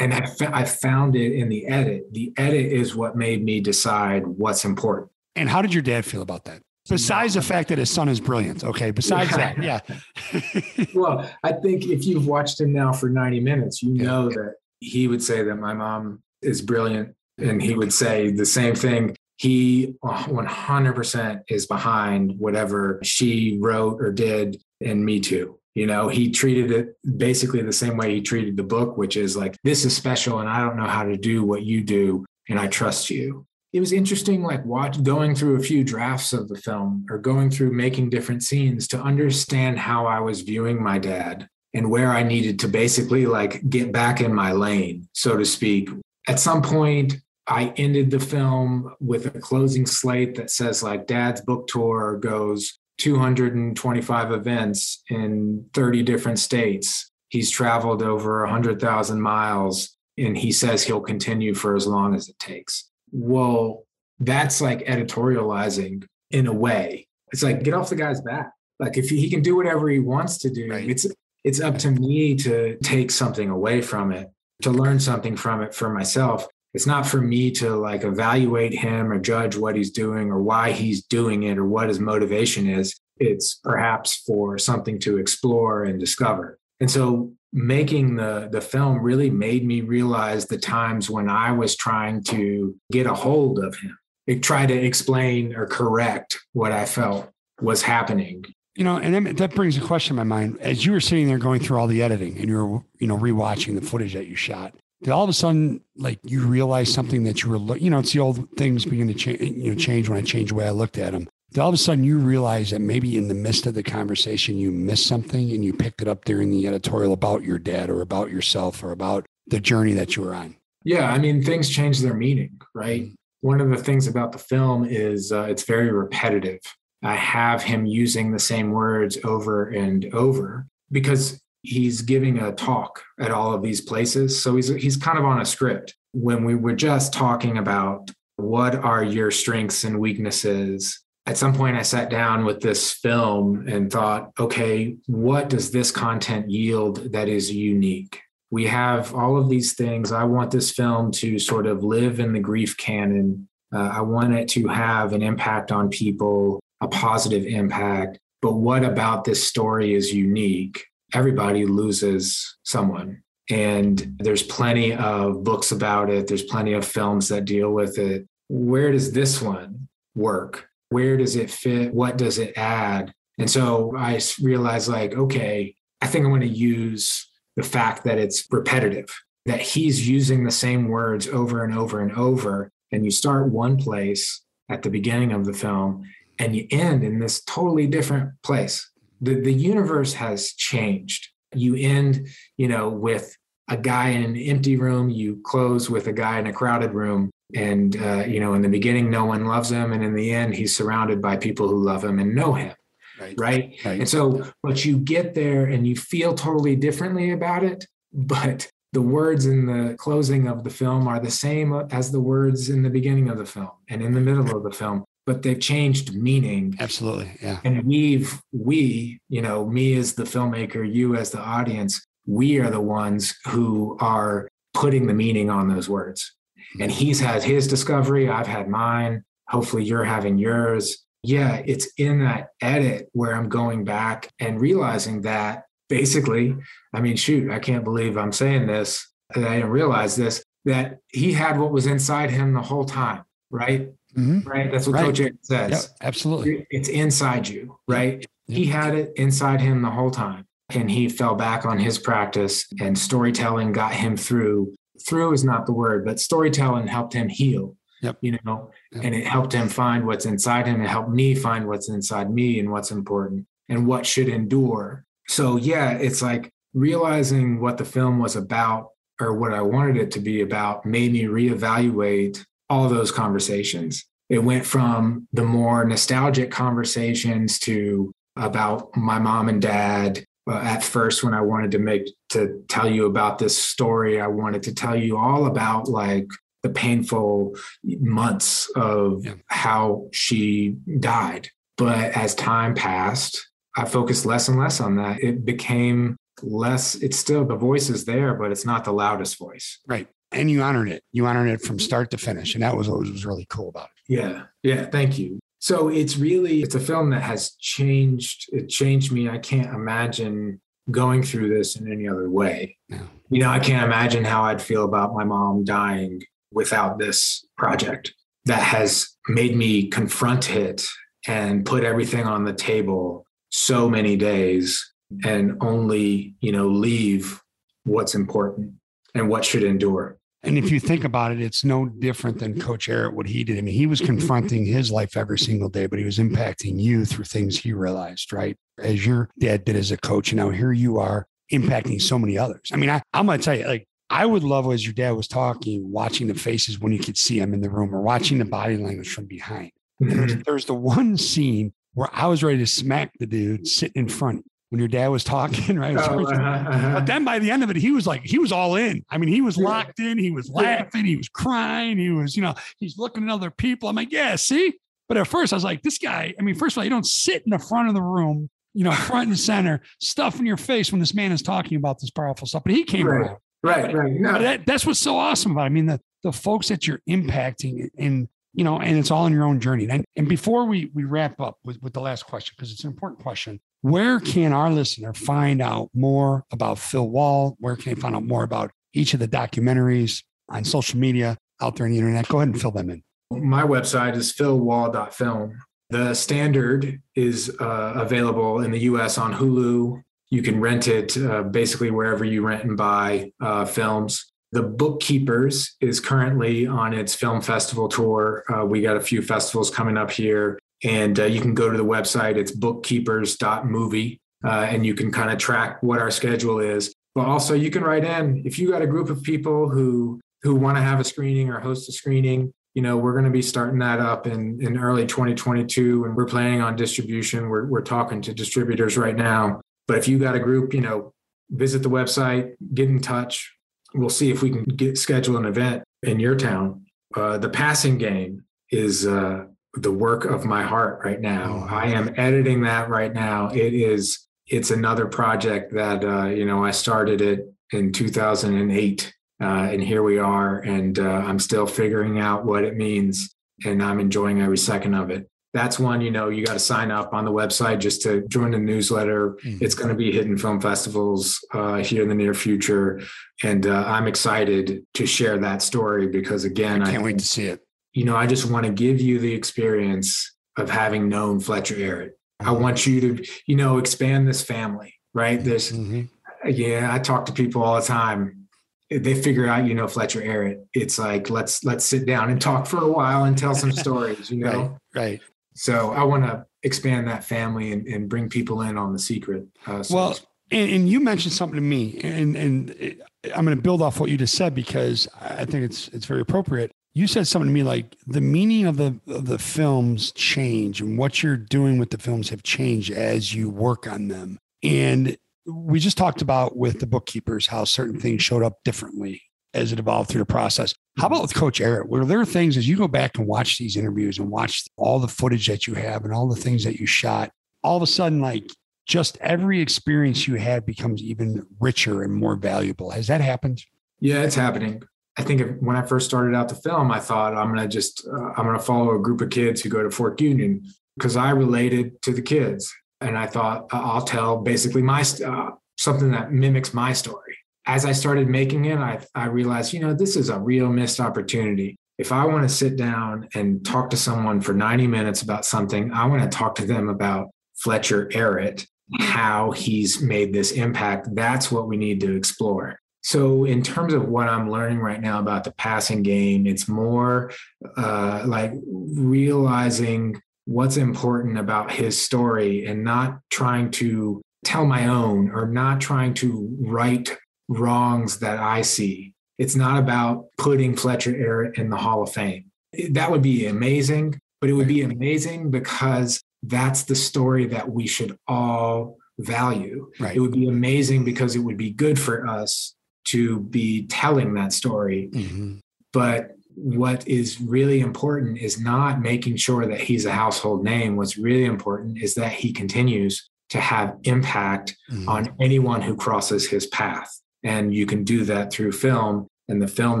and 0.00 0.12
I, 0.12 0.28
I 0.52 0.64
found 0.64 1.14
it 1.14 1.32
in 1.32 1.48
the 1.48 1.66
edit 1.66 2.12
the 2.12 2.32
edit 2.36 2.72
is 2.72 2.96
what 2.96 3.16
made 3.16 3.44
me 3.44 3.60
decide 3.60 4.26
what's 4.26 4.64
important 4.64 5.10
and 5.36 5.48
how 5.48 5.62
did 5.62 5.72
your 5.72 5.82
dad 5.82 6.04
feel 6.04 6.22
about 6.22 6.44
that 6.46 6.62
besides 6.88 7.34
the 7.34 7.42
fact 7.42 7.68
that 7.68 7.78
his 7.78 7.90
son 7.90 8.08
is 8.08 8.20
brilliant. 8.20 8.64
Okay. 8.64 8.90
Besides 8.90 9.30
yeah. 9.30 9.36
that, 9.54 9.62
yeah. 10.78 10.86
well, 10.94 11.30
I 11.42 11.52
think 11.52 11.86
if 11.86 12.04
you've 12.06 12.26
watched 12.26 12.60
him 12.60 12.72
now 12.72 12.92
for 12.92 13.08
90 13.08 13.40
minutes, 13.40 13.82
you 13.82 13.94
know 13.94 14.28
that 14.30 14.54
he 14.80 15.08
would 15.08 15.22
say 15.22 15.42
that 15.42 15.56
my 15.56 15.74
mom 15.74 16.22
is 16.42 16.62
brilliant. 16.62 17.14
And 17.38 17.62
he 17.62 17.74
would 17.74 17.92
say 17.92 18.32
the 18.32 18.46
same 18.46 18.74
thing. 18.74 19.16
He 19.38 19.94
uh, 20.02 20.24
100% 20.24 21.42
is 21.48 21.66
behind 21.66 22.38
whatever 22.38 23.00
she 23.02 23.58
wrote 23.60 24.00
or 24.00 24.12
did 24.12 24.60
in 24.80 25.04
Me 25.04 25.20
Too. 25.20 25.58
You 25.74 25.86
know, 25.86 26.08
he 26.08 26.30
treated 26.30 26.70
it 26.70 26.96
basically 27.16 27.62
the 27.62 27.72
same 27.72 27.96
way 27.96 28.14
he 28.14 28.20
treated 28.20 28.56
the 28.56 28.64
book, 28.64 28.96
which 28.96 29.16
is 29.16 29.36
like, 29.36 29.56
this 29.64 29.84
is 29.84 29.96
special 29.96 30.40
and 30.40 30.48
I 30.48 30.60
don't 30.60 30.76
know 30.76 30.88
how 30.88 31.04
to 31.04 31.16
do 31.16 31.44
what 31.44 31.62
you 31.62 31.82
do. 31.82 32.26
And 32.48 32.58
I 32.58 32.66
trust 32.66 33.10
you 33.10 33.46
it 33.72 33.80
was 33.80 33.92
interesting 33.92 34.42
like 34.42 34.64
watch 34.64 35.02
going 35.02 35.34
through 35.34 35.56
a 35.56 35.62
few 35.62 35.84
drafts 35.84 36.32
of 36.32 36.48
the 36.48 36.56
film 36.56 37.04
or 37.10 37.18
going 37.18 37.50
through 37.50 37.72
making 37.72 38.08
different 38.10 38.42
scenes 38.42 38.88
to 38.88 39.00
understand 39.00 39.78
how 39.78 40.06
I 40.06 40.20
was 40.20 40.40
viewing 40.40 40.82
my 40.82 40.98
dad 40.98 41.46
and 41.74 41.90
where 41.90 42.10
I 42.10 42.22
needed 42.22 42.58
to 42.60 42.68
basically 42.68 43.26
like 43.26 43.68
get 43.68 43.92
back 43.92 44.22
in 44.22 44.32
my 44.32 44.52
lane, 44.52 45.08
so 45.12 45.36
to 45.36 45.44
speak. 45.44 45.90
At 46.26 46.40
some 46.40 46.62
point, 46.62 47.16
I 47.48 47.72
ended 47.76 48.10
the 48.10 48.20
film 48.20 48.94
with 49.00 49.26
a 49.26 49.40
closing 49.40 49.86
slate 49.86 50.34
that 50.36 50.50
says 50.50 50.82
like 50.82 51.06
dad's 51.06 51.40
book 51.40 51.66
tour 51.66 52.18
goes 52.18 52.78
225 52.98 54.32
events 54.32 55.02
in 55.08 55.64
30 55.72 56.02
different 56.02 56.38
states. 56.38 57.10
He's 57.28 57.50
traveled 57.50 58.02
over 58.02 58.40
100,000 58.42 59.20
miles 59.20 59.96
and 60.18 60.36
he 60.36 60.52
says 60.52 60.82
he'll 60.82 61.00
continue 61.00 61.54
for 61.54 61.76
as 61.76 61.86
long 61.86 62.14
as 62.14 62.28
it 62.28 62.38
takes 62.38 62.88
well, 63.12 63.86
that's 64.20 64.60
like 64.60 64.86
editorializing 64.86 66.04
in 66.30 66.46
a 66.46 66.52
way. 66.52 67.06
It's 67.32 67.42
like 67.42 67.62
get 67.62 67.74
off 67.74 67.90
the 67.90 67.96
guy's 67.96 68.20
back. 68.20 68.52
Like 68.78 68.96
if 68.96 69.10
he, 69.10 69.28
can 69.28 69.42
do 69.42 69.56
whatever 69.56 69.88
he 69.88 69.98
wants 69.98 70.38
to 70.38 70.50
do, 70.50 70.70
right. 70.70 70.88
it's 70.88 71.06
it's 71.44 71.60
up 71.60 71.78
to 71.78 71.90
me 71.90 72.34
to 72.36 72.76
take 72.82 73.10
something 73.10 73.48
away 73.48 73.80
from 73.80 74.12
it, 74.12 74.28
to 74.62 74.70
learn 74.70 75.00
something 75.00 75.36
from 75.36 75.62
it 75.62 75.74
for 75.74 75.88
myself. 75.88 76.46
It's 76.74 76.86
not 76.86 77.06
for 77.06 77.20
me 77.20 77.50
to 77.52 77.74
like 77.76 78.04
evaluate 78.04 78.74
him 78.74 79.10
or 79.10 79.18
judge 79.18 79.56
what 79.56 79.76
he's 79.76 79.90
doing 79.90 80.30
or 80.30 80.42
why 80.42 80.72
he's 80.72 81.02
doing 81.02 81.44
it 81.44 81.58
or 81.58 81.64
what 81.64 81.88
his 81.88 81.98
motivation 81.98 82.68
is. 82.68 82.98
It's 83.18 83.54
perhaps 83.54 84.16
for 84.16 84.58
something 84.58 84.98
to 85.00 85.18
explore 85.18 85.84
and 85.84 85.98
discover. 85.98 86.58
And 86.80 86.90
so 86.90 87.32
making 87.52 88.16
the 88.16 88.48
the 88.52 88.60
film 88.60 89.00
really 89.00 89.30
made 89.30 89.64
me 89.64 89.80
realize 89.80 90.46
the 90.46 90.58
times 90.58 91.08
when 91.08 91.28
I 91.28 91.52
was 91.52 91.76
trying 91.76 92.22
to 92.24 92.76
get 92.92 93.06
a 93.06 93.14
hold 93.14 93.58
of 93.58 93.76
him, 93.76 93.98
try 94.40 94.66
to 94.66 94.74
explain 94.74 95.54
or 95.54 95.66
correct 95.66 96.38
what 96.52 96.72
I 96.72 96.84
felt 96.84 97.30
was 97.60 97.82
happening. 97.82 98.44
You 98.76 98.84
know, 98.84 98.96
and 98.96 99.36
that 99.38 99.54
brings 99.56 99.76
a 99.76 99.80
question 99.80 100.12
in 100.12 100.16
my 100.16 100.36
mind. 100.36 100.58
As 100.60 100.86
you 100.86 100.92
were 100.92 101.00
sitting 101.00 101.26
there 101.26 101.38
going 101.38 101.60
through 101.60 101.78
all 101.78 101.88
the 101.88 102.00
editing 102.00 102.38
and 102.38 102.48
you're, 102.48 102.84
you 103.00 103.08
know, 103.08 103.18
rewatching 103.18 103.74
the 103.74 103.84
footage 103.84 104.12
that 104.14 104.28
you 104.28 104.36
shot, 104.36 104.72
did 105.02 105.10
all 105.10 105.24
of 105.24 105.30
a 105.30 105.32
sudden, 105.32 105.80
like, 105.96 106.18
you 106.24 106.46
realize 106.46 106.92
something 106.92 107.24
that 107.24 107.42
you 107.42 107.50
were, 107.50 107.76
you 107.76 107.90
know, 107.90 108.00
it's 108.00 108.12
the 108.12 108.20
old 108.20 108.48
things 108.56 108.84
begin 108.84 109.08
to 109.08 109.14
change, 109.14 109.40
you 109.40 109.72
know, 109.72 109.78
change 109.78 110.08
when 110.08 110.18
I 110.18 110.22
change 110.22 110.50
the 110.50 110.56
way 110.56 110.66
I 110.66 110.70
looked 110.70 110.98
at 110.98 111.12
them 111.12 111.28
all 111.56 111.68
of 111.68 111.74
a 111.74 111.78
sudden 111.78 112.04
you 112.04 112.18
realize 112.18 112.70
that 112.70 112.80
maybe 112.80 113.16
in 113.16 113.28
the 113.28 113.34
midst 113.34 113.66
of 113.66 113.74
the 113.74 113.82
conversation 113.82 114.58
you 114.58 114.70
missed 114.70 115.06
something 115.06 115.50
and 115.50 115.64
you 115.64 115.72
picked 115.72 116.02
it 116.02 116.08
up 116.08 116.24
during 116.24 116.50
the 116.50 116.66
editorial 116.66 117.12
about 117.12 117.42
your 117.42 117.58
dad 117.58 117.88
or 117.88 118.02
about 118.02 118.30
yourself 118.30 118.82
or 118.82 118.90
about 118.90 119.24
the 119.46 119.60
journey 119.60 119.94
that 119.94 120.14
you 120.14 120.22
were 120.22 120.34
on. 120.34 120.56
Yeah 120.84 121.10
i 121.10 121.18
mean 121.18 121.42
things 121.42 121.70
change 121.70 122.00
their 122.00 122.14
meaning 122.14 122.60
right? 122.74 123.02
Mm-hmm. 123.02 123.14
one 123.40 123.60
of 123.60 123.70
the 123.70 123.82
things 123.82 124.06
about 124.06 124.32
the 124.32 124.38
film 124.38 124.84
is 124.84 125.32
uh, 125.32 125.44
it's 125.44 125.64
very 125.64 125.90
repetitive. 125.90 126.60
I 127.02 127.14
have 127.14 127.62
him 127.62 127.86
using 127.86 128.32
the 128.32 128.40
same 128.40 128.72
words 128.72 129.18
over 129.24 129.68
and 129.68 130.04
over 130.12 130.66
because 130.90 131.40
he's 131.62 132.02
giving 132.02 132.38
a 132.38 132.52
talk 132.52 133.02
at 133.20 133.30
all 133.30 133.52
of 133.52 133.62
these 133.62 133.80
places 133.80 134.40
so 134.40 134.56
he's 134.56 134.68
he's 134.68 134.96
kind 134.96 135.18
of 135.18 135.24
on 135.24 135.40
a 135.40 135.44
script 135.44 135.94
when 136.12 136.44
we 136.44 136.54
were 136.54 136.74
just 136.74 137.12
talking 137.12 137.58
about 137.58 138.10
what 138.36 138.74
are 138.74 139.02
your 139.02 139.30
strengths 139.30 139.84
and 139.84 139.98
weaknesses 139.98 141.02
at 141.28 141.36
some 141.36 141.52
point 141.52 141.76
I 141.76 141.82
sat 141.82 142.08
down 142.08 142.46
with 142.46 142.62
this 142.62 142.90
film 142.94 143.68
and 143.68 143.92
thought, 143.92 144.32
okay, 144.40 144.96
what 145.04 145.50
does 145.50 145.70
this 145.70 145.90
content 145.90 146.50
yield 146.50 147.12
that 147.12 147.28
is 147.28 147.52
unique? 147.52 148.22
We 148.50 148.64
have 148.64 149.14
all 149.14 149.36
of 149.36 149.50
these 149.50 149.74
things. 149.74 150.10
I 150.10 150.24
want 150.24 150.52
this 150.52 150.70
film 150.70 151.12
to 151.12 151.38
sort 151.38 151.66
of 151.66 151.84
live 151.84 152.18
in 152.18 152.32
the 152.32 152.40
grief 152.40 152.78
canon. 152.78 153.46
Uh, 153.70 153.90
I 153.96 154.00
want 154.00 154.32
it 154.32 154.48
to 154.50 154.68
have 154.68 155.12
an 155.12 155.20
impact 155.20 155.70
on 155.70 155.90
people, 155.90 156.60
a 156.80 156.88
positive 156.88 157.44
impact. 157.44 158.18
But 158.40 158.54
what 158.54 158.82
about 158.82 159.24
this 159.24 159.46
story 159.46 159.94
is 159.94 160.14
unique? 160.14 160.86
Everybody 161.14 161.66
loses 161.66 162.56
someone. 162.64 163.22
And 163.50 164.16
there's 164.18 164.42
plenty 164.42 164.94
of 164.94 165.42
books 165.42 165.72
about 165.72 166.10
it, 166.10 166.26
there's 166.26 166.42
plenty 166.42 166.74
of 166.74 166.86
films 166.86 167.28
that 167.28 167.46
deal 167.46 167.70
with 167.70 167.98
it. 167.98 168.26
Where 168.48 168.92
does 168.92 169.12
this 169.12 169.40
one 169.40 169.88
work? 170.14 170.68
where 170.90 171.16
does 171.16 171.36
it 171.36 171.50
fit? 171.50 171.92
What 171.92 172.16
does 172.16 172.38
it 172.38 172.56
add? 172.56 173.12
And 173.38 173.50
so 173.50 173.94
I 173.96 174.20
realized, 174.40 174.88
like, 174.88 175.14
okay, 175.14 175.74
I 176.00 176.06
think 176.06 176.24
I'm 176.24 176.30
going 176.30 176.40
to 176.42 176.48
use 176.48 177.28
the 177.56 177.62
fact 177.62 178.04
that 178.04 178.18
it's 178.18 178.46
repetitive, 178.50 179.08
that 179.46 179.60
he's 179.60 180.08
using 180.08 180.44
the 180.44 180.50
same 180.50 180.88
words 180.88 181.28
over 181.28 181.64
and 181.64 181.76
over 181.76 182.00
and 182.00 182.12
over. 182.12 182.70
And 182.90 183.04
you 183.04 183.10
start 183.10 183.50
one 183.50 183.76
place 183.76 184.42
at 184.68 184.82
the 184.82 184.90
beginning 184.90 185.32
of 185.32 185.44
the 185.44 185.52
film 185.52 186.04
and 186.38 186.54
you 186.54 186.66
end 186.70 187.02
in 187.04 187.18
this 187.18 187.42
totally 187.42 187.86
different 187.86 188.30
place. 188.42 188.90
The, 189.20 189.40
the 189.40 189.52
universe 189.52 190.14
has 190.14 190.52
changed. 190.52 191.28
You 191.54 191.76
end, 191.76 192.28
you 192.56 192.68
know, 192.68 192.88
with 192.88 193.36
a 193.68 193.76
guy 193.76 194.10
in 194.10 194.22
an 194.22 194.36
empty 194.36 194.76
room, 194.76 195.10
you 195.10 195.40
close 195.44 195.90
with 195.90 196.06
a 196.06 196.12
guy 196.12 196.38
in 196.38 196.46
a 196.46 196.52
crowded 196.52 196.92
room 196.92 197.30
and 197.54 197.96
uh, 197.96 198.24
you 198.26 198.40
know 198.40 198.54
in 198.54 198.62
the 198.62 198.68
beginning 198.68 199.10
no 199.10 199.24
one 199.24 199.46
loves 199.46 199.70
him 199.70 199.92
and 199.92 200.04
in 200.04 200.14
the 200.14 200.32
end 200.32 200.54
he's 200.54 200.76
surrounded 200.76 201.22
by 201.22 201.36
people 201.36 201.68
who 201.68 201.82
love 201.82 202.04
him 202.04 202.18
and 202.18 202.34
know 202.34 202.52
him 202.52 202.74
right. 203.20 203.34
right, 203.38 203.74
right. 203.84 204.00
and 204.00 204.08
so 204.08 204.44
but 204.62 204.84
you 204.84 204.98
get 204.98 205.34
there 205.34 205.64
and 205.64 205.86
you 205.86 205.96
feel 205.96 206.34
totally 206.34 206.76
differently 206.76 207.30
about 207.30 207.64
it 207.64 207.86
but 208.12 208.70
the 208.92 209.02
words 209.02 209.46
in 209.46 209.66
the 209.66 209.94
closing 209.96 210.48
of 210.48 210.64
the 210.64 210.70
film 210.70 211.06
are 211.08 211.20
the 211.20 211.30
same 211.30 211.72
as 211.90 212.10
the 212.10 212.20
words 212.20 212.70
in 212.70 212.82
the 212.82 212.90
beginning 212.90 213.28
of 213.28 213.38
the 213.38 213.46
film 213.46 213.70
and 213.88 214.02
in 214.02 214.12
the 214.12 214.20
middle 214.20 214.56
of 214.56 214.62
the 214.62 214.70
film 214.70 215.04
but 215.28 215.42
they've 215.42 215.60
changed 215.60 216.14
meaning 216.14 216.74
absolutely 216.80 217.30
yeah 217.42 217.58
and 217.64 217.84
we've 217.84 218.40
we 218.52 219.20
you 219.28 219.42
know 219.42 219.66
me 219.66 219.94
as 219.94 220.14
the 220.14 220.24
filmmaker 220.24 220.82
you 220.90 221.14
as 221.14 221.30
the 221.30 221.40
audience 221.40 222.04
we 222.26 222.58
are 222.58 222.70
the 222.70 222.80
ones 222.80 223.34
who 223.46 223.96
are 224.00 224.48
putting 224.74 225.06
the 225.06 225.14
meaning 225.14 225.50
on 225.50 225.68
those 225.68 225.88
words 225.88 226.32
and 226.80 226.90
mm-hmm. 226.90 226.98
he's 226.98 227.20
had 227.20 227.42
his 227.42 227.66
discovery, 227.66 228.28
I've 228.28 228.46
had 228.46 228.68
mine. 228.68 229.24
Hopefully, 229.48 229.84
you're 229.84 230.04
having 230.04 230.38
yours. 230.38 231.04
Yeah, 231.22 231.62
it's 231.66 231.88
in 231.96 232.20
that 232.20 232.48
edit 232.60 233.08
where 233.12 233.34
I'm 233.34 233.48
going 233.48 233.84
back 233.84 234.30
and 234.38 234.60
realizing 234.60 235.22
that 235.22 235.64
basically, 235.88 236.54
I 236.94 237.00
mean, 237.00 237.16
shoot, 237.16 237.50
I 237.50 237.58
can't 237.58 237.84
believe 237.84 238.16
I'm 238.16 238.32
saying 238.32 238.66
this. 238.66 239.08
I 239.34 239.40
didn't 239.40 239.70
realize 239.70 240.16
this 240.16 240.42
that 240.64 240.98
he 241.08 241.32
had 241.32 241.58
what 241.58 241.70
was 241.70 241.86
inside 241.86 242.30
him 242.30 242.52
the 242.52 242.62
whole 242.62 242.84
time, 242.84 243.24
right? 243.50 243.90
Mm-hmm. 244.18 244.48
Right. 244.48 244.70
That's 244.72 244.86
what 244.86 244.94
right. 244.94 245.04
Coach 245.06 245.20
Aaron 245.20 245.38
says. 245.42 245.70
Yep, 245.70 245.96
absolutely. 246.02 246.66
It's 246.70 246.88
inside 246.88 247.48
you, 247.48 247.78
right? 247.86 248.18
Yep. 248.48 248.56
He 248.56 248.66
had 248.66 248.94
it 248.94 249.12
inside 249.16 249.60
him 249.60 249.82
the 249.82 249.90
whole 249.90 250.10
time. 250.10 250.46
And 250.70 250.90
he 250.90 251.08
fell 251.08 251.34
back 251.34 251.64
on 251.64 251.78
his 251.78 251.98
practice, 251.98 252.66
and 252.78 252.98
storytelling 252.98 253.72
got 253.72 253.92
him 253.94 254.16
through 254.18 254.74
through 255.06 255.32
is 255.32 255.44
not 255.44 255.64
the 255.64 255.72
word, 255.72 256.04
but 256.04 256.20
storytelling 256.20 256.88
helped 256.88 257.14
him 257.14 257.28
heal. 257.28 257.76
Yep. 258.02 258.18
You 258.20 258.38
know, 258.44 258.70
Yep. 258.92 259.04
and 259.04 259.14
it 259.14 259.26
helped 259.26 259.52
him 259.52 259.68
find 259.68 260.06
what's 260.06 260.26
inside 260.26 260.66
him. 260.66 260.80
It 260.82 260.88
helped 260.88 261.10
me 261.10 261.34
find 261.34 261.66
what's 261.66 261.88
inside 261.88 262.30
me 262.30 262.58
and 262.60 262.70
what's 262.70 262.90
important 262.90 263.46
and 263.68 263.86
what 263.86 264.06
should 264.06 264.28
endure. 264.28 265.04
So 265.28 265.56
yeah, 265.56 265.92
it's 265.92 266.22
like 266.22 266.50
realizing 266.74 267.60
what 267.60 267.78
the 267.78 267.84
film 267.84 268.18
was 268.18 268.36
about 268.36 268.90
or 269.20 269.34
what 269.34 269.52
I 269.52 269.62
wanted 269.62 269.96
it 269.96 270.10
to 270.12 270.20
be 270.20 270.40
about 270.42 270.86
made 270.86 271.12
me 271.12 271.22
reevaluate 271.24 272.44
all 272.70 272.88
those 272.88 273.10
conversations. 273.10 274.04
It 274.28 274.44
went 274.44 274.66
from 274.66 275.26
the 275.32 275.44
more 275.44 275.84
nostalgic 275.84 276.50
conversations 276.50 277.58
to 277.60 278.12
about 278.36 278.96
my 278.96 279.18
mom 279.18 279.48
and 279.48 279.60
dad. 279.60 280.24
Uh, 280.48 280.54
at 280.56 280.82
first, 280.82 281.22
when 281.24 281.34
I 281.34 281.40
wanted 281.42 281.72
to 281.72 281.78
make 281.78 282.08
to 282.30 282.62
tell 282.68 282.88
you 282.88 283.06
about 283.06 283.38
this 283.38 283.56
story, 283.56 284.20
I 284.20 284.26
wanted 284.28 284.62
to 284.64 284.74
tell 284.74 284.96
you 284.96 285.16
all 285.18 285.46
about 285.46 285.88
like 285.88 286.26
the 286.62 286.70
painful 286.70 287.54
months 287.84 288.70
of 288.74 289.24
Yeah. 289.24 289.34
how 289.46 290.08
she 290.12 290.76
died. 291.00 291.48
But 291.76 292.12
as 292.16 292.34
time 292.34 292.74
passed, 292.74 293.46
I 293.76 293.84
focused 293.84 294.26
less 294.26 294.48
and 294.48 294.58
less 294.58 294.80
on 294.80 294.96
that. 294.96 295.20
It 295.22 295.44
became 295.44 296.16
less, 296.42 296.96
it's 296.96 297.16
still 297.18 297.44
the 297.44 297.54
voice 297.56 297.88
is 297.90 298.04
there, 298.04 298.34
but 298.34 298.50
it's 298.50 298.64
not 298.64 298.84
the 298.84 298.92
loudest 298.92 299.38
voice. 299.38 299.78
Right. 299.86 300.08
And 300.32 300.50
you 300.50 300.62
honored 300.62 300.88
it. 300.88 301.02
You 301.12 301.26
honored 301.26 301.48
it 301.48 301.62
from 301.62 301.78
start 301.78 302.10
to 302.10 302.18
finish. 302.18 302.54
And 302.54 302.62
that 302.62 302.76
was 302.76 302.88
what 302.88 302.98
was 303.00 303.24
really 303.24 303.46
cool 303.48 303.68
about 303.68 303.86
it. 303.86 303.97
Yeah. 304.08 304.44
Yeah. 304.62 304.86
Thank 304.86 305.18
you. 305.18 305.38
So 305.60 305.88
it's 305.88 306.16
really, 306.16 306.62
it's 306.62 306.74
a 306.74 306.80
film 306.80 307.10
that 307.10 307.22
has 307.22 307.52
changed. 307.56 308.48
It 308.52 308.68
changed 308.68 309.12
me. 309.12 309.28
I 309.28 309.38
can't 309.38 309.74
imagine 309.74 310.60
going 310.90 311.22
through 311.22 311.54
this 311.54 311.76
in 311.76 311.92
any 311.92 312.08
other 312.08 312.30
way. 312.30 312.76
No. 312.88 313.00
You 313.30 313.40
know, 313.40 313.50
I 313.50 313.58
can't 313.58 313.84
imagine 313.84 314.24
how 314.24 314.42
I'd 314.44 314.62
feel 314.62 314.84
about 314.84 315.14
my 315.14 315.24
mom 315.24 315.64
dying 315.64 316.22
without 316.50 316.98
this 316.98 317.44
project 317.58 318.14
that 318.46 318.62
has 318.62 319.08
made 319.28 319.54
me 319.54 319.88
confront 319.88 320.50
it 320.50 320.86
and 321.26 321.66
put 321.66 321.84
everything 321.84 322.24
on 322.24 322.44
the 322.44 322.54
table 322.54 323.26
so 323.50 323.90
many 323.90 324.16
days 324.16 324.92
and 325.24 325.56
only, 325.60 326.34
you 326.40 326.52
know, 326.52 326.68
leave 326.68 327.42
what's 327.84 328.14
important 328.14 328.72
and 329.14 329.28
what 329.28 329.44
should 329.44 329.62
endure. 329.62 330.18
And 330.42 330.56
if 330.56 330.70
you 330.70 330.78
think 330.78 331.02
about 331.02 331.32
it, 331.32 331.40
it's 331.40 331.64
no 331.64 331.86
different 331.86 332.38
than 332.38 332.60
Coach 332.60 332.88
Arritt, 332.88 333.12
what 333.12 333.26
he 333.26 333.42
did. 333.42 333.58
I 333.58 333.60
mean, 333.60 333.74
he 333.74 333.86
was 333.86 334.00
confronting 334.00 334.64
his 334.64 334.90
life 334.90 335.16
every 335.16 335.38
single 335.38 335.68
day, 335.68 335.86
but 335.86 335.98
he 335.98 336.04
was 336.04 336.18
impacting 336.18 336.80
you 336.80 337.04
through 337.04 337.24
things 337.24 337.58
he 337.58 337.72
realized, 337.72 338.32
right? 338.32 338.56
As 338.78 339.04
your 339.04 339.30
dad 339.40 339.64
did 339.64 339.74
as 339.74 339.90
a 339.90 339.96
coach. 339.96 340.30
And 340.30 340.38
now 340.38 340.50
here 340.50 340.72
you 340.72 340.98
are 340.98 341.26
impacting 341.52 342.00
so 342.00 342.18
many 342.18 342.38
others. 342.38 342.70
I 342.72 342.76
mean, 342.76 342.88
I, 342.88 343.02
I'm 343.12 343.26
going 343.26 343.40
to 343.40 343.44
tell 343.44 343.58
you, 343.58 343.66
like, 343.66 343.88
I 344.10 344.26
would 344.26 344.44
love 344.44 344.70
as 344.72 344.84
your 344.84 344.94
dad 344.94 345.10
was 345.12 345.28
talking, 345.28 345.90
watching 345.90 346.28
the 346.28 346.34
faces 346.34 346.78
when 346.78 346.92
you 346.92 347.00
could 347.00 347.18
see 347.18 347.38
him 347.38 347.52
in 347.52 347.60
the 347.60 347.68
room 347.68 347.94
or 347.94 348.00
watching 348.00 348.38
the 348.38 348.44
body 348.44 348.76
language 348.76 349.12
from 349.12 349.26
behind. 349.26 349.72
There's, 349.98 350.32
mm-hmm. 350.32 350.42
there's 350.46 350.66
the 350.66 350.74
one 350.74 351.16
scene 351.16 351.72
where 351.94 352.08
I 352.12 352.28
was 352.28 352.44
ready 352.44 352.58
to 352.58 352.66
smack 352.66 353.12
the 353.18 353.26
dude 353.26 353.66
sitting 353.66 354.04
in 354.04 354.08
front 354.08 354.44
when 354.70 354.78
your 354.78 354.88
dad 354.88 355.08
was 355.08 355.24
talking, 355.24 355.78
right? 355.80 355.96
Oh, 355.96 356.00
uh-huh, 356.24 356.34
uh-huh. 356.34 356.94
But 356.94 357.06
then 357.06 357.24
by 357.24 357.38
the 357.38 357.50
end 357.50 357.62
of 357.62 357.70
it, 357.70 357.76
he 357.76 357.90
was 357.90 358.06
like, 358.06 358.22
he 358.24 358.38
was 358.38 358.52
all 358.52 358.76
in. 358.76 359.04
I 359.10 359.18
mean, 359.18 359.28
he 359.30 359.40
was 359.40 359.56
locked 359.56 359.98
in. 359.98 360.18
He 360.18 360.30
was 360.30 360.50
laughing. 360.50 361.04
He 361.04 361.16
was 361.16 361.28
crying. 361.28 361.96
He 361.98 362.10
was, 362.10 362.36
you 362.36 362.42
know, 362.42 362.54
he's 362.78 362.98
looking 362.98 363.24
at 363.24 363.30
other 363.30 363.50
people. 363.50 363.88
I'm 363.88 363.96
like, 363.96 364.12
yeah, 364.12 364.36
see? 364.36 364.74
But 365.08 365.16
at 365.16 365.26
first, 365.26 365.52
I 365.52 365.56
was 365.56 365.64
like, 365.64 365.82
this 365.82 365.96
guy, 365.98 366.34
I 366.38 366.42
mean, 366.42 366.54
first 366.54 366.74
of 366.76 366.78
all, 366.78 366.84
you 366.84 366.90
don't 366.90 367.06
sit 367.06 367.42
in 367.46 367.50
the 367.50 367.58
front 367.58 367.88
of 367.88 367.94
the 367.94 368.02
room, 368.02 368.50
you 368.74 368.84
know, 368.84 368.92
front 368.92 369.28
and 369.28 369.38
center, 369.38 369.80
stuff 370.00 370.38
in 370.38 370.44
your 370.44 370.58
face 370.58 370.92
when 370.92 371.00
this 371.00 371.14
man 371.14 371.32
is 371.32 371.40
talking 371.40 371.78
about 371.78 371.98
this 371.98 372.10
powerful 372.10 372.46
stuff. 372.46 372.62
But 372.64 372.72
he 372.74 372.84
came 372.84 373.06
Right. 373.06 373.20
around. 373.28 373.36
right, 373.62 373.94
right. 373.94 374.12
No. 374.12 374.32
But 374.32 374.42
that, 374.42 374.66
that's 374.66 374.84
what's 374.84 375.00
so 375.00 375.16
awesome 375.16 375.52
about 375.52 375.62
it. 375.62 375.66
I 375.66 375.68
mean, 375.70 375.86
the, 375.86 375.98
the 376.22 376.32
folks 376.32 376.68
that 376.68 376.86
you're 376.86 377.00
impacting 377.08 377.88
and, 377.98 378.28
you 378.52 378.64
know, 378.64 378.78
and 378.80 378.98
it's 378.98 379.10
all 379.10 379.24
in 379.26 379.32
your 379.32 379.44
own 379.44 379.60
journey. 379.60 379.88
And, 379.88 380.04
and 380.16 380.28
before 380.28 380.66
we, 380.66 380.90
we 380.92 381.04
wrap 381.04 381.40
up 381.40 381.56
with, 381.64 381.80
with 381.82 381.94
the 381.94 382.00
last 382.00 382.24
question, 382.26 382.54
because 382.56 382.70
it's 382.72 382.84
an 382.84 382.90
important 382.90 383.22
question, 383.22 383.60
where 383.82 384.20
can 384.20 384.52
our 384.52 384.70
listener 384.70 385.14
find 385.14 385.62
out 385.62 385.90
more 385.94 386.44
about 386.52 386.78
Phil 386.78 387.08
Wall? 387.08 387.56
Where 387.60 387.76
can 387.76 387.94
they 387.94 388.00
find 388.00 388.16
out 388.16 388.24
more 388.24 388.42
about 388.42 388.70
each 388.92 389.14
of 389.14 389.20
the 389.20 389.28
documentaries 389.28 390.22
on 390.48 390.64
social 390.64 390.98
media 390.98 391.36
out 391.60 391.76
there 391.76 391.86
on 391.86 391.92
the 391.92 391.98
internet? 391.98 392.28
Go 392.28 392.38
ahead 392.38 392.48
and 392.48 392.60
fill 392.60 392.72
them 392.72 392.90
in. 392.90 393.02
My 393.30 393.62
website 393.62 394.16
is 394.16 394.32
philwall.film. 394.32 395.58
The 395.90 396.14
standard 396.14 397.00
is 397.14 397.54
uh, 397.60 397.92
available 397.96 398.60
in 398.60 398.72
the 398.72 398.80
US 398.80 399.16
on 399.16 399.32
Hulu. 399.32 400.02
You 400.30 400.42
can 400.42 400.60
rent 400.60 400.88
it 400.88 401.16
uh, 401.16 401.44
basically 401.44 401.90
wherever 401.90 402.24
you 402.24 402.46
rent 402.46 402.64
and 402.64 402.76
buy 402.76 403.32
uh, 403.40 403.64
films. 403.64 404.30
The 404.52 404.62
Bookkeepers 404.62 405.76
is 405.80 406.00
currently 406.00 406.66
on 406.66 406.94
its 406.94 407.14
film 407.14 407.42
festival 407.42 407.88
tour. 407.88 408.44
Uh, 408.48 408.64
we 408.64 408.80
got 408.80 408.96
a 408.96 409.00
few 409.00 409.20
festivals 409.20 409.70
coming 409.70 409.96
up 409.96 410.10
here, 410.10 410.58
and 410.84 411.18
uh, 411.18 411.24
you 411.24 411.40
can 411.40 411.54
go 411.54 411.70
to 411.70 411.76
the 411.76 411.84
website. 411.84 412.36
It's 412.36 412.52
bookkeepers.movie, 412.52 414.20
uh, 414.44 414.48
and 414.48 414.86
you 414.86 414.94
can 414.94 415.10
kind 415.10 415.30
of 415.30 415.38
track 415.38 415.82
what 415.82 415.98
our 415.98 416.10
schedule 416.10 416.60
is. 416.60 416.94
But 417.14 417.26
also, 417.26 417.54
you 417.54 417.70
can 417.70 417.82
write 417.82 418.04
in. 418.04 418.42
If 418.44 418.58
you 418.58 418.70
got 418.70 418.82
a 418.82 418.86
group 418.86 419.10
of 419.10 419.22
people 419.22 419.68
who 419.68 420.20
who 420.42 420.54
want 420.54 420.76
to 420.76 420.82
have 420.82 421.00
a 421.00 421.04
screening 421.04 421.50
or 421.50 421.58
host 421.58 421.88
a 421.88 421.92
screening 421.92 422.52
you 422.74 422.82
know 422.82 422.96
we're 422.96 423.12
going 423.12 423.24
to 423.24 423.30
be 423.30 423.42
starting 423.42 423.80
that 423.80 423.98
up 423.98 424.26
in, 424.28 424.62
in 424.62 424.78
early 424.78 425.04
2022 425.04 426.04
and 426.04 426.14
we're 426.14 426.26
planning 426.26 426.60
on 426.60 426.76
distribution. 426.76 427.48
We're, 427.48 427.66
we're 427.66 427.82
talking 427.82 428.20
to 428.22 428.32
distributors 428.32 428.96
right 428.96 429.16
now. 429.16 429.62
But 429.88 429.98
if 429.98 430.06
you 430.06 430.18
got 430.18 430.36
a 430.36 430.38
group 430.38 430.72
you 430.72 430.80
know 430.80 431.12
visit 431.50 431.82
the 431.82 431.90
website 431.90 432.54
get 432.74 432.88
in 432.88 433.00
touch. 433.00 433.54
We'll 433.94 434.10
see 434.10 434.30
if 434.30 434.42
we 434.42 434.50
can 434.50 434.64
get 434.64 434.98
schedule 434.98 435.38
an 435.38 435.46
event 435.46 435.82
in 436.02 436.20
your 436.20 436.36
town. 436.36 436.86
Uh, 437.16 437.38
the 437.38 437.48
passing 437.48 437.96
game 437.96 438.44
is 438.70 439.06
uh, 439.06 439.46
the 439.74 439.92
work 439.92 440.24
of 440.24 440.44
my 440.44 440.62
heart 440.62 441.00
right 441.04 441.20
now. 441.20 441.66
I 441.68 441.86
am 441.86 442.14
editing 442.16 442.62
that 442.62 442.88
right 442.88 443.12
now. 443.12 443.48
It 443.48 443.74
is 443.74 444.28
it's 444.48 444.70
another 444.70 445.06
project 445.06 445.72
that 445.74 446.04
uh, 446.04 446.26
you 446.26 446.44
know 446.44 446.64
i 446.64 446.70
started 446.70 447.20
it 447.20 447.52
in 447.72 447.92
2008 447.92 449.14
uh, 449.40 449.44
and 449.44 449.82
here 449.82 450.02
we 450.02 450.18
are 450.18 450.60
and 450.60 450.98
uh, 450.98 451.02
i'm 451.02 451.38
still 451.38 451.66
figuring 451.66 452.18
out 452.18 452.44
what 452.44 452.64
it 452.64 452.76
means 452.76 453.34
and 453.64 453.82
i'm 453.82 454.00
enjoying 454.00 454.40
every 454.40 454.58
second 454.58 454.94
of 454.94 455.10
it. 455.10 455.28
That's 455.54 455.78
one 455.78 456.00
you 456.00 456.10
know 456.10 456.28
you 456.28 456.44
got 456.44 456.52
to 456.54 456.58
sign 456.58 456.90
up 456.90 457.12
on 457.14 457.24
the 457.24 457.32
website 457.32 457.80
just 457.80 458.02
to 458.02 458.26
join 458.28 458.50
the 458.52 458.58
newsletter. 458.58 459.36
Mhm. 459.44 459.62
it's 459.62 459.74
going 459.74 459.88
to 459.88 459.94
be 459.94 460.12
hidden 460.12 460.36
film 460.38 460.60
festivals 460.60 461.38
uh, 461.54 461.78
here 461.78 462.02
in 462.02 462.08
the 462.08 462.14
near 462.14 462.34
future 462.34 463.00
and 463.42 463.66
uh, 463.66 463.84
i'm 463.86 464.06
excited 464.06 464.82
to 464.94 465.06
share 465.06 465.38
that 465.38 465.62
story 465.62 466.06
because 466.06 466.44
again 466.44 466.82
I 466.82 466.88
i 466.88 466.90
can't 466.92 467.04
wait 467.04 467.18
to 467.18 467.24
see 467.26 467.46
it. 467.46 467.60
You 467.92 468.04
know 468.04 468.16
i 468.16 468.26
just 468.26 468.50
want 468.50 468.66
to 468.66 468.72
give 468.72 469.00
you 469.00 469.18
the 469.18 469.34
experience 469.34 470.34
of 470.56 470.70
having 470.70 471.08
known 471.08 471.40
fletcher 471.40 471.74
Arritt. 471.76 472.10
i 472.40 472.52
want 472.52 472.86
you 472.86 473.00
to 473.00 473.24
you 473.46 473.56
know 473.56 473.78
expand 473.78 474.28
this 474.28 474.42
family 474.42 474.94
right 475.14 475.42
there's 475.42 475.72
Mhm. 475.72 476.08
yeah, 476.46 476.90
I 476.92 476.98
talk 476.98 477.26
to 477.26 477.32
people 477.32 477.62
all 477.62 477.76
the 477.80 477.86
time. 477.86 478.48
They 478.90 479.14
figure 479.20 479.46
out, 479.46 479.66
you 479.66 479.74
know, 479.74 479.86
Fletcher 479.88 480.20
Arritt. 480.22 480.64
It's 480.72 480.98
like 480.98 481.28
let's 481.30 481.62
let's 481.64 481.84
sit 481.84 482.06
down 482.06 482.30
and 482.30 482.40
talk 482.40 482.66
for 482.66 482.78
a 482.78 482.88
while 482.90 483.24
and 483.24 483.36
tell 483.36 483.54
some 483.54 483.72
stories, 483.84 484.30
you 484.30 484.38
know. 484.44 484.78
Right, 484.94 485.02
right. 485.02 485.20
So 485.56 485.90
I 485.92 486.04
want 486.04 486.24
to 486.24 486.46
expand 486.62 487.08
that 487.08 487.24
family 487.24 487.72
and, 487.72 487.86
and 487.86 488.08
bring 488.08 488.28
people 488.30 488.62
in 488.62 488.78
on 488.78 488.92
the 488.92 488.98
secret. 488.98 489.46
Uh, 489.66 489.82
so 489.82 489.94
Well, 489.94 490.18
and, 490.50 490.70
and 490.70 490.88
you 490.88 491.00
mentioned 491.00 491.34
something 491.34 491.56
to 491.56 491.60
me, 491.76 492.00
and 492.02 492.36
and 492.36 492.70
it, 492.70 493.00
I'm 493.34 493.44
going 493.44 493.56
to 493.56 493.62
build 493.62 493.82
off 493.82 494.00
what 494.00 494.08
you 494.10 494.16
just 494.16 494.34
said 494.36 494.54
because 494.54 495.06
I 495.20 495.44
think 495.44 495.64
it's 495.64 495.88
it's 495.88 496.06
very 496.06 496.20
appropriate. 496.22 496.70
You 496.98 497.06
said 497.06 497.28
something 497.28 497.46
to 497.46 497.54
me 497.54 497.62
like 497.62 497.94
the 498.08 498.20
meaning 498.20 498.66
of 498.66 498.76
the 498.76 498.98
of 499.06 499.26
the 499.26 499.38
films 499.38 500.10
change, 500.10 500.80
and 500.80 500.98
what 500.98 501.22
you're 501.22 501.36
doing 501.36 501.78
with 501.78 501.90
the 501.90 501.96
films 501.96 502.30
have 502.30 502.42
changed 502.42 502.90
as 502.90 503.32
you 503.32 503.48
work 503.48 503.86
on 503.86 504.08
them. 504.08 504.40
And 504.64 505.16
we 505.46 505.78
just 505.78 505.96
talked 505.96 506.22
about 506.22 506.56
with 506.56 506.80
the 506.80 506.88
bookkeepers 506.88 507.46
how 507.46 507.62
certain 507.62 508.00
things 508.00 508.24
showed 508.24 508.42
up 508.42 508.54
differently 508.64 509.22
as 509.54 509.72
it 509.72 509.78
evolved 509.78 510.10
through 510.10 510.22
the 510.22 510.26
process. 510.26 510.74
How 510.98 511.06
about 511.06 511.22
with 511.22 511.34
Coach 511.34 511.60
Arritt? 511.60 511.88
Were 511.88 512.04
there 512.04 512.24
things 512.24 512.56
as 512.56 512.68
you 512.68 512.76
go 512.76 512.88
back 512.88 513.16
and 513.16 513.28
watch 513.28 513.58
these 513.58 513.76
interviews 513.76 514.18
and 514.18 514.28
watch 514.28 514.64
all 514.76 514.98
the 514.98 515.06
footage 515.06 515.46
that 515.46 515.68
you 515.68 515.74
have 515.74 516.04
and 516.04 516.12
all 516.12 516.28
the 516.28 516.40
things 516.40 516.64
that 516.64 516.80
you 516.80 516.86
shot, 516.86 517.30
all 517.62 517.76
of 517.76 517.82
a 517.84 517.86
sudden, 517.86 518.20
like 518.20 518.50
just 518.86 519.16
every 519.20 519.60
experience 519.60 520.26
you 520.26 520.34
had 520.34 520.66
becomes 520.66 521.00
even 521.00 521.46
richer 521.60 522.02
and 522.02 522.12
more 522.12 522.34
valuable. 522.34 522.90
Has 522.90 523.06
that 523.06 523.20
happened? 523.20 523.62
yeah, 524.00 524.22
it's 524.22 524.34
happening. 524.34 524.82
I 525.18 525.22
think 525.22 525.58
when 525.58 525.74
I 525.74 525.82
first 525.82 526.06
started 526.06 526.36
out 526.36 526.48
the 526.48 526.54
film, 526.54 526.92
I 526.92 527.00
thought 527.00 527.34
I'm 527.34 527.48
gonna 527.48 527.66
just 527.66 528.06
uh, 528.06 528.32
I'm 528.36 528.46
gonna 528.46 528.60
follow 528.60 528.94
a 528.94 529.00
group 529.00 529.20
of 529.20 529.30
kids 529.30 529.60
who 529.60 529.68
go 529.68 529.82
to 529.82 529.90
Fork 529.90 530.20
Union 530.20 530.62
because 530.96 531.16
I 531.16 531.30
related 531.30 532.00
to 532.02 532.12
the 532.12 532.22
kids, 532.22 532.72
and 533.00 533.18
I 533.18 533.26
thought 533.26 533.66
I'll 533.72 534.04
tell 534.04 534.38
basically 534.38 534.82
my 534.82 535.04
uh, 535.26 535.50
something 535.76 536.12
that 536.12 536.32
mimics 536.32 536.72
my 536.72 536.92
story. 536.92 537.36
As 537.66 537.84
I 537.84 537.92
started 537.92 538.28
making 538.28 538.66
it, 538.66 538.78
I 538.78 539.00
I 539.16 539.26
realized 539.26 539.72
you 539.72 539.80
know 539.80 539.92
this 539.92 540.14
is 540.14 540.28
a 540.28 540.38
real 540.38 540.68
missed 540.68 541.00
opportunity. 541.00 541.76
If 541.98 542.12
I 542.12 542.24
want 542.24 542.48
to 542.48 542.54
sit 542.54 542.76
down 542.76 543.28
and 543.34 543.66
talk 543.66 543.90
to 543.90 543.96
someone 543.96 544.40
for 544.40 544.54
90 544.54 544.86
minutes 544.86 545.22
about 545.22 545.44
something, 545.44 545.92
I 545.92 546.06
want 546.06 546.22
to 546.22 546.28
talk 546.28 546.54
to 546.56 546.64
them 546.64 546.88
about 546.88 547.26
Fletcher 547.56 548.08
Arritt, 548.14 548.64
how 549.00 549.50
he's 549.50 550.00
made 550.00 550.32
this 550.32 550.52
impact. 550.52 551.08
That's 551.16 551.50
what 551.50 551.66
we 551.66 551.76
need 551.76 552.00
to 552.02 552.14
explore. 552.14 552.78
So, 553.08 553.46
in 553.46 553.62
terms 553.62 553.94
of 553.94 554.06
what 554.06 554.28
I'm 554.28 554.50
learning 554.50 554.80
right 554.80 555.00
now 555.00 555.18
about 555.18 555.44
the 555.44 555.52
passing 555.52 556.02
game, 556.02 556.46
it's 556.46 556.68
more 556.68 557.32
uh, 557.74 558.24
like 558.26 558.52
realizing 558.62 560.20
what's 560.44 560.76
important 560.76 561.38
about 561.38 561.72
his 561.72 561.98
story 561.98 562.66
and 562.66 562.84
not 562.84 563.20
trying 563.30 563.70
to 563.70 564.20
tell 564.44 564.66
my 564.66 564.88
own 564.88 565.30
or 565.30 565.48
not 565.48 565.80
trying 565.80 566.12
to 566.14 566.54
right 566.60 567.16
wrongs 567.48 568.18
that 568.18 568.38
I 568.40 568.60
see. 568.60 569.14
It's 569.38 569.56
not 569.56 569.78
about 569.78 570.26
putting 570.36 570.76
Fletcher 570.76 571.14
Arritt 571.14 571.56
in 571.56 571.70
the 571.70 571.78
Hall 571.78 572.02
of 572.02 572.12
Fame. 572.12 572.50
That 572.90 573.10
would 573.10 573.22
be 573.22 573.46
amazing, 573.46 574.20
but 574.42 574.50
it 574.50 574.52
would 574.52 574.68
be 574.68 574.82
amazing 574.82 575.50
because 575.50 576.20
that's 576.42 576.82
the 576.82 576.94
story 576.94 577.46
that 577.46 577.70
we 577.70 577.86
should 577.86 578.18
all 578.26 578.98
value. 579.18 579.90
Right. 579.98 580.14
It 580.14 580.20
would 580.20 580.32
be 580.32 580.46
amazing 580.46 581.06
because 581.06 581.36
it 581.36 581.40
would 581.40 581.56
be 581.56 581.70
good 581.70 581.98
for 581.98 582.26
us 582.26 582.74
to 583.08 583.40
be 583.40 583.86
telling 583.86 584.34
that 584.34 584.52
story. 584.52 585.10
Mm-hmm. 585.12 585.58
But 585.92 586.32
what 586.54 587.06
is 587.06 587.40
really 587.40 587.80
important 587.80 588.38
is 588.38 588.60
not 588.60 589.00
making 589.00 589.36
sure 589.36 589.66
that 589.66 589.80
he's 589.80 590.06
a 590.06 590.12
household 590.12 590.64
name. 590.64 590.96
What's 590.96 591.16
really 591.16 591.44
important 591.44 591.98
is 591.98 592.14
that 592.14 592.32
he 592.32 592.52
continues 592.52 593.28
to 593.50 593.60
have 593.60 593.96
impact 594.04 594.76
mm-hmm. 594.90 595.08
on 595.08 595.34
anyone 595.40 595.82
who 595.82 595.96
crosses 595.96 596.48
his 596.48 596.66
path. 596.66 597.20
And 597.42 597.74
you 597.74 597.86
can 597.86 598.04
do 598.04 598.24
that 598.24 598.52
through 598.52 598.72
film. 598.72 599.28
And 599.48 599.62
the 599.62 599.68
film 599.68 600.00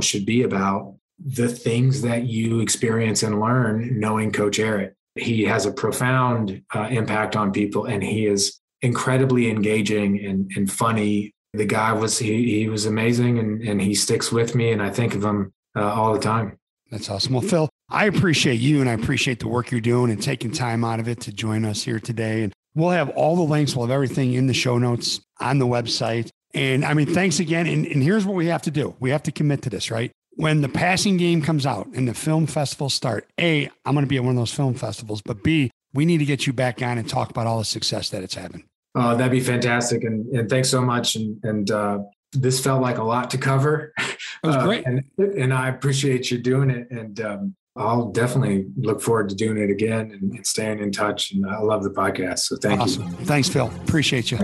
should 0.00 0.26
be 0.26 0.42
about 0.42 0.96
the 1.18 1.48
things 1.48 2.02
that 2.02 2.24
you 2.24 2.60
experience 2.60 3.22
and 3.22 3.40
learn 3.40 3.98
knowing 3.98 4.32
Coach 4.32 4.58
Arritt. 4.58 4.94
He 5.14 5.44
has 5.44 5.66
a 5.66 5.72
profound 5.72 6.62
uh, 6.74 6.88
impact 6.90 7.34
on 7.34 7.52
people 7.52 7.86
and 7.86 8.02
he 8.02 8.26
is 8.26 8.60
incredibly 8.82 9.50
engaging 9.50 10.24
and, 10.24 10.50
and 10.54 10.70
funny. 10.70 11.32
The 11.58 11.66
guy 11.66 11.92
was, 11.92 12.18
he, 12.18 12.60
he 12.60 12.68
was 12.68 12.86
amazing 12.86 13.38
and, 13.38 13.62
and 13.62 13.82
he 13.82 13.94
sticks 13.94 14.32
with 14.32 14.54
me. 14.54 14.72
And 14.72 14.82
I 14.82 14.90
think 14.90 15.14
of 15.14 15.22
him 15.22 15.52
uh, 15.76 15.82
all 15.82 16.14
the 16.14 16.20
time. 16.20 16.58
That's 16.90 17.10
awesome. 17.10 17.34
Well, 17.34 17.42
Phil, 17.42 17.68
I 17.90 18.06
appreciate 18.06 18.60
you 18.60 18.80
and 18.80 18.88
I 18.88 18.94
appreciate 18.94 19.40
the 19.40 19.48
work 19.48 19.70
you're 19.70 19.80
doing 19.80 20.10
and 20.10 20.22
taking 20.22 20.50
time 20.50 20.84
out 20.84 21.00
of 21.00 21.08
it 21.08 21.20
to 21.22 21.32
join 21.32 21.64
us 21.64 21.82
here 21.82 22.00
today. 22.00 22.42
And 22.42 22.52
we'll 22.74 22.90
have 22.90 23.10
all 23.10 23.36
the 23.36 23.42
links, 23.42 23.76
we'll 23.76 23.86
have 23.86 23.94
everything 23.94 24.34
in 24.34 24.46
the 24.46 24.54
show 24.54 24.78
notes 24.78 25.20
on 25.40 25.58
the 25.58 25.66
website. 25.66 26.30
And 26.54 26.84
I 26.84 26.94
mean, 26.94 27.06
thanks 27.06 27.40
again. 27.40 27.66
And, 27.66 27.86
and 27.86 28.02
here's 28.02 28.24
what 28.24 28.36
we 28.36 28.46
have 28.46 28.62
to 28.62 28.70
do 28.70 28.94
we 29.00 29.10
have 29.10 29.22
to 29.24 29.32
commit 29.32 29.62
to 29.62 29.70
this, 29.70 29.90
right? 29.90 30.10
When 30.36 30.60
the 30.60 30.68
passing 30.68 31.16
game 31.16 31.42
comes 31.42 31.66
out 31.66 31.88
and 31.94 32.06
the 32.06 32.14
film 32.14 32.46
festivals 32.46 32.94
start, 32.94 33.28
A, 33.40 33.68
I'm 33.84 33.94
going 33.94 34.04
to 34.04 34.08
be 34.08 34.18
at 34.18 34.22
one 34.22 34.30
of 34.30 34.36
those 34.36 34.54
film 34.54 34.74
festivals, 34.74 35.20
but 35.20 35.42
B, 35.42 35.70
we 35.92 36.04
need 36.04 36.18
to 36.18 36.24
get 36.24 36.46
you 36.46 36.52
back 36.52 36.80
on 36.80 36.96
and 36.96 37.08
talk 37.08 37.30
about 37.30 37.46
all 37.46 37.58
the 37.58 37.64
success 37.64 38.10
that 38.10 38.22
it's 38.22 38.36
having. 38.36 38.64
Oh, 38.94 39.16
that'd 39.16 39.32
be 39.32 39.40
fantastic. 39.40 40.04
And, 40.04 40.26
and 40.34 40.48
thanks 40.48 40.68
so 40.68 40.80
much. 40.80 41.16
And, 41.16 41.38
and 41.44 41.70
uh, 41.70 41.98
this 42.32 42.60
felt 42.60 42.82
like 42.82 42.98
a 42.98 43.04
lot 43.04 43.30
to 43.30 43.38
cover. 43.38 43.92
It 43.98 44.46
was 44.46 44.56
uh, 44.56 44.64
great. 44.64 44.86
And, 44.86 45.02
and 45.18 45.52
I 45.52 45.68
appreciate 45.68 46.30
you 46.30 46.38
doing 46.38 46.70
it. 46.70 46.88
And 46.90 47.20
um, 47.20 47.56
I'll 47.76 48.10
definitely 48.10 48.66
look 48.76 49.00
forward 49.00 49.28
to 49.30 49.34
doing 49.34 49.58
it 49.58 49.70
again 49.70 50.12
and, 50.12 50.32
and, 50.32 50.46
staying 50.46 50.80
in 50.80 50.92
touch. 50.92 51.32
And 51.32 51.44
I 51.46 51.58
love 51.58 51.82
the 51.82 51.90
podcast. 51.90 52.40
So 52.40 52.56
thank 52.56 52.80
awesome. 52.80 53.04
you. 53.04 53.10
Thanks, 53.24 53.48
Phil. 53.48 53.70
Appreciate 53.84 54.30
you. 54.30 54.38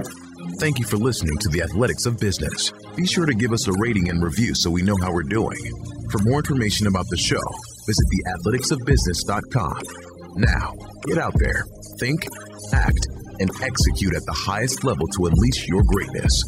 Thank 0.61 0.79
you 0.79 0.85
for 0.85 0.97
listening 0.97 1.37
to 1.39 1.49
the 1.49 1.63
Athletics 1.63 2.07
of 2.07 2.19
Business. 2.19 2.73
Be 2.97 3.07
sure 3.07 3.27
to 3.27 3.35
give 3.35 3.53
us 3.53 3.67
a 3.67 3.73
rating 3.79 4.09
and 4.09 4.23
review 4.23 4.55
so 4.55 4.71
we 4.71 4.83
know 4.83 4.97
how 5.01 5.13
we're 5.13 5.23
doing. 5.23 5.59
For 6.11 6.19
more 6.23 6.39
information 6.39 6.87
about 6.87 7.07
the 7.09 7.17
show, 7.17 7.41
visit 7.87 8.07
theathleticsofbusiness.com. 8.15 9.83
Now, 10.37 10.75
get 11.07 11.19
out 11.19 11.35
there, 11.37 11.65
think, 11.99 12.27
act, 12.73 13.07
and 13.41 13.51
execute 13.63 14.15
at 14.15 14.25
the 14.27 14.33
highest 14.33 14.85
level 14.85 15.07
to 15.09 15.27
unleash 15.27 15.69
your 15.69 15.83
greatness. 15.83 16.43